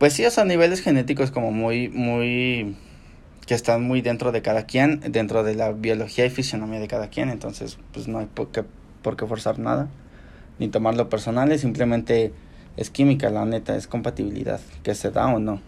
pues 0.00 0.14
sí, 0.14 0.24
o 0.24 0.30
sea, 0.30 0.46
niveles 0.46 0.80
genéticos 0.80 1.30
como 1.30 1.52
muy, 1.52 1.90
muy, 1.90 2.74
que 3.46 3.52
están 3.52 3.82
muy 3.82 4.00
dentro 4.00 4.32
de 4.32 4.40
cada 4.40 4.64
quien, 4.64 5.00
dentro 5.00 5.44
de 5.44 5.54
la 5.54 5.72
biología 5.72 6.24
y 6.24 6.30
fisionomía 6.30 6.80
de 6.80 6.88
cada 6.88 7.08
quien, 7.08 7.28
entonces 7.28 7.76
pues 7.92 8.08
no 8.08 8.18
hay 8.18 8.24
por 8.24 8.48
qué, 8.48 8.64
por 9.02 9.18
qué 9.18 9.26
forzar 9.26 9.58
nada, 9.58 9.88
ni 10.58 10.68
tomarlo 10.68 11.10
personal, 11.10 11.52
es 11.52 11.60
simplemente 11.60 12.32
es 12.78 12.88
química, 12.88 13.28
la 13.28 13.44
neta, 13.44 13.76
es 13.76 13.86
compatibilidad, 13.86 14.58
que 14.82 14.94
se 14.94 15.10
da 15.10 15.26
o 15.26 15.38
no. 15.38 15.60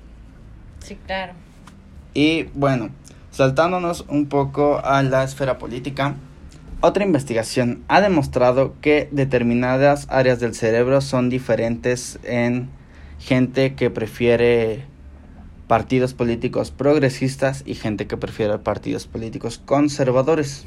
Sí, 0.78 0.96
claro. 1.06 1.34
Y 2.14 2.44
bueno, 2.54 2.88
saltándonos 3.32 4.06
un 4.08 4.30
poco 4.30 4.80
a 4.82 5.02
la 5.02 5.24
esfera 5.24 5.58
política, 5.58 6.14
otra 6.80 7.04
investigación 7.04 7.84
ha 7.88 8.00
demostrado 8.00 8.76
que 8.80 9.10
determinadas 9.12 10.06
áreas 10.08 10.40
del 10.40 10.54
cerebro 10.54 11.02
son 11.02 11.28
diferentes 11.28 12.18
en 12.24 12.70
gente 13.22 13.76
que 13.76 13.88
prefiere 13.88 14.84
partidos 15.68 16.12
políticos 16.12 16.72
progresistas 16.72 17.62
y 17.64 17.74
gente 17.74 18.08
que 18.08 18.16
prefiere 18.16 18.58
partidos 18.58 19.06
políticos 19.06 19.62
conservadores. 19.64 20.66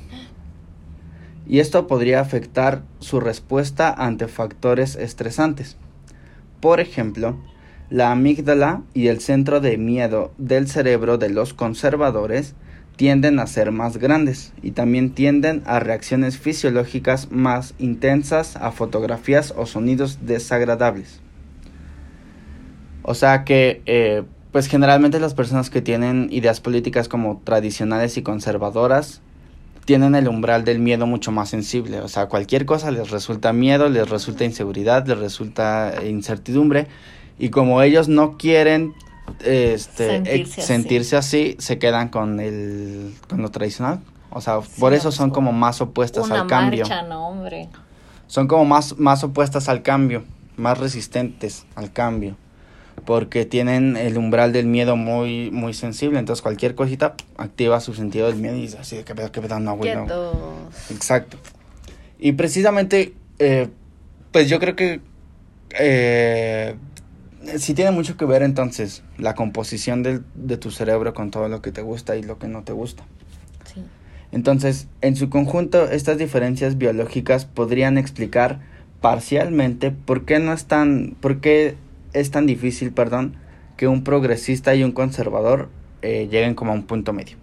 Y 1.45 1.59
esto 1.59 1.85
podría 1.85 2.21
afectar 2.21 2.83
su 2.99 3.19
respuesta 3.19 3.93
ante 3.93 4.29
factores 4.29 4.95
estresantes. 4.95 5.75
Por 6.61 6.79
ejemplo, 6.79 7.37
la 7.89 8.11
amígdala 8.11 8.83
y 8.93 9.07
el 9.07 9.19
centro 9.19 9.59
de 9.59 9.77
miedo 9.77 10.31
del 10.37 10.69
cerebro 10.69 11.17
de 11.17 11.29
los 11.29 11.53
conservadores 11.53 12.55
tienden 12.95 13.39
a 13.39 13.47
ser 13.47 13.73
más 13.73 13.97
grandes 13.97 14.53
y 14.63 14.71
también 14.71 15.13
tienden 15.13 15.61
a 15.65 15.81
reacciones 15.81 16.37
fisiológicas 16.37 17.29
más 17.31 17.75
intensas 17.79 18.55
a 18.55 18.71
fotografías 18.71 19.53
o 19.57 19.65
sonidos 19.65 20.19
desagradables. 20.25 21.24
O 23.07 23.13
sea 23.13 23.43
que, 23.43 23.83
eh, 23.85 24.23
pues 24.51 24.67
generalmente 24.67 25.19
las 25.19 25.35
personas 25.35 25.69
que 25.69 25.81
tienen 25.81 26.27
ideas 26.31 26.59
políticas 26.59 27.07
como 27.07 27.39
tradicionales 27.43 28.17
y 28.17 28.23
conservadoras 28.23 29.21
tienen 29.85 30.15
el 30.15 30.27
umbral 30.27 30.65
del 30.65 30.79
miedo 30.79 31.05
mucho 31.05 31.31
más 31.31 31.49
sensible. 31.49 31.99
O 32.01 32.07
sea, 32.07 32.25
cualquier 32.27 32.65
cosa 32.65 32.89
les 32.89 33.11
resulta 33.11 33.53
miedo, 33.53 33.89
les 33.89 34.09
resulta 34.09 34.43
inseguridad, 34.43 35.05
les 35.05 35.19
resulta 35.19 35.93
incertidumbre. 36.03 36.87
Y 37.37 37.49
como 37.49 37.83
ellos 37.83 38.07
no 38.07 38.37
quieren 38.37 38.95
este, 39.43 40.07
Sentirse 40.07 40.61
así. 40.61 40.67
sentirse 40.67 41.17
así, 41.17 41.55
se 41.59 41.77
quedan 41.77 42.09
con, 42.09 42.39
el, 42.39 43.13
con 43.29 43.43
lo 43.43 43.51
tradicional. 43.51 43.99
O 44.31 44.41
sea, 44.41 44.61
Sí, 44.63 44.79
por 44.79 44.93
eso 44.93 45.09
pues, 45.09 45.15
son 45.15 45.29
como 45.29 45.51
más 45.51 45.79
opuestas 45.79 46.25
Una 46.25 46.41
al 46.41 46.47
cambio. 46.47 46.85
marcha, 46.85 47.03
no, 47.03 47.27
hombre. 47.27 47.69
Son 48.25 48.47
como 48.47 48.65
más, 48.65 48.97
más 48.97 49.23
opuestas 49.23 49.69
al 49.69 49.83
cambio, 49.83 50.23
más 50.57 50.79
resistentes 50.79 51.67
al 51.75 51.93
cambio. 51.93 52.35
Porque 53.05 53.45
tienen 53.45 53.95
el 53.97 54.17
umbral 54.17 54.51
del 54.53 54.65
miedo 54.65 54.95
muy, 54.95 55.51
muy 55.51 55.73
sensible. 55.73 56.19
Entonces 56.19 56.41
cualquier 56.41 56.75
cosita 56.75 57.15
activa 57.37 57.79
su 57.81 57.93
sentido 57.93 58.27
del 58.27 58.37
miedo 58.37 58.55
y 58.57 58.61
dice 58.61 58.77
así 58.79 58.95
de 58.97 59.03
que 59.03 59.13
pedo, 59.15 59.31
que 59.31 59.41
pedo, 59.41 59.59
no, 59.59 59.75
güey, 59.77 59.95
no. 59.95 60.05
Exacto. 60.89 61.37
Y 62.19 62.31
precisamente, 62.33 63.13
eh, 63.39 63.67
pues 64.31 64.49
yo 64.49 64.59
creo 64.59 64.75
que 64.75 65.01
eh, 65.77 66.75
sí 67.57 67.73
tiene 67.73 67.91
mucho 67.91 68.17
que 68.17 68.25
ver 68.25 68.41
entonces 68.43 69.03
la 69.17 69.35
composición 69.35 70.03
del- 70.03 70.23
de 70.35 70.57
tu 70.57 70.71
cerebro 70.71 71.13
con 71.13 71.31
todo 71.31 71.47
lo 71.49 71.61
que 71.61 71.71
te 71.71 71.81
gusta 71.81 72.15
y 72.15 72.23
lo 72.23 72.39
que 72.39 72.47
no 72.47 72.63
te 72.63 72.71
gusta. 72.73 73.03
Sí. 73.73 73.81
Entonces, 74.31 74.87
en 75.01 75.15
su 75.15 75.29
conjunto, 75.29 75.89
estas 75.89 76.17
diferencias 76.17 76.77
biológicas 76.77 77.45
podrían 77.45 77.97
explicar 77.97 78.59
parcialmente 79.01 79.91
por 79.91 80.25
qué 80.25 80.39
no 80.39 80.51
es 80.53 80.65
tan, 80.65 81.15
por 81.19 81.39
qué 81.41 81.75
es 82.15 82.31
tan 82.31 82.45
difícil, 82.45 82.91
perdón, 82.91 83.35
que 83.77 83.87
un 83.87 84.03
progresista 84.03 84.73
y 84.73 84.83
un 84.83 84.91
conservador 84.91 85.69
eh, 86.01 86.27
lleguen 86.31 86.55
como 86.55 86.71
a 86.71 86.75
un 86.75 86.83
punto 86.83 87.13
medio. 87.13 87.37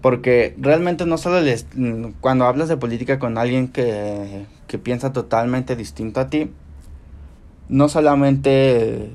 Porque 0.00 0.54
realmente 0.58 1.04
no 1.04 1.18
solo 1.18 1.40
les, 1.40 1.66
mm, 1.74 2.12
cuando 2.20 2.46
hablas 2.46 2.68
de 2.68 2.76
política 2.78 3.18
con 3.18 3.38
alguien 3.38 3.68
que, 3.68 4.46
que 4.66 4.78
piensa 4.78 5.12
totalmente 5.12 5.76
distinto 5.76 6.20
a 6.20 6.30
ti, 6.30 6.50
no 7.68 7.88
solamente 7.88 9.10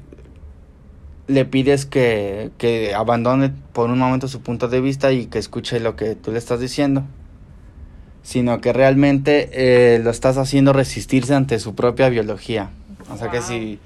le 1.27 1.45
pides 1.45 1.85
que, 1.85 2.51
que 2.57 2.93
abandone 2.93 3.51
por 3.73 3.89
un 3.89 3.99
momento 3.99 4.27
su 4.27 4.41
punto 4.41 4.67
de 4.67 4.79
vista 4.79 5.11
y 5.11 5.25
que 5.25 5.39
escuche 5.39 5.79
lo 5.79 5.95
que 5.95 6.15
tú 6.15 6.31
le 6.31 6.37
estás 6.37 6.59
diciendo, 6.59 7.03
sino 8.21 8.61
que 8.61 8.73
realmente 8.73 9.49
eh, 9.53 9.99
lo 9.99 10.09
estás 10.09 10.37
haciendo 10.37 10.73
resistirse 10.73 11.33
ante 11.33 11.59
su 11.59 11.75
propia 11.75 12.09
biología. 12.09 12.71
O 13.17 13.19
sea 13.19 13.31
que 13.31 13.39
Wow. 13.39 13.47
si, 13.47 13.79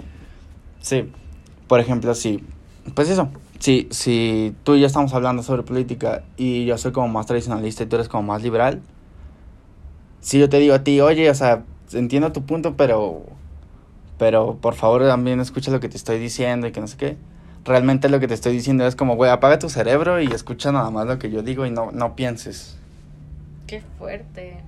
sí, 0.81 1.09
por 1.69 1.79
ejemplo, 1.79 2.13
si, 2.15 2.43
pues 2.93 3.09
eso, 3.09 3.29
si, 3.59 3.87
si 3.91 4.53
tú 4.65 4.75
y 4.75 4.81
yo 4.81 4.87
estamos 4.87 5.13
hablando 5.13 5.41
sobre 5.41 5.63
política 5.63 6.23
y 6.35 6.65
yo 6.65 6.77
soy 6.77 6.91
como 6.91 7.07
más 7.07 7.27
tradicionalista 7.27 7.83
y 7.83 7.85
tú 7.85 7.95
eres 7.95 8.09
como 8.09 8.23
más 8.23 8.43
liberal, 8.43 8.81
si 10.19 10.37
yo 10.37 10.49
te 10.49 10.59
digo 10.59 10.75
a 10.75 10.83
ti, 10.83 10.99
oye, 10.99 11.29
o 11.29 11.33
sea, 11.33 11.63
entiendo 11.93 12.33
tu 12.33 12.43
punto, 12.45 12.75
pero, 12.75 13.21
pero 14.17 14.57
por 14.57 14.75
favor 14.75 15.07
también 15.07 15.39
escucha 15.39 15.71
lo 15.71 15.79
que 15.79 15.87
te 15.87 15.95
estoy 15.95 16.19
diciendo 16.19 16.67
y 16.67 16.73
que 16.73 16.81
no 16.81 16.87
sé 16.87 16.97
qué. 16.97 17.17
Realmente 17.63 18.09
lo 18.09 18.19
que 18.19 18.27
te 18.27 18.33
estoy 18.33 18.51
diciendo 18.51 18.85
es 18.85 18.97
como, 18.97 19.15
güey, 19.15 19.31
apaga 19.31 19.59
tu 19.59 19.69
cerebro 19.69 20.19
y 20.19 20.27
escucha 20.27 20.73
nada 20.73 20.89
más 20.91 21.07
lo 21.07 21.19
que 21.19 21.31
yo 21.31 21.41
digo 21.41 21.65
y 21.65 21.71
no, 21.71 21.91
no 21.93 22.17
pienses. 22.17 22.77
Qué 23.65 23.81
fuerte. 23.97 24.61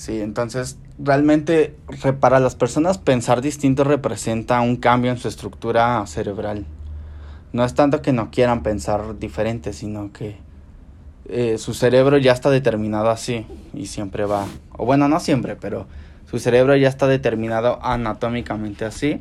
Sí, 0.00 0.22
entonces 0.22 0.78
realmente 0.98 1.76
re- 1.86 2.14
para 2.14 2.40
las 2.40 2.54
personas 2.54 2.96
pensar 2.96 3.42
distinto 3.42 3.84
representa 3.84 4.62
un 4.62 4.76
cambio 4.76 5.10
en 5.10 5.18
su 5.18 5.28
estructura 5.28 6.02
cerebral. 6.06 6.64
No 7.52 7.66
es 7.66 7.74
tanto 7.74 8.00
que 8.00 8.14
no 8.14 8.30
quieran 8.30 8.62
pensar 8.62 9.18
diferente, 9.18 9.74
sino 9.74 10.10
que 10.10 10.38
eh, 11.26 11.58
su 11.58 11.74
cerebro 11.74 12.16
ya 12.16 12.32
está 12.32 12.48
determinado 12.48 13.10
así 13.10 13.44
y 13.74 13.88
siempre 13.88 14.24
va, 14.24 14.46
o 14.72 14.86
bueno, 14.86 15.06
no 15.06 15.20
siempre, 15.20 15.54
pero 15.54 15.86
su 16.30 16.38
cerebro 16.38 16.74
ya 16.76 16.88
está 16.88 17.06
determinado 17.06 17.78
anatómicamente 17.82 18.86
así. 18.86 19.20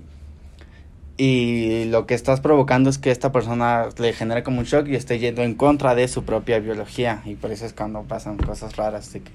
Y 1.17 1.89
lo 1.89 2.05
que 2.05 2.13
estás 2.13 2.39
provocando 2.39 2.89
es 2.89 2.97
que 2.97 3.11
esta 3.11 3.34
persona 3.34 3.89
le 3.97 4.13
genere 4.13 4.43
como 4.43 4.59
un 4.59 4.65
shock 4.65 4.88
y 4.88 4.95
esté 4.95 5.19
yendo 5.19 5.41
en 5.41 5.55
contra 5.55 5.93
de 5.93 6.07
su 6.07 6.23
propia 6.23 6.59
biología. 6.59 7.21
Y 7.25 7.36
por 7.36 7.51
eso 7.51 7.65
es 7.65 7.73
cuando 7.73 8.03
pasan 8.03 8.38
cosas 8.38 8.77
raras 8.77 9.11
de 9.11 9.23
que 9.23 9.32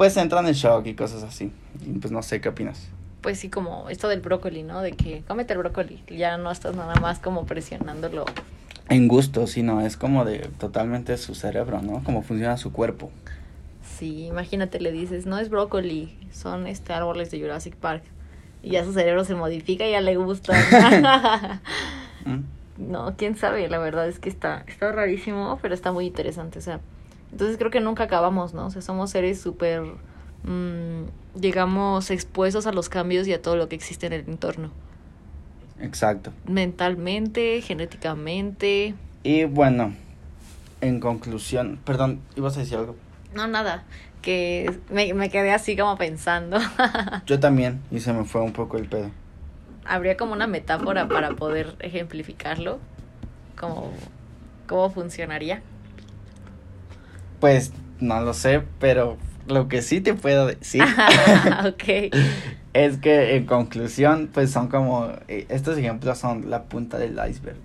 pues 0.00 0.16
entran 0.16 0.46
en 0.46 0.54
shock 0.54 0.86
y 0.86 0.94
cosas 0.94 1.22
así. 1.24 1.52
Y 1.84 1.98
pues 1.98 2.10
no 2.10 2.22
sé 2.22 2.40
qué 2.40 2.48
opinas. 2.48 2.88
Pues 3.20 3.38
sí, 3.38 3.50
como 3.50 3.90
esto 3.90 4.08
del 4.08 4.22
brócoli, 4.22 4.62
¿no? 4.62 4.80
De 4.80 4.92
que 4.92 5.22
cómete 5.28 5.52
el 5.52 5.58
brócoli. 5.58 6.02
Ya 6.08 6.38
no 6.38 6.50
estás 6.50 6.74
nada 6.74 6.94
más 6.94 7.18
como 7.18 7.44
presionándolo. 7.44 8.24
En 8.88 9.08
gusto, 9.08 9.46
sino 9.46 9.82
es 9.82 9.98
como 9.98 10.24
de 10.24 10.38
totalmente 10.58 11.18
su 11.18 11.34
cerebro, 11.34 11.82
¿no? 11.82 12.02
Cómo 12.02 12.22
funciona 12.22 12.56
su 12.56 12.72
cuerpo. 12.72 13.10
Sí, 13.98 14.24
imagínate, 14.24 14.80
le 14.80 14.90
dices, 14.90 15.26
no 15.26 15.38
es 15.38 15.50
brócoli, 15.50 16.16
son 16.32 16.66
este 16.66 16.94
árboles 16.94 17.30
de 17.30 17.38
Jurassic 17.38 17.76
Park. 17.76 18.02
Y 18.62 18.70
ya 18.70 18.86
su 18.86 18.94
cerebro 18.94 19.26
se 19.26 19.34
modifica 19.34 19.86
y 19.86 19.90
ya 19.90 20.00
le 20.00 20.16
gusta. 20.16 20.54
¿Mm? 22.24 22.90
no, 22.90 23.16
quién 23.18 23.36
sabe, 23.36 23.68
la 23.68 23.76
verdad 23.76 24.08
es 24.08 24.18
que 24.18 24.30
está, 24.30 24.64
está 24.66 24.92
rarísimo, 24.92 25.58
pero 25.60 25.74
está 25.74 25.92
muy 25.92 26.06
interesante. 26.06 26.58
O 26.58 26.62
sea, 26.62 26.80
entonces 27.32 27.56
creo 27.58 27.70
que 27.70 27.80
nunca 27.80 28.04
acabamos, 28.04 28.54
¿no? 28.54 28.66
O 28.66 28.70
sea, 28.70 28.82
somos 28.82 29.10
seres 29.10 29.40
súper, 29.40 29.82
mm, 30.44 31.04
digamos, 31.34 32.10
expuestos 32.10 32.66
a 32.66 32.72
los 32.72 32.88
cambios 32.88 33.28
y 33.28 33.32
a 33.32 33.40
todo 33.40 33.56
lo 33.56 33.68
que 33.68 33.76
existe 33.76 34.06
en 34.06 34.12
el 34.12 34.28
entorno. 34.28 34.70
Exacto. 35.80 36.32
Mentalmente, 36.46 37.60
genéticamente. 37.62 38.94
Y 39.22 39.44
bueno, 39.44 39.94
en 40.80 41.00
conclusión, 41.00 41.78
perdón, 41.84 42.20
ibas 42.36 42.56
a 42.56 42.60
decir 42.60 42.78
algo. 42.78 42.96
No, 43.34 43.46
nada. 43.46 43.84
Que 44.22 44.78
me, 44.90 45.14
me 45.14 45.30
quedé 45.30 45.52
así 45.52 45.76
como 45.76 45.96
pensando. 45.96 46.58
Yo 47.26 47.40
también, 47.40 47.80
y 47.90 48.00
se 48.00 48.12
me 48.12 48.24
fue 48.24 48.42
un 48.42 48.52
poco 48.52 48.76
el 48.76 48.86
pedo. 48.86 49.10
Habría 49.86 50.16
como 50.16 50.32
una 50.32 50.46
metáfora 50.46 51.08
para 51.08 51.30
poder 51.32 51.76
ejemplificarlo. 51.78 52.78
Como, 53.58 53.90
¿Cómo 54.66 54.90
funcionaría? 54.90 55.62
Pues 57.40 57.72
no 58.00 58.20
lo 58.20 58.34
sé, 58.34 58.62
pero 58.78 59.16
lo 59.46 59.68
que 59.68 59.82
sí 59.82 60.00
te 60.00 60.14
puedo 60.14 60.46
decir 60.46 60.82
ok. 61.66 62.14
es 62.72 62.98
que 62.98 63.36
en 63.36 63.46
conclusión, 63.46 64.30
pues 64.32 64.50
son 64.50 64.68
como, 64.68 65.08
eh, 65.28 65.46
estos 65.48 65.76
ejemplos 65.76 66.18
son 66.18 66.50
la 66.50 66.64
punta 66.64 66.98
del 66.98 67.18
iceberg. 67.28 67.56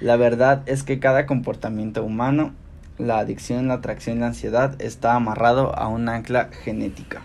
La 0.00 0.16
verdad 0.16 0.62
es 0.66 0.82
que 0.82 0.98
cada 0.98 1.24
comportamiento 1.24 2.04
humano, 2.04 2.52
la 2.98 3.18
adicción, 3.18 3.68
la 3.68 3.74
atracción 3.74 4.18
y 4.18 4.20
la 4.20 4.26
ansiedad 4.28 4.80
está 4.80 5.14
amarrado 5.14 5.74
a 5.74 5.88
un 5.88 6.08
ancla 6.08 6.50
genética. 6.64 7.22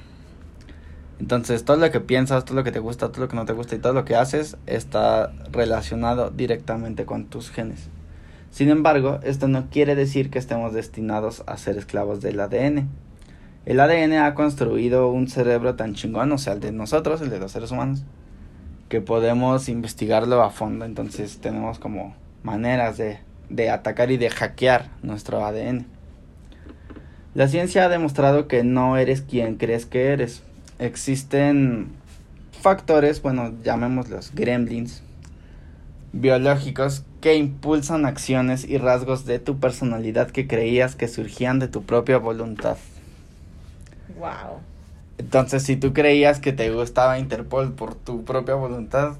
Entonces, 1.19 1.65
todo 1.65 1.77
lo 1.77 1.91
que 1.91 1.99
piensas, 1.99 2.45
todo 2.45 2.55
lo 2.55 2.63
que 2.63 2.71
te 2.71 2.79
gusta, 2.79 3.11
todo 3.11 3.21
lo 3.21 3.27
que 3.27 3.35
no 3.35 3.45
te 3.45 3.53
gusta 3.53 3.75
y 3.75 3.79
todo 3.79 3.93
lo 3.93 4.05
que 4.05 4.15
haces 4.15 4.57
está 4.65 5.31
relacionado 5.51 6.31
directamente 6.31 7.05
con 7.05 7.25
tus 7.25 7.51
genes. 7.51 7.89
Sin 8.51 8.69
embargo, 8.69 9.19
esto 9.23 9.47
no 9.47 9.69
quiere 9.69 9.95
decir 9.95 10.29
que 10.29 10.37
estemos 10.37 10.73
destinados 10.73 11.41
a 11.47 11.57
ser 11.57 11.77
esclavos 11.77 12.21
del 12.21 12.39
ADN. 12.39 12.89
El 13.65 13.79
ADN 13.79 14.13
ha 14.13 14.35
construido 14.35 15.09
un 15.09 15.29
cerebro 15.29 15.75
tan 15.75 15.93
chingón, 15.93 16.31
o 16.33 16.37
sea, 16.37 16.53
el 16.53 16.59
de 16.59 16.73
nosotros, 16.73 17.21
el 17.21 17.29
de 17.29 17.39
los 17.39 17.53
seres 17.53 17.71
humanos, 17.71 18.03
que 18.89 18.99
podemos 18.99 19.69
investigarlo 19.69 20.43
a 20.43 20.49
fondo. 20.49 20.83
Entonces 20.83 21.39
tenemos 21.39 21.79
como 21.79 22.13
maneras 22.43 22.97
de, 22.97 23.19
de 23.49 23.69
atacar 23.69 24.11
y 24.11 24.17
de 24.17 24.29
hackear 24.29 24.89
nuestro 25.01 25.45
ADN. 25.45 25.85
La 27.33 27.47
ciencia 27.47 27.85
ha 27.85 27.89
demostrado 27.89 28.49
que 28.49 28.65
no 28.65 28.97
eres 28.97 29.21
quien 29.21 29.55
crees 29.55 29.85
que 29.85 30.07
eres. 30.07 30.43
Existen 30.77 31.93
factores, 32.51 33.21
bueno, 33.21 33.53
llamémoslos 33.63 34.35
gremlins, 34.35 35.03
biológicos 36.11 37.05
que 37.21 37.35
impulsan 37.35 38.05
acciones 38.05 38.67
y 38.67 38.77
rasgos 38.77 39.25
de 39.25 39.39
tu 39.39 39.59
personalidad 39.59 40.31
que 40.31 40.47
creías 40.47 40.95
que 40.95 41.07
surgían 41.07 41.59
de 41.59 41.67
tu 41.67 41.83
propia 41.83 42.17
voluntad. 42.17 42.77
Wow. 44.17 44.59
Entonces, 45.17 45.63
si 45.63 45.75
tú 45.77 45.93
creías 45.93 46.39
que 46.39 46.51
te 46.51 46.71
gustaba 46.71 47.19
Interpol 47.19 47.73
por 47.73 47.93
tu 47.95 48.23
propia 48.23 48.55
voluntad, 48.55 49.17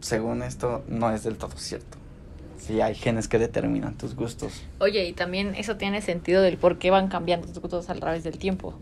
según 0.00 0.42
esto, 0.42 0.84
no 0.88 1.10
es 1.10 1.24
del 1.24 1.36
todo 1.36 1.56
cierto. 1.56 1.98
Sí, 2.58 2.80
hay 2.80 2.94
genes 2.94 3.28
que 3.28 3.38
determinan 3.38 3.94
tus 3.94 4.14
gustos. 4.14 4.62
Oye, 4.78 5.04
y 5.06 5.12
también 5.12 5.54
eso 5.56 5.76
tiene 5.76 6.00
sentido 6.00 6.42
del 6.42 6.56
por 6.56 6.78
qué 6.78 6.90
van 6.90 7.08
cambiando 7.08 7.46
tus 7.48 7.58
gustos 7.60 7.90
a 7.90 7.94
través 7.94 8.22
del 8.24 8.38
tiempo. 8.38 8.74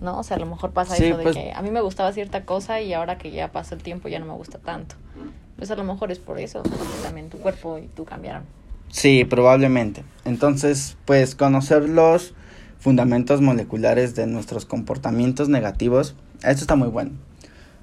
¿No? 0.00 0.18
O 0.18 0.22
sea, 0.22 0.36
a 0.36 0.40
lo 0.40 0.46
mejor 0.46 0.70
pasa 0.72 0.94
Sí, 0.96 1.06
eso 1.06 1.16
de 1.18 1.22
pues- 1.24 1.36
que 1.36 1.52
a 1.52 1.60
mí 1.62 1.70
me 1.70 1.80
gustaba 1.80 2.12
cierta 2.12 2.44
cosa 2.44 2.80
y 2.80 2.92
ahora 2.94 3.18
que 3.18 3.30
ya 3.30 3.50
pasó 3.52 3.74
el 3.74 3.82
tiempo 3.82 4.08
ya 4.08 4.18
no 4.18 4.26
me 4.26 4.32
gusta 4.34 4.58
tanto. 4.58 4.94
Pues 5.60 5.70
a 5.70 5.76
lo 5.76 5.84
mejor 5.84 6.10
es 6.10 6.18
por 6.18 6.38
eso, 6.38 6.62
porque 6.62 7.02
también 7.02 7.28
tu 7.28 7.36
cuerpo 7.36 7.76
y 7.76 7.86
tú 7.88 8.06
cambiaron. 8.06 8.44
Sí, 8.88 9.26
probablemente. 9.26 10.04
Entonces, 10.24 10.96
pues 11.04 11.34
conocer 11.34 11.86
los 11.86 12.32
fundamentos 12.78 13.42
moleculares 13.42 14.14
de 14.14 14.26
nuestros 14.26 14.64
comportamientos 14.64 15.50
negativos, 15.50 16.14
esto 16.42 16.62
está 16.62 16.76
muy 16.76 16.88
bueno. 16.88 17.10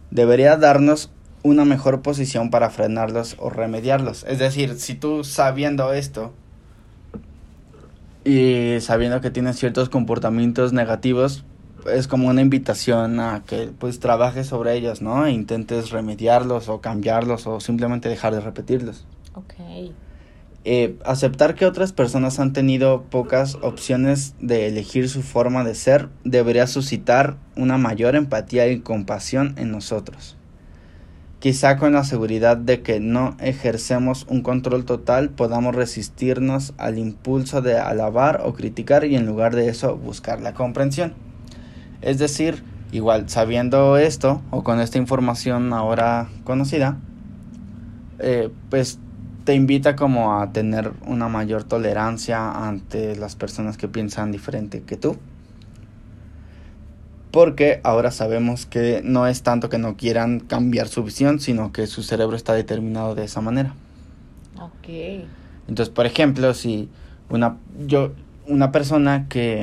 Debería 0.10 0.58
darnos 0.58 1.12
una 1.44 1.66
mejor 1.66 2.02
posición 2.02 2.50
para 2.50 2.72
frenarlos 2.72 3.36
o 3.38 3.52
remediarlos. 3.52 4.26
Es 4.28 4.40
decir, 4.40 4.80
si 4.80 4.96
tú 4.96 5.24
sabiendo 5.24 5.94
esto 5.94 6.34
y 8.26 8.78
sabiendo 8.82 9.22
que 9.22 9.30
tienes 9.30 9.60
ciertos 9.60 9.90
comportamientos 9.90 10.74
negativos, 10.74 11.46
es 11.92 12.08
como 12.08 12.28
una 12.28 12.42
invitación 12.42 13.20
a 13.20 13.44
que 13.46 13.70
pues 13.78 14.00
trabajes 14.00 14.48
sobre 14.48 14.76
ellos, 14.76 15.02
¿no? 15.02 15.26
E 15.26 15.32
intentes 15.32 15.92
remediarlos 15.92 16.70
o 16.70 16.82
cambiarlos 16.82 17.48
o 17.48 17.60
simplemente 17.60 18.10
dejar 18.10 18.34
de 18.34 18.42
repetirlos. 18.42 19.06
Ok. 19.34 19.54
Eh, 20.70 20.98
aceptar 21.06 21.56
que 21.56 21.66
otras 21.66 21.94
personas 21.94 22.40
han 22.40 22.52
tenido 22.52 23.04
pocas 23.04 23.56
opciones 23.62 24.36
de 24.42 24.68
elegir 24.68 25.08
su 25.08 25.22
forma 25.22 25.64
de 25.64 25.76
ser 25.76 26.10
debería 26.26 26.68
suscitar 26.68 27.38
una 27.56 27.78
mayor 27.78 28.16
empatía 28.16 28.68
y 28.68 28.82
compasión 28.82 29.56
en 29.58 29.72
nosotros. 29.72 30.36
Quizá 31.40 31.78
con 31.78 31.94
la 31.94 32.04
seguridad 32.04 32.58
de 32.58 32.82
que 32.82 33.00
no 33.00 33.38
ejercemos 33.40 34.26
un 34.28 34.42
control 34.42 34.86
total 34.86 35.30
podamos 35.30 35.76
resistirnos 35.76 36.74
al 36.78 36.98
impulso 36.98 37.62
de 37.62 37.78
alabar 37.78 38.42
o 38.44 38.54
criticar 38.54 39.06
y 39.06 39.16
en 39.16 39.28
lugar 39.28 39.56
de 39.56 39.70
eso 39.70 39.96
buscar 39.96 40.42
la 40.42 40.54
comprensión. 40.54 41.14
Es 42.02 42.20
decir, 42.20 42.64
igual 42.92 43.30
sabiendo 43.30 43.98
esto 43.98 44.42
o 44.52 44.64
con 44.64 44.80
esta 44.80 44.98
información 44.98 45.74
ahora 45.74 46.30
conocida, 46.44 46.98
eh, 48.20 48.50
pues 48.70 49.00
te 49.44 49.56
invita 49.56 49.96
como 49.96 50.40
a 50.40 50.52
tener 50.52 50.92
una 51.06 51.30
mayor 51.30 51.64
tolerancia 51.64 52.68
ante 52.68 53.16
las 53.16 53.36
personas 53.36 53.78
que 53.78 53.88
piensan 53.88 54.32
diferente 54.32 54.84
que 54.84 54.98
tú. 54.98 55.18
Porque 57.32 57.82
ahora 57.84 58.12
sabemos 58.12 58.66
que 58.66 59.02
no 59.04 59.28
es 59.28 59.44
tanto 59.44 59.70
que 59.70 59.78
no 59.78 59.96
quieran 59.96 60.40
cambiar 60.40 60.88
su 60.88 61.04
visión, 61.04 61.40
sino 61.40 61.72
que 61.72 61.88
su 61.88 62.04
cerebro 62.04 62.36
está 62.36 62.54
determinado 62.54 63.16
de 63.16 63.26
esa 63.26 63.42
manera. 63.42 63.74
Ok. 64.60 65.26
Entonces, 65.68 65.94
por 65.94 66.06
ejemplo, 66.06 66.54
si 66.54 66.90
una 67.30 67.58
yo 67.86 68.12
una 68.48 68.72
persona 68.72 69.28
que 69.30 69.62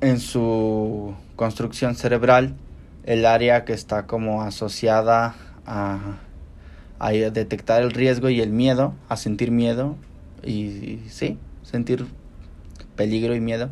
en 0.00 0.20
su 0.20 1.14
construcción 1.36 1.94
cerebral 1.94 2.54
el 3.04 3.26
área 3.26 3.64
que 3.64 3.72
está 3.72 4.06
como 4.06 4.42
asociada 4.42 5.34
a 5.66 6.18
a 6.98 7.10
detectar 7.10 7.82
el 7.82 7.90
riesgo 7.90 8.30
y 8.30 8.40
el 8.40 8.50
miedo, 8.50 8.94
a 9.08 9.16
sentir 9.16 9.50
miedo 9.50 9.96
y, 10.42 11.00
sí, 11.08 11.38
sentir 11.62 12.06
peligro 12.96 13.34
y 13.34 13.40
miedo. 13.40 13.70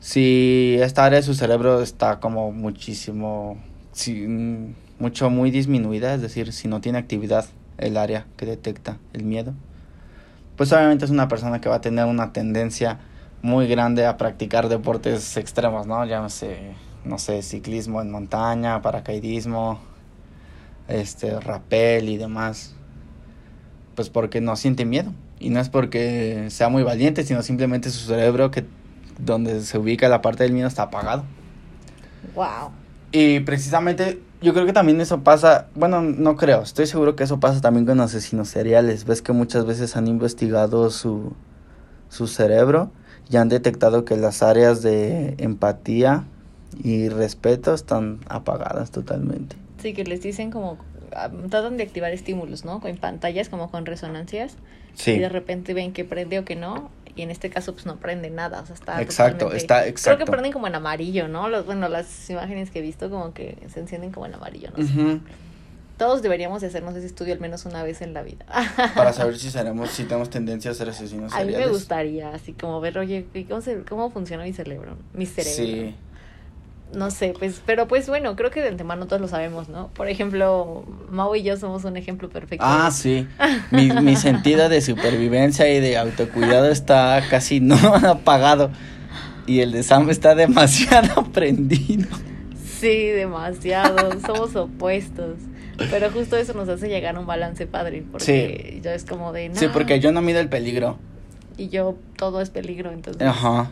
Si 0.00 0.78
esta 0.80 1.04
área 1.04 1.18
de 1.18 1.22
su 1.22 1.34
cerebro 1.34 1.82
está 1.82 2.20
como 2.20 2.52
muchísimo, 2.52 3.58
mucho, 4.98 5.28
muy 5.28 5.50
disminuida, 5.50 6.14
es 6.14 6.22
decir, 6.22 6.52
si 6.52 6.66
no 6.66 6.80
tiene 6.80 6.98
actividad 6.98 7.46
el 7.78 7.96
área 7.96 8.26
que 8.36 8.46
detecta 8.46 8.98
el 9.12 9.24
miedo, 9.24 9.54
pues 10.56 10.72
obviamente 10.72 11.04
es 11.04 11.10
una 11.10 11.28
persona 11.28 11.60
que 11.60 11.68
va 11.68 11.76
a 11.76 11.80
tener 11.80 12.06
una 12.06 12.32
tendencia 12.32 13.00
muy 13.42 13.68
grande 13.68 14.06
a 14.06 14.16
practicar 14.16 14.68
deportes 14.68 15.36
extremos, 15.36 15.86
¿no? 15.86 16.04
Llámese, 16.04 16.74
no 17.04 17.18
sé, 17.18 17.42
ciclismo 17.42 18.02
en 18.02 18.10
montaña, 18.10 18.82
paracaidismo, 18.82 19.80
este, 20.88 21.38
rapel 21.40 22.08
y 22.08 22.16
demás. 22.16 22.74
Pues 23.94 24.10
porque 24.10 24.40
no 24.40 24.56
siente 24.56 24.84
miedo. 24.84 25.12
Y 25.40 25.50
no 25.50 25.60
es 25.60 25.68
porque 25.68 26.46
sea 26.50 26.68
muy 26.68 26.82
valiente, 26.82 27.22
sino 27.22 27.42
simplemente 27.42 27.90
su 27.90 28.06
cerebro 28.06 28.50
que 28.50 28.64
donde 29.18 29.60
se 29.62 29.78
ubica 29.78 30.08
la 30.08 30.20
parte 30.20 30.44
del 30.44 30.52
miedo 30.52 30.68
está 30.68 30.84
apagado. 30.84 31.24
Wow. 32.34 32.70
Y 33.12 33.40
precisamente 33.40 34.20
yo 34.40 34.52
creo 34.52 34.66
que 34.66 34.72
también 34.72 35.00
eso 35.00 35.22
pasa, 35.22 35.66
bueno, 35.74 36.02
no 36.02 36.36
creo, 36.36 36.62
estoy 36.62 36.86
seguro 36.86 37.16
que 37.16 37.24
eso 37.24 37.40
pasa 37.40 37.60
también 37.60 37.86
con 37.86 38.00
asesinos 38.00 38.48
seriales. 38.48 39.04
Ves 39.04 39.22
que 39.22 39.32
muchas 39.32 39.64
veces 39.64 39.96
han 39.96 40.06
investigado 40.06 40.90
su, 40.90 41.32
su 42.08 42.26
cerebro 42.26 42.90
y 43.30 43.36
han 43.36 43.48
detectado 43.48 44.04
que 44.04 44.16
las 44.16 44.42
áreas 44.42 44.82
de 44.82 45.34
empatía 45.38 46.24
y 46.82 47.08
respeto 47.08 47.74
están 47.74 48.20
apagadas 48.28 48.90
totalmente. 48.90 49.56
Sí, 49.82 49.92
que 49.92 50.04
les 50.04 50.22
dicen 50.22 50.50
como, 50.50 50.78
ah, 51.14 51.30
tratan 51.50 51.76
de 51.76 51.82
activar 51.84 52.12
estímulos, 52.12 52.64
¿no? 52.64 52.80
Con 52.80 52.96
pantallas, 52.96 53.48
como 53.48 53.70
con 53.70 53.86
resonancias. 53.86 54.56
Sí. 54.94 55.12
Y 55.12 55.18
de 55.18 55.28
repente 55.28 55.74
ven 55.74 55.92
que 55.92 56.04
prende 56.04 56.38
o 56.38 56.44
que 56.44 56.56
no. 56.56 56.90
Y 57.14 57.22
en 57.22 57.30
este 57.30 57.50
caso, 57.50 57.72
pues 57.74 57.84
no 57.84 57.96
prende 57.96 58.30
nada. 58.30 58.60
O 58.60 58.66
sea, 58.66 58.74
está. 58.74 59.02
Exacto, 59.02 59.52
está 59.52 59.86
exacto. 59.86 60.16
Creo 60.16 60.26
que 60.26 60.30
prenden 60.30 60.52
como 60.52 60.66
en 60.66 60.74
amarillo, 60.74 61.28
¿no? 61.28 61.48
Los, 61.48 61.66
bueno, 61.66 61.88
las 61.88 62.30
imágenes 62.30 62.70
que 62.70 62.78
he 62.78 62.82
visto, 62.82 63.10
como 63.10 63.32
que 63.34 63.58
se 63.72 63.80
encienden 63.80 64.12
como 64.12 64.26
en 64.26 64.34
amarillo, 64.34 64.70
no 64.76 64.86
sé. 64.86 65.20
Todos 65.98 66.22
deberíamos 66.22 66.62
de 66.62 66.68
hacernos 66.68 66.96
ese 66.96 67.06
estudio 67.06 67.34
al 67.34 67.40
menos 67.40 67.66
una 67.66 67.82
vez 67.82 68.00
en 68.00 68.14
la 68.14 68.22
vida. 68.22 68.46
Para 68.94 69.12
saber 69.12 69.36
si 69.38 69.50
seremos, 69.50 69.90
si 69.90 70.04
tenemos 70.04 70.30
tendencia 70.30 70.70
a 70.70 70.74
ser 70.74 70.88
asesinos 70.88 71.32
seriales. 71.32 71.56
A 71.56 71.58
mí 71.58 71.64
me 71.64 71.70
gustaría, 71.70 72.30
así 72.30 72.52
como 72.54 72.80
ver, 72.80 72.98
oye, 72.98 73.26
¿cómo, 73.48 73.62
cómo 73.88 74.10
funciona 74.10 74.44
mi 74.44 74.52
cerebro? 74.52 74.96
Mi 75.12 75.26
cerebro. 75.26 75.54
Sí 75.54 75.94
no 76.92 77.10
sé, 77.10 77.34
pues, 77.38 77.60
pero 77.64 77.86
pues 77.86 78.08
bueno, 78.08 78.34
creo 78.36 78.50
que 78.50 78.62
de 78.62 78.68
antemano 78.68 79.06
todos 79.06 79.20
lo 79.20 79.28
sabemos, 79.28 79.68
¿no? 79.68 79.88
Por 79.88 80.08
ejemplo, 80.08 80.84
Mau 81.10 81.34
y 81.34 81.42
yo 81.42 81.56
somos 81.56 81.84
un 81.84 81.96
ejemplo 81.96 82.28
perfecto. 82.30 82.64
Ah, 82.66 82.90
sí. 82.90 83.26
Mi, 83.70 83.90
mi 83.90 84.16
sentido 84.16 84.68
de 84.68 84.80
supervivencia 84.80 85.68
y 85.72 85.80
de 85.80 85.98
autocuidado 85.98 86.68
está 86.70 87.22
casi 87.28 87.60
no 87.60 87.76
apagado. 88.06 88.70
Y 89.46 89.60
el 89.60 89.72
de 89.72 89.82
Sam 89.82 90.08
está 90.10 90.34
demasiado 90.34 91.24
prendido. 91.32 92.08
Sí, 92.80 93.08
demasiado. 93.08 94.18
somos 94.24 94.56
opuestos. 94.56 95.36
Pero 95.90 96.10
justo 96.10 96.36
eso 96.36 96.54
nos 96.54 96.68
hace 96.68 96.88
llegar 96.88 97.16
a 97.16 97.20
un 97.20 97.26
balance 97.26 97.66
padre. 97.66 98.04
Porque 98.10 98.72
sí. 98.74 98.80
yo 98.82 98.90
es 98.90 99.04
como 99.04 99.32
de. 99.32 99.50
Sí, 99.54 99.68
porque 99.72 100.00
yo 100.00 100.12
no 100.12 100.22
mido 100.22 100.40
el 100.40 100.48
peligro. 100.48 100.98
Y 101.56 101.68
yo 101.68 101.96
todo 102.16 102.40
es 102.40 102.50
peligro, 102.50 102.92
entonces. 102.92 103.26
Ajá 103.26 103.70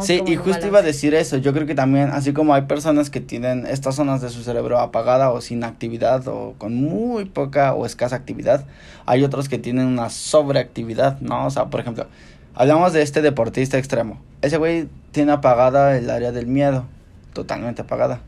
sí, 0.00 0.22
y 0.26 0.36
justo 0.36 0.66
iba 0.66 0.78
a 0.78 0.82
decir 0.82 1.14
eso. 1.14 1.36
Yo 1.36 1.52
creo 1.52 1.66
que 1.66 1.74
también, 1.74 2.10
así 2.10 2.32
como 2.32 2.54
hay 2.54 2.62
personas 2.62 3.10
que 3.10 3.20
tienen 3.20 3.66
estas 3.66 3.96
zonas 3.96 4.20
de 4.20 4.30
su 4.30 4.42
cerebro 4.42 4.78
apagada 4.78 5.30
o 5.30 5.40
sin 5.40 5.64
actividad 5.64 6.26
o 6.28 6.54
con 6.58 6.74
muy 6.74 7.26
poca 7.26 7.74
o 7.74 7.86
escasa 7.86 8.16
actividad, 8.16 8.64
hay 9.06 9.24
otros 9.24 9.48
que 9.48 9.58
tienen 9.58 9.86
una 9.86 10.10
sobreactividad, 10.10 11.20
¿no? 11.20 11.46
O 11.46 11.50
sea, 11.50 11.66
por 11.66 11.80
ejemplo, 11.80 12.06
hablamos 12.54 12.92
de 12.92 13.02
este 13.02 13.22
deportista 13.22 13.78
extremo. 13.78 14.20
Ese 14.42 14.56
güey 14.56 14.88
tiene 15.12 15.32
apagada 15.32 15.96
el 15.96 16.08
área 16.10 16.32
del 16.32 16.46
miedo, 16.46 16.86
totalmente 17.32 17.82
apagada. 17.82 18.20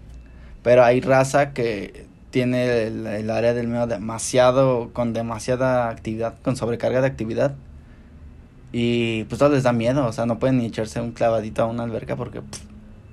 Pero 0.62 0.84
hay 0.84 1.00
raza 1.00 1.52
que 1.52 2.06
tiene 2.30 2.86
el, 2.86 3.06
el 3.06 3.30
área 3.30 3.54
del 3.54 3.68
miedo 3.68 3.86
demasiado, 3.86 4.90
con 4.92 5.12
demasiada 5.12 5.88
actividad, 5.88 6.34
con 6.42 6.56
sobrecarga 6.56 7.00
de 7.00 7.06
actividad 7.06 7.54
y 8.72 9.24
pues 9.24 9.38
todo 9.38 9.50
les 9.50 9.64
da 9.64 9.72
miedo, 9.72 10.06
o 10.06 10.12
sea, 10.12 10.26
no 10.26 10.38
pueden 10.38 10.58
ni 10.58 10.66
echarse 10.66 11.00
un 11.00 11.12
clavadito 11.12 11.62
a 11.62 11.66
una 11.66 11.82
alberca 11.82 12.16
porque... 12.16 12.40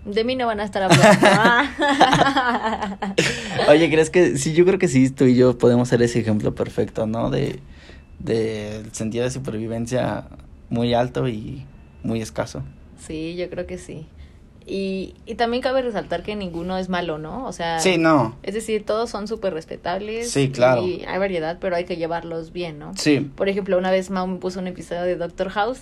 De 0.05 0.23
mí 0.23 0.35
no 0.35 0.45
van 0.45 0.59
a 0.59 0.63
estar 0.63 0.83
hablando. 0.83 1.05
Oye, 3.69 3.89
¿crees 3.89 4.09
que 4.09 4.37
sí? 4.37 4.53
Yo 4.53 4.65
creo 4.65 4.79
que 4.79 4.87
sí, 4.87 5.09
tú 5.09 5.25
y 5.25 5.35
yo 5.35 5.57
podemos 5.57 5.89
ser 5.89 6.01
ese 6.01 6.19
ejemplo 6.19 6.55
perfecto, 6.55 7.07
¿no? 7.07 7.29
De, 7.29 7.59
de 8.19 8.83
sentido 8.93 9.25
de 9.25 9.31
supervivencia 9.31 10.25
muy 10.69 10.93
alto 10.93 11.27
y 11.27 11.65
muy 12.03 12.21
escaso. 12.21 12.63
Sí, 13.05 13.35
yo 13.35 13.49
creo 13.49 13.67
que 13.67 13.77
sí. 13.77 14.07
Y, 14.69 15.15
y 15.25 15.35
también 15.35 15.63
cabe 15.63 15.81
resaltar 15.81 16.23
que 16.23 16.35
ninguno 16.35 16.77
es 16.77 16.89
malo, 16.89 17.17
¿no? 17.17 17.45
O 17.45 17.53
sea, 17.53 17.79
sí, 17.79 17.97
no. 17.97 18.35
Es 18.43 18.53
decir, 18.53 18.85
todos 18.85 19.09
son 19.09 19.29
súper 19.29 19.53
respetables. 19.53 20.29
Sí, 20.29 20.49
claro. 20.49 20.85
Y 20.85 21.05
hay 21.07 21.17
variedad, 21.17 21.57
pero 21.61 21.77
hay 21.77 21.85
que 21.85 21.95
llevarlos 21.95 22.51
bien, 22.51 22.77
¿no? 22.77 22.91
Sí. 22.97 23.31
Por 23.33 23.47
ejemplo, 23.47 23.77
una 23.77 23.91
vez 23.91 24.09
Mau 24.09 24.27
me 24.27 24.39
puso 24.39 24.59
un 24.59 24.67
episodio 24.67 25.03
de 25.03 25.15
Doctor 25.15 25.49
House 25.49 25.79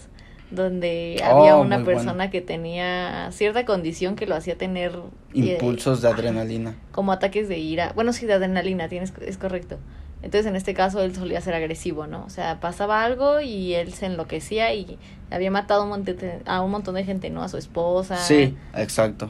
donde 0.52 1.20
había 1.24 1.58
oh, 1.58 1.62
una 1.62 1.84
persona 1.84 2.30
que 2.30 2.42
tenía 2.42 3.30
cierta 3.32 3.66
condición 3.66 4.16
que 4.16 4.28
lo 4.28 4.36
hacía 4.36 4.56
tener 4.56 4.92
eh, 5.34 5.54
impulsos 5.54 6.04
de 6.04 6.10
adrenalina. 6.10 6.76
Como 6.92 7.12
ataques 7.12 7.50
de 7.50 7.58
ira. 7.58 7.92
Bueno, 7.96 8.14
sí, 8.14 8.28
de 8.28 8.34
adrenalina, 8.34 8.88
tienes, 8.88 9.14
es 9.22 9.38
correcto. 9.40 9.80
Entonces, 10.26 10.48
en 10.48 10.56
este 10.56 10.74
caso, 10.74 11.04
él 11.04 11.14
solía 11.14 11.40
ser 11.40 11.54
agresivo, 11.54 12.08
¿no? 12.08 12.26
O 12.26 12.32
sea, 12.32 12.60
pasaba 12.60 13.04
algo 13.04 13.42
y 13.42 13.76
él 13.76 13.94
se 13.94 14.08
enloquecía 14.08 14.74
y 14.74 14.98
había 15.30 15.52
matado 15.52 15.84
un 15.84 15.90
montón 15.90 16.18
de, 16.18 16.42
a 16.48 16.62
un 16.62 16.72
montón 16.72 16.96
de 16.96 17.04
gente, 17.04 17.30
¿no? 17.30 17.44
A 17.44 17.48
su 17.48 17.58
esposa. 17.58 18.18
Sí, 18.18 18.58
exacto. 18.74 19.30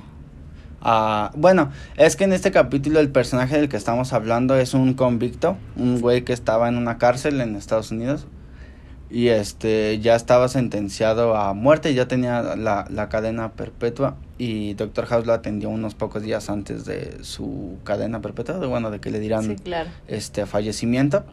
Ah, 0.81 1.31
bueno, 1.35 1.69
es 1.97 2.15
que 2.15 2.23
en 2.23 2.31
este 2.31 2.51
capítulo 2.51 3.01
el 3.01 3.09
personaje 3.09 3.57
del 3.57 3.67
que 3.67 3.75
estamos 3.75 4.13
hablando 4.13 4.55
es 4.55 4.73
un 4.73 4.93
convicto, 4.93 5.57
un 5.75 5.99
güey 5.99 6.23
que 6.23 6.31
estaba 6.31 6.69
en 6.69 6.77
una 6.77 6.97
cárcel 6.97 7.41
en 7.41 7.57
Estados 7.57 7.91
Unidos 7.91 8.25
y 9.09 9.27
este 9.27 9.99
ya 9.99 10.15
estaba 10.15 10.47
sentenciado 10.47 11.35
a 11.35 11.53
muerte, 11.53 11.93
ya 11.93 12.07
tenía 12.07 12.55
la, 12.55 12.85
la 12.89 13.09
cadena 13.09 13.51
perpetua 13.53 14.15
y 14.37 14.73
Doctor 14.73 15.05
House 15.05 15.25
lo 15.25 15.33
atendió 15.33 15.69
unos 15.69 15.95
pocos 15.95 16.21
días 16.23 16.49
antes 16.49 16.85
de 16.85 17.23
su 17.23 17.77
cadena 17.83 18.21
perpetua, 18.21 18.59
de, 18.59 18.67
bueno, 18.67 18.91
de 18.91 18.99
que 18.99 19.11
le 19.11 19.19
dieran 19.19 19.55
este 20.07 20.45
fallecimiento. 20.45 21.23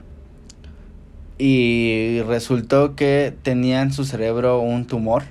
Y 1.39 2.21
resultó 2.27 2.95
que 2.95 3.35
tenía 3.43 3.83
en 3.83 3.93
su 3.93 4.05
cerebro 4.05 4.61
un 4.61 4.87
tumor 4.87 5.25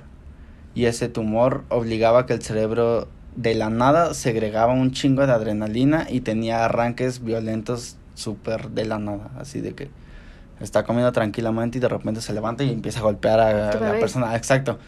y 0.74 0.84
ese 0.84 1.08
tumor 1.08 1.64
obligaba 1.70 2.20
a 2.20 2.26
que 2.26 2.34
el 2.34 2.42
cerebro 2.42 3.08
de 3.36 3.54
la 3.54 3.70
nada 3.70 4.12
segregaba 4.12 4.74
un 4.74 4.90
chingo 4.90 5.26
de 5.26 5.32
adrenalina 5.32 6.06
y 6.10 6.20
tenía 6.20 6.64
arranques 6.64 7.24
violentos 7.24 7.96
súper 8.14 8.70
de 8.70 8.84
la 8.84 8.98
nada, 8.98 9.30
así 9.38 9.62
de 9.62 9.74
que 9.74 9.88
está 10.64 10.84
comiendo 10.84 11.12
tranquilamente 11.12 11.78
y 11.78 11.80
de 11.80 11.88
repente 11.88 12.20
se 12.20 12.32
levanta 12.32 12.64
y 12.64 12.70
empieza 12.70 13.00
a 13.00 13.02
golpear 13.02 13.40
a, 13.40 13.74
la 13.74 13.98
persona. 13.98 14.36
Exacto. 14.36 14.78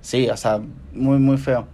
Sí, 0.00 0.28
o 0.28 0.36
sea, 0.36 0.60
muy, 0.92 1.18
muy 1.18 1.36
feo. 1.36 1.66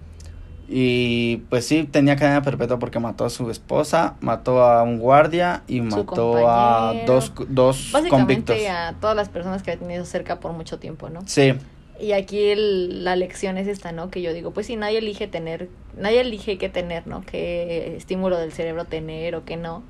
Y 0.69 1.39
pues 1.51 1.67
sí, 1.67 1.85
tenía 1.85 2.17
cadena 2.17 2.43
perpetua 2.43 2.79
porque 2.79 2.99
mató 2.99 3.27
a 3.27 3.31
su 3.31 3.51
esposa, 3.51 4.17
mató 4.21 4.63
a 4.63 4.83
un 4.83 4.99
guardia 4.99 5.63
y 5.67 5.83
mató 5.83 6.49
a 6.49 6.95
dos, 7.07 7.33
dos 7.49 7.91
Básicamente 7.93 8.69
a 8.69 8.95
todas 8.99 9.15
las 9.15 9.29
personas 9.29 9.63
que 9.63 9.73
ha 9.73 9.77
tenido 9.77 10.05
cerca 10.07 10.41
por 10.41 10.53
mucho 10.53 10.79
tiempo, 10.79 11.11
¿no? 11.11 11.21
Sí. 11.27 11.55
Y 12.01 12.13
aquí 12.13 12.55
la 12.57 13.15
lección 13.15 13.57
es 13.59 13.69
esta, 13.69 13.93
¿no? 13.93 14.11
Que 14.11 14.23
yo 14.23 14.33
digo, 14.33 14.53
pues 14.53 14.67
si 14.67 14.77
nadie 14.77 14.99
elige 14.99 15.29
tener, 15.29 15.69
nadie 15.97 16.23
elige 16.23 16.59
qué 16.59 16.69
tener, 16.69 17.07
¿no? 17.07 17.23
Qué 17.25 17.95
estímulo 17.97 18.39
del 18.39 18.53
cerebro 18.53 18.85
tener 18.85 19.37
o 19.37 19.45
qué 19.45 19.57
no. 19.57 19.83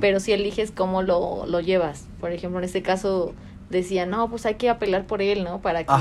Pero 0.00 0.20
si 0.20 0.32
eliges 0.32 0.70
cómo 0.70 1.02
lo, 1.02 1.46
lo 1.46 1.60
llevas. 1.60 2.06
Por 2.20 2.32
ejemplo, 2.32 2.58
en 2.58 2.64
este 2.64 2.82
caso 2.82 3.34
decía, 3.70 4.06
no, 4.06 4.28
pues 4.28 4.46
hay 4.46 4.54
que 4.54 4.70
apelar 4.70 5.06
por 5.06 5.22
él, 5.22 5.44
¿no? 5.44 5.60
Para 5.60 5.84
que, 5.84 5.92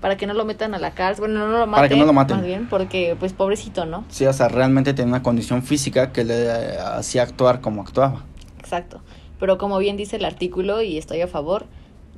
para 0.00 0.16
que 0.16 0.26
no 0.26 0.34
lo 0.34 0.44
metan 0.44 0.74
a 0.74 0.78
la 0.78 0.92
cárcel. 0.92 1.26
Bueno, 1.26 1.46
no 1.46 1.58
lo 1.58 1.66
maten. 1.66 1.74
Para 1.74 1.88
que 1.88 1.96
no 1.96 2.06
lo 2.06 2.12
maten. 2.12 2.36
Más 2.38 2.46
bien, 2.46 2.68
porque, 2.68 3.16
pues, 3.18 3.32
pobrecito, 3.32 3.86
¿no? 3.86 4.04
Sí, 4.08 4.26
o 4.26 4.32
sea, 4.32 4.48
realmente 4.48 4.94
tenía 4.94 5.14
una 5.14 5.22
condición 5.22 5.62
física 5.62 6.12
que 6.12 6.24
le 6.24 6.50
hacía 6.78 7.22
actuar 7.22 7.60
como 7.60 7.82
actuaba. 7.82 8.24
Exacto. 8.58 9.00
Pero 9.38 9.58
como 9.58 9.78
bien 9.78 9.96
dice 9.96 10.16
el 10.16 10.24
artículo, 10.24 10.82
y 10.82 10.98
estoy 10.98 11.20
a 11.20 11.28
favor, 11.28 11.66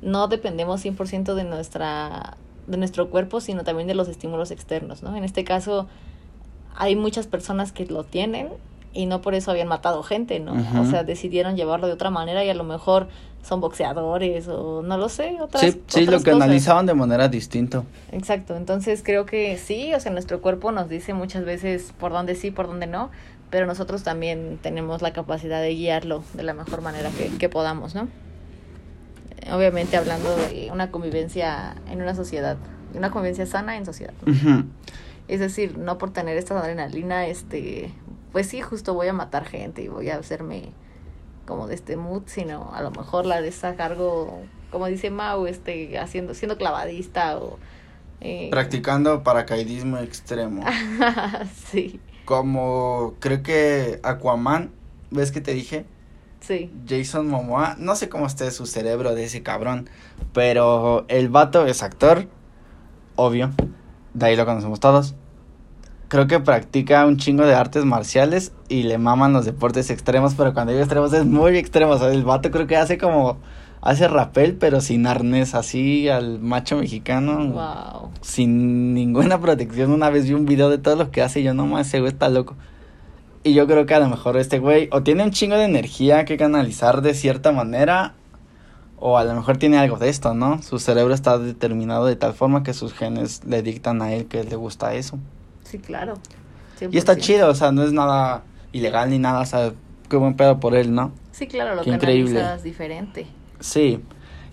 no 0.01 0.27
dependemos 0.27 0.83
100% 0.83 1.33
de 1.33 1.43
nuestra 1.43 2.37
de 2.67 2.77
nuestro 2.77 3.09
cuerpo, 3.09 3.39
sino 3.39 3.63
también 3.63 3.87
de 3.87 3.95
los 3.95 4.09
estímulos 4.09 4.51
externos, 4.51 5.01
¿no? 5.01 5.15
En 5.15 5.23
este 5.23 5.43
caso, 5.43 5.87
hay 6.75 6.95
muchas 6.95 7.25
personas 7.25 7.71
que 7.71 7.85
lo 7.85 8.03
tienen 8.03 8.49
y 8.93 9.05
no 9.05 9.21
por 9.21 9.35
eso 9.35 9.51
habían 9.51 9.67
matado 9.67 10.03
gente, 10.03 10.39
¿no? 10.39 10.53
O 10.81 10.85
sea, 10.85 11.03
decidieron 11.03 11.55
llevarlo 11.55 11.87
de 11.87 11.93
otra 11.93 12.09
manera 12.09 12.43
y 12.43 12.49
a 12.49 12.53
lo 12.53 12.63
mejor 12.63 13.07
son 13.43 13.61
boxeadores 13.61 14.47
o 14.47 14.81
no 14.81 14.97
lo 14.97 15.07
sé, 15.09 15.37
otras 15.39 15.61
Sí, 15.61 15.81
sí, 15.87 16.05
lo 16.05 16.21
que 16.21 16.31
analizaban 16.31 16.85
de 16.85 16.93
manera 16.93 17.29
distinta. 17.29 17.83
Exacto, 18.11 18.55
entonces 18.55 19.03
creo 19.03 19.25
que 19.25 19.57
sí, 19.57 19.93
o 19.93 19.99
sea, 19.99 20.11
nuestro 20.11 20.41
cuerpo 20.41 20.71
nos 20.71 20.89
dice 20.89 21.13
muchas 21.13 21.45
veces 21.45 21.93
por 21.97 22.11
dónde 22.11 22.35
sí, 22.35 22.51
por 22.51 22.67
dónde 22.67 22.87
no, 22.87 23.09
pero 23.49 23.65
nosotros 23.65 24.03
también 24.03 24.59
tenemos 24.61 25.01
la 25.01 25.13
capacidad 25.13 25.61
de 25.61 25.73
guiarlo 25.73 26.23
de 26.33 26.43
la 26.43 26.53
mejor 26.53 26.81
manera 26.81 27.09
que, 27.11 27.29
que 27.37 27.49
podamos, 27.49 27.95
¿no? 27.95 28.09
Obviamente 29.53 29.95
hablando 29.95 30.35
de 30.35 30.69
una 30.73 30.91
convivencia 30.91 31.75
en 31.89 32.01
una 32.01 32.15
sociedad, 32.15 32.57
una 32.93 33.11
convivencia 33.11 33.45
sana 33.45 33.77
en 33.77 33.85
sociedad. 33.85 34.13
Es 35.27 35.39
decir, 35.39 35.77
no 35.77 35.97
por 35.97 36.11
tener 36.11 36.37
esta 36.37 36.57
adrenalina, 36.59 37.27
este, 37.27 37.91
pues 38.31 38.47
sí, 38.47 38.61
justo 38.61 38.93
voy 38.93 39.07
a 39.07 39.13
matar 39.13 39.45
gente 39.45 39.81
y 39.81 39.87
voy 39.87 40.09
a 40.09 40.17
hacerme 40.17 40.73
como 41.45 41.67
de 41.67 41.75
este 41.75 41.97
mood, 41.97 42.23
sino 42.27 42.73
a 42.73 42.81
lo 42.81 42.91
mejor 42.91 43.25
la 43.25 43.41
de 43.41 43.51
sacar 43.51 43.93
algo, 43.93 44.49
como 44.71 44.87
dice 44.87 45.09
Mau, 45.09 45.47
este, 45.47 45.97
haciendo, 45.99 46.33
siendo 46.33 46.57
clavadista 46.57 47.37
o... 47.39 47.59
eh, 48.21 48.49
Practicando 48.51 49.23
paracaidismo 49.23 49.97
extremo. 49.99 50.63
sí, 51.71 52.01
Como 52.25 53.15
creo 53.19 53.41
que 53.43 53.99
Aquaman, 54.03 54.71
¿ves 55.11 55.31
que 55.31 55.41
te 55.41 55.53
dije? 55.53 55.85
sí, 56.39 56.71
Jason 56.87 57.27
Momoa, 57.27 57.75
no 57.79 57.95
sé 57.95 58.09
cómo 58.09 58.25
esté 58.27 58.51
su 58.51 58.65
cerebro 58.67 59.15
de 59.15 59.25
ese 59.25 59.43
cabrón, 59.43 59.89
pero 60.33 61.05
el 61.09 61.29
vato 61.29 61.65
es 61.65 61.83
actor, 61.83 62.27
obvio, 63.15 63.51
de 64.13 64.25
ahí 64.25 64.35
lo 64.35 64.45
conocemos 64.45 64.79
todos. 64.79 65.15
Creo 66.07 66.27
que 66.27 66.39
practica 66.39 67.05
un 67.05 67.17
chingo 67.17 67.45
de 67.45 67.53
artes 67.53 67.83
marciales 67.83 68.53
y 68.69 68.83
le 68.83 68.97
maman 68.97 69.33
los 69.33 69.45
deportes 69.45 69.89
extremos, 69.89 70.35
pero 70.35 70.53
cuando 70.53 70.71
digo 70.71 70.81
extremos 70.81 71.11
es 71.11 71.25
muy 71.25 71.57
extremo, 71.57 71.91
o 71.91 71.97
sea, 71.97 72.11
el 72.11 72.23
vato 72.23 72.49
creo 72.49 72.65
que 72.65 72.77
hace 72.77 72.97
como, 72.97 73.39
hace 73.81 74.07
rapel, 74.07 74.55
pero 74.55 74.79
sin 74.79 75.05
arnés, 75.05 75.53
así 75.53 76.07
al 76.07 76.39
macho 76.39 76.77
mexicano, 76.77 77.47
wow. 77.47 78.09
sin 78.21 78.93
ninguna 78.93 79.39
protección. 79.41 79.91
Una 79.91 80.09
vez 80.09 80.27
vi 80.27 80.33
un 80.33 80.45
video 80.45 80.69
de 80.69 80.77
todo 80.77 80.95
lo 80.95 81.11
que 81.11 81.21
hace 81.21 81.41
y 81.41 81.43
yo 81.43 81.53
no 81.53 81.65
más, 81.65 81.87
ese 81.87 81.99
güey 81.99 82.11
está 82.11 82.29
loco. 82.29 82.55
Y 83.43 83.53
yo 83.53 83.67
creo 83.67 83.85
que 83.85 83.93
a 83.93 83.99
lo 83.99 84.07
mejor 84.07 84.37
este 84.37 84.59
güey 84.59 84.89
o 84.91 85.03
tiene 85.03 85.23
un 85.23 85.31
chingo 85.31 85.55
de 85.55 85.65
energía 85.65 86.23
que 86.25 86.37
canalizar 86.37 87.01
de 87.01 87.13
cierta 87.13 87.51
manera 87.51 88.13
o 88.97 89.17
a 89.17 89.23
lo 89.23 89.33
mejor 89.35 89.57
tiene 89.57 89.77
algo 89.77 89.97
de 89.97 90.09
esto, 90.09 90.33
¿no? 90.33 90.61
Su 90.61 90.79
cerebro 90.79 91.13
está 91.13 91.37
determinado 91.37 92.05
de 92.05 92.15
tal 92.15 92.33
forma 92.33 92.63
que 92.63 92.73
sus 92.73 92.93
genes 92.93 93.43
le 93.45 93.61
dictan 93.61 94.01
a 94.01 94.13
él 94.13 94.25
que 94.25 94.43
le 94.43 94.55
gusta 94.55 94.95
eso. 94.95 95.19
Sí, 95.69 95.79
claro. 95.79 96.15
Y 96.91 96.97
está 96.97 97.13
100%. 97.15 97.17
chido, 97.21 97.49
o 97.49 97.55
sea, 97.55 97.71
no 97.71 97.83
es 97.83 97.91
nada 97.91 98.43
ilegal 98.71 99.09
ni 99.09 99.19
nada, 99.19 99.41
o 99.41 99.45
sea, 99.45 99.73
qué 100.09 100.15
buen 100.17 100.35
pedo 100.35 100.59
por 100.59 100.75
él, 100.75 100.93
¿no? 100.93 101.11
Sí, 101.31 101.47
claro, 101.47 101.75
lo 101.75 101.81
Qué 101.81 101.89
que 101.91 101.95
increíble. 101.95 102.43
diferente. 102.63 103.27
Sí. 103.59 103.99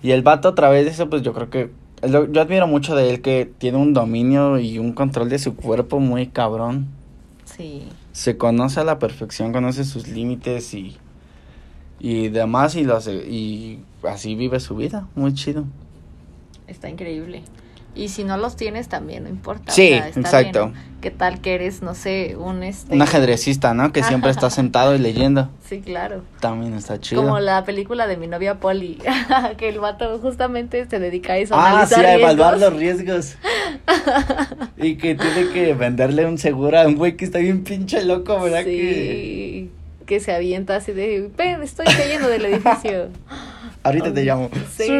Y 0.02 0.10
el 0.10 0.22
vato 0.22 0.48
a 0.48 0.54
través 0.54 0.84
de 0.84 0.90
eso, 0.90 1.08
pues 1.08 1.22
yo 1.22 1.32
creo 1.32 1.50
que 1.50 1.70
yo 2.02 2.40
admiro 2.40 2.66
mucho 2.66 2.94
de 2.94 3.10
él 3.10 3.22
que 3.22 3.50
tiene 3.58 3.78
un 3.78 3.94
dominio 3.94 4.58
y 4.58 4.78
un 4.78 4.92
control 4.92 5.28
de 5.30 5.38
su 5.38 5.54
cuerpo 5.56 6.00
muy 6.00 6.26
cabrón. 6.26 6.88
Sí, 7.44 7.88
se 8.12 8.36
conoce 8.36 8.80
a 8.80 8.84
la 8.84 8.98
perfección, 8.98 9.52
conoce 9.52 9.84
sus 9.84 10.08
límites 10.08 10.74
y 10.74 10.96
y 12.00 12.28
demás 12.28 12.74
y 12.74 12.84
lo 12.84 12.96
hace- 12.96 13.26
y 13.30 13.82
así 14.06 14.34
vive 14.34 14.60
su 14.60 14.76
vida, 14.76 15.06
muy 15.14 15.32
chido. 15.32 15.64
está 16.66 16.88
increíble. 16.90 17.42
Y 17.94 18.08
si 18.08 18.24
no 18.24 18.36
los 18.36 18.56
tienes 18.56 18.88
también, 18.88 19.24
no 19.24 19.28
importa. 19.28 19.72
Sí, 19.72 19.92
está 19.92 20.20
exacto. 20.20 20.66
bien. 20.68 20.94
¿Qué 21.00 21.10
tal 21.10 21.40
que 21.40 21.54
eres, 21.54 21.82
no 21.82 21.94
sé, 21.94 22.34
un 22.36 22.62
este... 22.62 22.94
Un 22.94 23.02
ajedrecista, 23.02 23.74
¿no? 23.74 23.92
Que 23.92 24.02
siempre 24.02 24.30
está 24.30 24.50
sentado 24.50 24.94
y 24.94 24.98
leyendo. 24.98 25.50
Sí, 25.64 25.80
claro. 25.80 26.22
También 26.40 26.74
está 26.74 26.98
chido. 26.98 27.22
Como 27.22 27.38
la 27.40 27.64
película 27.64 28.06
de 28.06 28.16
mi 28.16 28.26
novia 28.26 28.58
Polly, 28.58 28.98
que 29.58 29.68
el 29.68 29.80
vato 29.80 30.18
justamente 30.18 30.86
se 30.88 30.98
dedica 30.98 31.34
a 31.34 31.36
eso, 31.38 31.54
a 31.54 31.82
Ah, 31.82 31.86
sí, 31.86 32.00
a 32.00 32.14
evaluar 32.14 32.58
los 32.58 32.72
riesgos. 32.72 33.36
y 34.76 34.96
que 34.96 35.14
tiene 35.14 35.50
que 35.52 35.74
venderle 35.74 36.26
un 36.26 36.38
seguro 36.38 36.80
a 36.80 36.86
un 36.86 36.96
güey 36.96 37.16
que 37.16 37.26
está 37.26 37.38
bien 37.38 37.62
pinche 37.64 38.04
loco, 38.04 38.40
¿verdad? 38.40 38.64
Que 38.64 38.70
Sí, 38.70 39.70
que 40.06 40.20
se 40.20 40.32
avienta 40.32 40.76
así 40.76 40.92
de, 40.92 41.30
ven, 41.36 41.62
estoy 41.62 41.86
cayendo 41.86 42.28
del 42.28 42.44
edificio. 42.46 43.08
Ahorita 43.84 44.12
te 44.12 44.24
llamo. 44.24 44.50
Sí, 44.76 44.90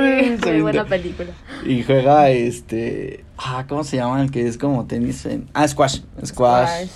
muy 0.45 0.61
buena 0.61 0.85
película. 0.85 1.30
Y 1.66 1.82
juega 1.82 2.30
este, 2.30 3.24
ah, 3.39 3.64
¿cómo 3.68 3.82
se 3.82 3.97
llama 3.97 4.22
el 4.22 4.30
que 4.30 4.47
es 4.47 4.57
como 4.59 4.87
tenis 4.87 5.26
en 5.26 5.49
Ah, 5.55 5.66
squash. 5.66 6.01
Squash. 6.24 6.89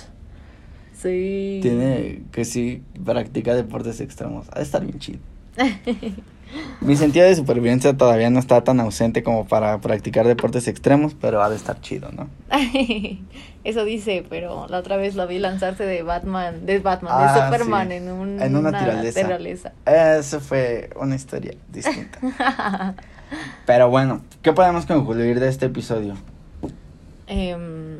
Sí. 1.01 1.59
Tiene 1.61 2.23
que 2.31 2.45
sí 2.45 2.83
practica 3.03 3.53
deportes 3.55 3.99
extremos. 4.01 4.47
Ha 4.51 4.59
de 4.59 4.63
estar 4.63 4.81
bien 4.85 4.99
chido. 4.99 5.19
Mi 6.81 6.95
sentido 6.95 7.25
de 7.25 7.35
supervivencia 7.35 7.95
todavía 7.95 8.29
no 8.29 8.39
está 8.39 8.63
tan 8.63 8.79
ausente 8.79 9.21
como 9.21 9.45
para 9.47 9.79
practicar 9.81 10.25
deportes 10.25 10.67
extremos, 10.67 11.13
pero 11.19 11.43
ha 11.43 11.49
de 11.49 11.55
estar 11.55 11.79
chido, 11.81 12.09
¿no? 12.11 12.29
Eso 13.63 13.83
dice, 13.83 14.25
pero 14.29 14.67
la 14.69 14.79
otra 14.79 14.95
vez 14.97 15.15
lo 15.15 15.27
vi 15.27 15.37
lanzarse 15.39 15.85
de 15.85 16.01
Batman, 16.01 16.65
de 16.65 16.79
Batman, 16.79 17.11
Ah, 17.15 17.33
de 17.33 17.57
Superman 17.57 17.87
sí. 17.89 17.93
en, 17.95 18.11
un- 18.11 18.41
En 18.41 18.55
una 18.55 18.71
tiraleza. 18.79 19.21
tiraleza. 19.21 19.73
Eso 19.85 20.39
fue 20.39 20.89
una 20.99 21.15
historia 21.15 21.53
distinta. 21.71 22.19
Pero 23.65 23.89
bueno, 23.89 24.21
¿qué 24.41 24.53
podemos 24.53 24.85
concluir 24.85 25.39
de 25.39 25.49
este 25.49 25.65
episodio? 25.67 26.15
Em, 27.27 27.97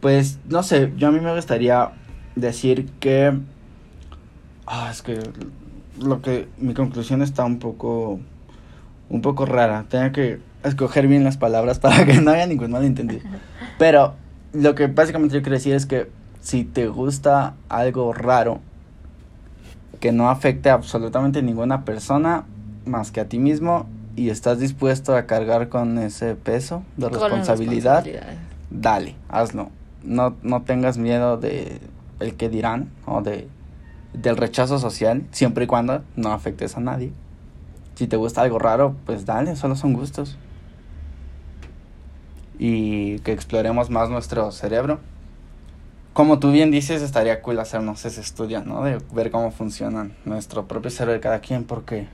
Pues 0.00 0.38
no 0.48 0.62
sé, 0.62 0.92
yo 0.96 1.08
a 1.08 1.10
mí 1.12 1.20
me 1.20 1.34
gustaría 1.34 1.90
decir 2.34 2.90
que 2.98 3.32
ah, 4.66 4.88
es 4.90 5.02
que 5.02 5.20
lo 5.98 6.22
que 6.22 6.48
mi 6.58 6.74
conclusión 6.74 7.22
está 7.22 7.44
un 7.44 7.58
poco 7.58 8.20
un 9.10 9.22
poco 9.22 9.46
rara. 9.46 9.84
Tengo 9.88 10.12
que 10.12 10.40
escoger 10.64 11.06
bien 11.06 11.24
las 11.24 11.36
palabras 11.36 11.78
para 11.80 12.04
que 12.04 12.20
no 12.20 12.30
haya 12.30 12.46
ningún 12.46 12.70
malentendido. 12.70 13.22
Pero 13.78 14.14
lo 14.52 14.74
que 14.74 14.86
básicamente 14.86 15.34
yo 15.34 15.42
quiero 15.42 15.56
decir 15.56 15.74
es 15.74 15.86
que 15.86 16.10
si 16.40 16.64
te 16.64 16.88
gusta 16.88 17.54
algo 17.68 18.12
raro 18.12 18.60
que 20.00 20.12
no 20.12 20.28
afecte 20.28 20.68
a 20.68 20.74
absolutamente 20.74 21.42
ninguna 21.42 21.84
persona 21.84 22.44
más 22.84 23.10
que 23.10 23.20
a 23.20 23.24
ti 23.26 23.38
mismo 23.38 23.86
y 24.16 24.28
estás 24.28 24.58
dispuesto 24.58 25.16
a 25.16 25.26
cargar 25.26 25.68
con 25.68 25.98
ese 25.98 26.34
peso 26.34 26.82
de 26.96 27.08
con 27.08 27.20
responsabilidad, 27.20 28.04
dale, 28.70 29.16
hazlo. 29.28 29.70
No, 30.02 30.36
no 30.42 30.62
tengas 30.62 30.98
miedo 30.98 31.38
de 31.38 31.80
el 32.20 32.34
que 32.34 32.50
dirán 32.50 32.90
o 33.06 33.22
de 33.22 33.48
del 34.14 34.36
rechazo 34.36 34.78
social, 34.78 35.26
siempre 35.32 35.64
y 35.64 35.66
cuando 35.66 36.02
no 36.16 36.32
afectes 36.32 36.76
a 36.76 36.80
nadie. 36.80 37.12
Si 37.94 38.06
te 38.06 38.16
gusta 38.16 38.42
algo 38.42 38.58
raro, 38.58 38.96
pues 39.06 39.26
dale, 39.26 39.56
solo 39.56 39.76
son 39.76 39.92
gustos. 39.92 40.38
Y 42.58 43.18
que 43.20 43.32
exploremos 43.32 43.90
más 43.90 44.08
nuestro 44.08 44.50
cerebro. 44.52 44.98
Como 46.12 46.38
tú 46.38 46.52
bien 46.52 46.70
dices, 46.70 47.02
estaría 47.02 47.42
cool 47.42 47.58
hacernos 47.58 48.04
ese 48.04 48.20
estudio, 48.20 48.64
¿no? 48.64 48.84
De 48.84 48.98
ver 49.12 49.30
cómo 49.30 49.50
funciona 49.50 50.10
nuestro 50.24 50.66
propio 50.66 50.90
cerebro 50.90 51.14
de 51.14 51.20
cada 51.20 51.40
quien, 51.40 51.64
porque 51.64 52.06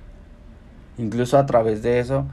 incluso 0.97 1.37
a 1.37 1.45
través 1.45 1.83
de 1.83 1.99
eso, 2.01 2.25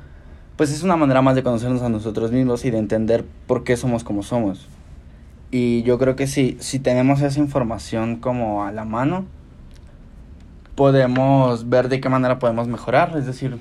pues 0.55 0.72
es 0.72 0.84
una 0.84 0.95
manera 0.95 1.22
más 1.22 1.36
de 1.36 1.43
conocernos 1.43 1.82
a 1.82 1.89
nosotros 1.89 2.32
mismos 2.32 2.63
y 2.63 2.72
de 2.72 2.78
entender 2.78 3.26
por 3.47 3.65
qué 3.65 3.76
somos 3.76 4.05
como 4.05 4.24
somos. 4.24 4.68
Y 5.51 5.84
yo 5.84 5.97
creo 5.97 6.15
que 6.15 6.28
si, 6.28 6.57
si 6.59 6.80
tenemos 6.80 7.22
esa 7.22 7.39
información 7.39 8.18
como 8.18 8.65
a 8.65 8.72
la 8.72 8.86
mano, 8.86 9.26
podemos 10.78 11.67
ver 11.67 11.89
de 11.89 11.99
qué 11.99 12.07
manera 12.07 12.38
podemos 12.38 12.67
mejorar. 12.67 13.17
Es 13.17 13.25
decir, 13.25 13.57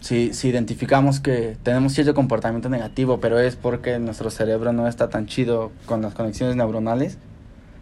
si, 0.00 0.34
si 0.34 0.48
identificamos 0.48 1.20
que 1.20 1.56
tenemos 1.62 1.92
cierto 1.92 2.12
comportamiento 2.12 2.68
negativo, 2.68 3.20
pero 3.20 3.38
es 3.38 3.54
porque 3.54 4.00
nuestro 4.00 4.30
cerebro 4.30 4.72
no 4.72 4.88
está 4.88 5.08
tan 5.08 5.26
chido 5.26 5.70
con 5.86 6.02
las 6.02 6.12
conexiones 6.12 6.56
neuronales 6.56 7.18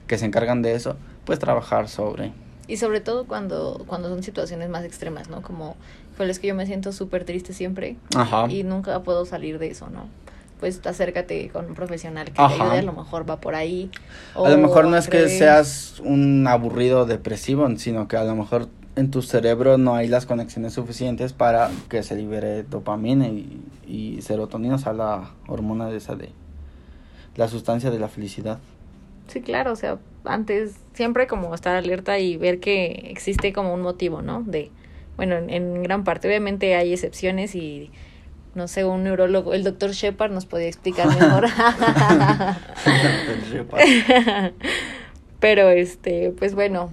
que 0.07 0.19
se 0.19 0.27
encargan 0.27 0.61
de 0.61 0.75
eso, 0.75 0.97
pues 1.25 1.39
trabajar 1.39 1.89
sobre. 1.89 2.33
Y 2.69 2.77
sobre 2.77 3.01
todo 3.01 3.27
cuando, 3.27 3.85
cuando 3.87 4.11
son 4.11 4.23
situaciones 4.23 4.69
más 4.69 4.85
extremas, 4.85 5.31
¿no? 5.31 5.41
Como, 5.41 5.77
pues 6.19 6.29
es 6.29 6.39
que 6.39 6.49
yo 6.49 6.55
me 6.55 6.67
siento 6.67 6.93
súper 6.93 7.25
triste 7.25 7.55
siempre 7.55 7.97
Ajá. 8.15 8.49
y 8.51 8.65
nunca 8.65 9.03
puedo 9.03 9.25
salir 9.25 9.59
de 9.59 9.69
eso, 9.71 9.89
¿no? 9.89 10.09
Pues 10.61 10.81
acércate 10.87 11.51
con 11.51 11.67
un 11.67 11.75
profesional 11.75 12.27
que 12.27 12.33
te 12.33 12.43
ayude, 12.43 12.79
a 12.79 12.83
lo 12.83 12.93
mejor 12.93 13.29
va 13.29 13.41
por 13.41 13.55
ahí. 13.55 13.91
A 14.35 14.49
lo 14.49 14.59
mejor 14.59 14.87
no 14.87 14.97
es 14.97 15.09
que 15.09 15.29
seas 15.29 16.01
un 16.03 16.47
aburrido 16.47 17.07
depresivo, 17.07 17.69
sino 17.77 18.09
que 18.09 18.17
a 18.17 18.25
lo 18.25 18.35
mejor 18.35 18.69
en 18.97 19.11
tu 19.11 19.23
cerebro 19.23 19.77
no 19.79 19.95
hay 19.97 20.09
las 20.09 20.27
conexiones 20.27 20.73
suficientes 20.75 21.33
para 21.33 21.71
que 21.89 22.03
se 22.03 22.15
libere 22.15 22.63
dopamina 22.63 23.27
y, 23.27 23.61
y 23.87 24.23
serotonina, 24.23 24.77
o 24.77 24.79
sea, 24.79 24.93
la 24.93 25.31
hormona 25.49 25.89
de 25.89 25.97
esa 25.97 26.15
de 26.15 26.31
la 27.37 27.49
sustancia 27.49 27.91
de 27.91 27.99
la 27.99 28.09
felicidad. 28.09 28.59
Sí, 29.27 29.41
claro, 29.41 29.73
o 29.73 29.77
sea, 29.77 29.99
antes 30.25 30.77
siempre 30.93 31.27
como 31.27 31.55
estar 31.55 31.75
alerta 31.75 32.19
y 32.19 32.37
ver 32.37 32.61
que 32.61 33.09
existe 33.11 33.53
como 33.53 33.75
un 33.75 33.83
motivo, 33.83 34.23
¿no? 34.23 34.43
De, 34.43 34.71
bueno, 35.17 35.37
en, 35.37 35.51
en 35.51 35.83
gran 35.83 36.05
parte, 36.05 36.29
obviamente 36.29 36.77
hay 36.77 36.93
excepciones 36.93 37.55
y, 37.55 37.91
no 38.55 38.69
sé, 38.69 38.85
un 38.85 39.05
neurólogo, 39.05 39.55
el 39.55 39.65
doctor 39.65 39.93
Shepard 39.93 40.33
nos 40.33 40.47
podía 40.47 40.69
explicar 40.69 41.09
mejor. 41.09 41.47
Pero, 45.41 45.71
este, 45.71 46.31
pues 46.31 46.55
bueno, 46.55 46.93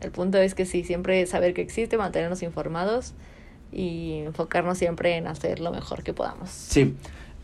el 0.00 0.10
punto 0.10 0.38
es 0.38 0.54
que 0.54 0.66
sí, 0.66 0.84
siempre 0.84 1.24
saber 1.26 1.54
que 1.54 1.62
existe, 1.62 1.96
mantenernos 1.96 2.42
informados 2.42 3.14
y 3.72 4.22
enfocarnos 4.26 4.78
siempre 4.78 5.16
en 5.16 5.26
hacer 5.26 5.60
lo 5.60 5.72
mejor 5.72 6.02
que 6.02 6.12
podamos. 6.12 6.50
Sí, 6.50 6.94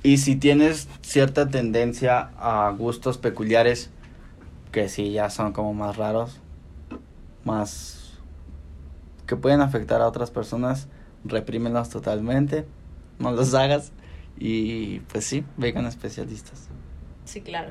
y 0.02 0.18
si 0.18 0.36
tienes 0.36 0.88
cierta 1.02 1.48
tendencia 1.48 2.30
a 2.38 2.70
gustos 2.70 3.18
peculiares, 3.18 3.90
que 4.70 4.88
sí 4.88 5.12
ya 5.12 5.30
son 5.30 5.52
como 5.52 5.72
más 5.72 5.96
raros, 5.96 6.40
más 7.44 8.18
que 9.26 9.36
pueden 9.36 9.60
afectar 9.60 10.02
a 10.02 10.06
otras 10.06 10.30
personas, 10.30 10.88
reprímelos 11.24 11.88
totalmente, 11.88 12.66
no 13.24 13.32
los 13.32 13.54
hagas 13.54 13.92
y 14.38 15.00
pues 15.00 15.24
sí, 15.24 15.44
vengan 15.56 15.86
especialistas. 15.86 16.68
Sí, 17.24 17.40
claro. 17.40 17.70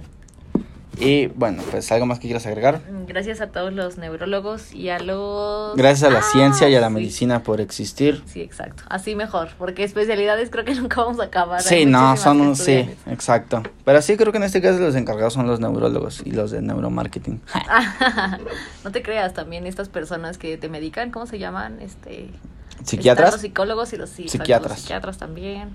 Y 0.99 1.25
bueno, 1.27 1.63
pues 1.71 1.91
algo 1.91 2.05
más 2.05 2.19
que 2.19 2.27
quieras 2.27 2.45
agregar. 2.45 2.81
Gracias 3.07 3.41
a 3.41 3.47
todos 3.47 3.73
los 3.73 3.97
neurólogos 3.97 4.73
y 4.73 4.89
a 4.89 4.99
los... 4.99 5.75
Gracias 5.75 6.07
a 6.07 6.13
la 6.13 6.19
Ah, 6.19 6.31
ciencia 6.31 6.69
y 6.69 6.75
a 6.75 6.81
la 6.81 6.89
sí. 6.89 6.93
medicina 6.93 7.41
por 7.41 7.61
existir. 7.61 8.21
Sí, 8.27 8.41
exacto. 8.41 8.83
Así 8.89 9.15
mejor, 9.15 9.49
porque 9.57 9.83
especialidades 9.83 10.51
creo 10.51 10.65
que 10.65 10.75
nunca 10.79 11.03
vamos 11.03 11.19
a 11.19 11.23
acabar. 11.25 11.61
Sí, 11.63 11.85
no, 11.87 12.15
son 12.15 12.41
un, 12.41 12.55
sí, 12.55 12.87
exacto. 13.07 13.63
Pero 13.83 14.01
sí 14.03 14.17
creo 14.17 14.31
que 14.31 14.37
en 14.37 14.43
este 14.43 14.61
caso 14.61 14.79
los 14.79 14.95
encargados 14.95 15.33
son 15.33 15.47
los 15.47 15.59
neurólogos 15.59 16.21
y 16.25 16.31
los 16.31 16.51
de 16.51 16.61
neuromarketing. 16.61 17.41
no 18.83 18.91
te 18.91 19.01
creas, 19.01 19.33
también 19.33 19.65
estas 19.65 19.89
personas 19.89 20.37
que 20.37 20.57
te 20.57 20.69
medican, 20.69 21.09
¿cómo 21.09 21.25
se 21.25 21.39
llaman? 21.39 21.81
Este... 21.81 22.29
Están 22.73 22.85
¿Psiquiatras? 22.85 23.31
los 23.31 23.41
psicólogos 23.41 23.93
y 23.93 23.97
los, 23.97 24.09
Psiquiatras. 24.09 24.71
los 24.71 24.79
psiquiatras 24.79 25.17
también. 25.17 25.69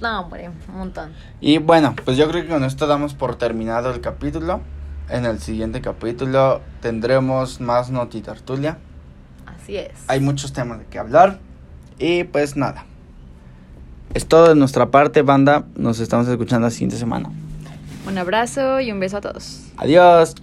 No, 0.00 0.20
hombre, 0.20 0.50
un 0.68 0.76
montón. 0.76 1.12
Y 1.40 1.58
bueno, 1.58 1.94
pues 2.04 2.16
yo 2.16 2.28
creo 2.28 2.42
que 2.42 2.48
con 2.48 2.64
esto 2.64 2.86
damos 2.86 3.14
por 3.14 3.36
terminado 3.36 3.90
el 3.94 4.00
capítulo. 4.00 4.60
En 5.08 5.24
el 5.24 5.40
siguiente 5.40 5.80
capítulo 5.80 6.60
tendremos 6.80 7.60
más 7.60 7.90
Noti 7.90 8.20
Tertulia. 8.20 8.76
Así 9.46 9.76
es. 9.76 9.92
Hay 10.08 10.20
muchos 10.20 10.52
temas 10.52 10.78
de 10.80 10.84
que 10.86 10.98
hablar. 10.98 11.38
Y 11.98 12.24
pues 12.24 12.56
nada. 12.56 12.84
Es 14.12 14.26
todo 14.26 14.48
de 14.48 14.54
nuestra 14.54 14.90
parte, 14.90 15.22
banda. 15.22 15.64
Nos 15.76 16.00
estamos 16.00 16.28
escuchando 16.28 16.66
la 16.66 16.70
siguiente 16.70 16.96
semana. 16.96 17.30
Un 18.06 18.18
abrazo 18.18 18.80
y 18.80 18.92
un 18.92 19.00
beso 19.00 19.16
a 19.16 19.20
todos. 19.20 19.62
Adiós. 19.78 20.34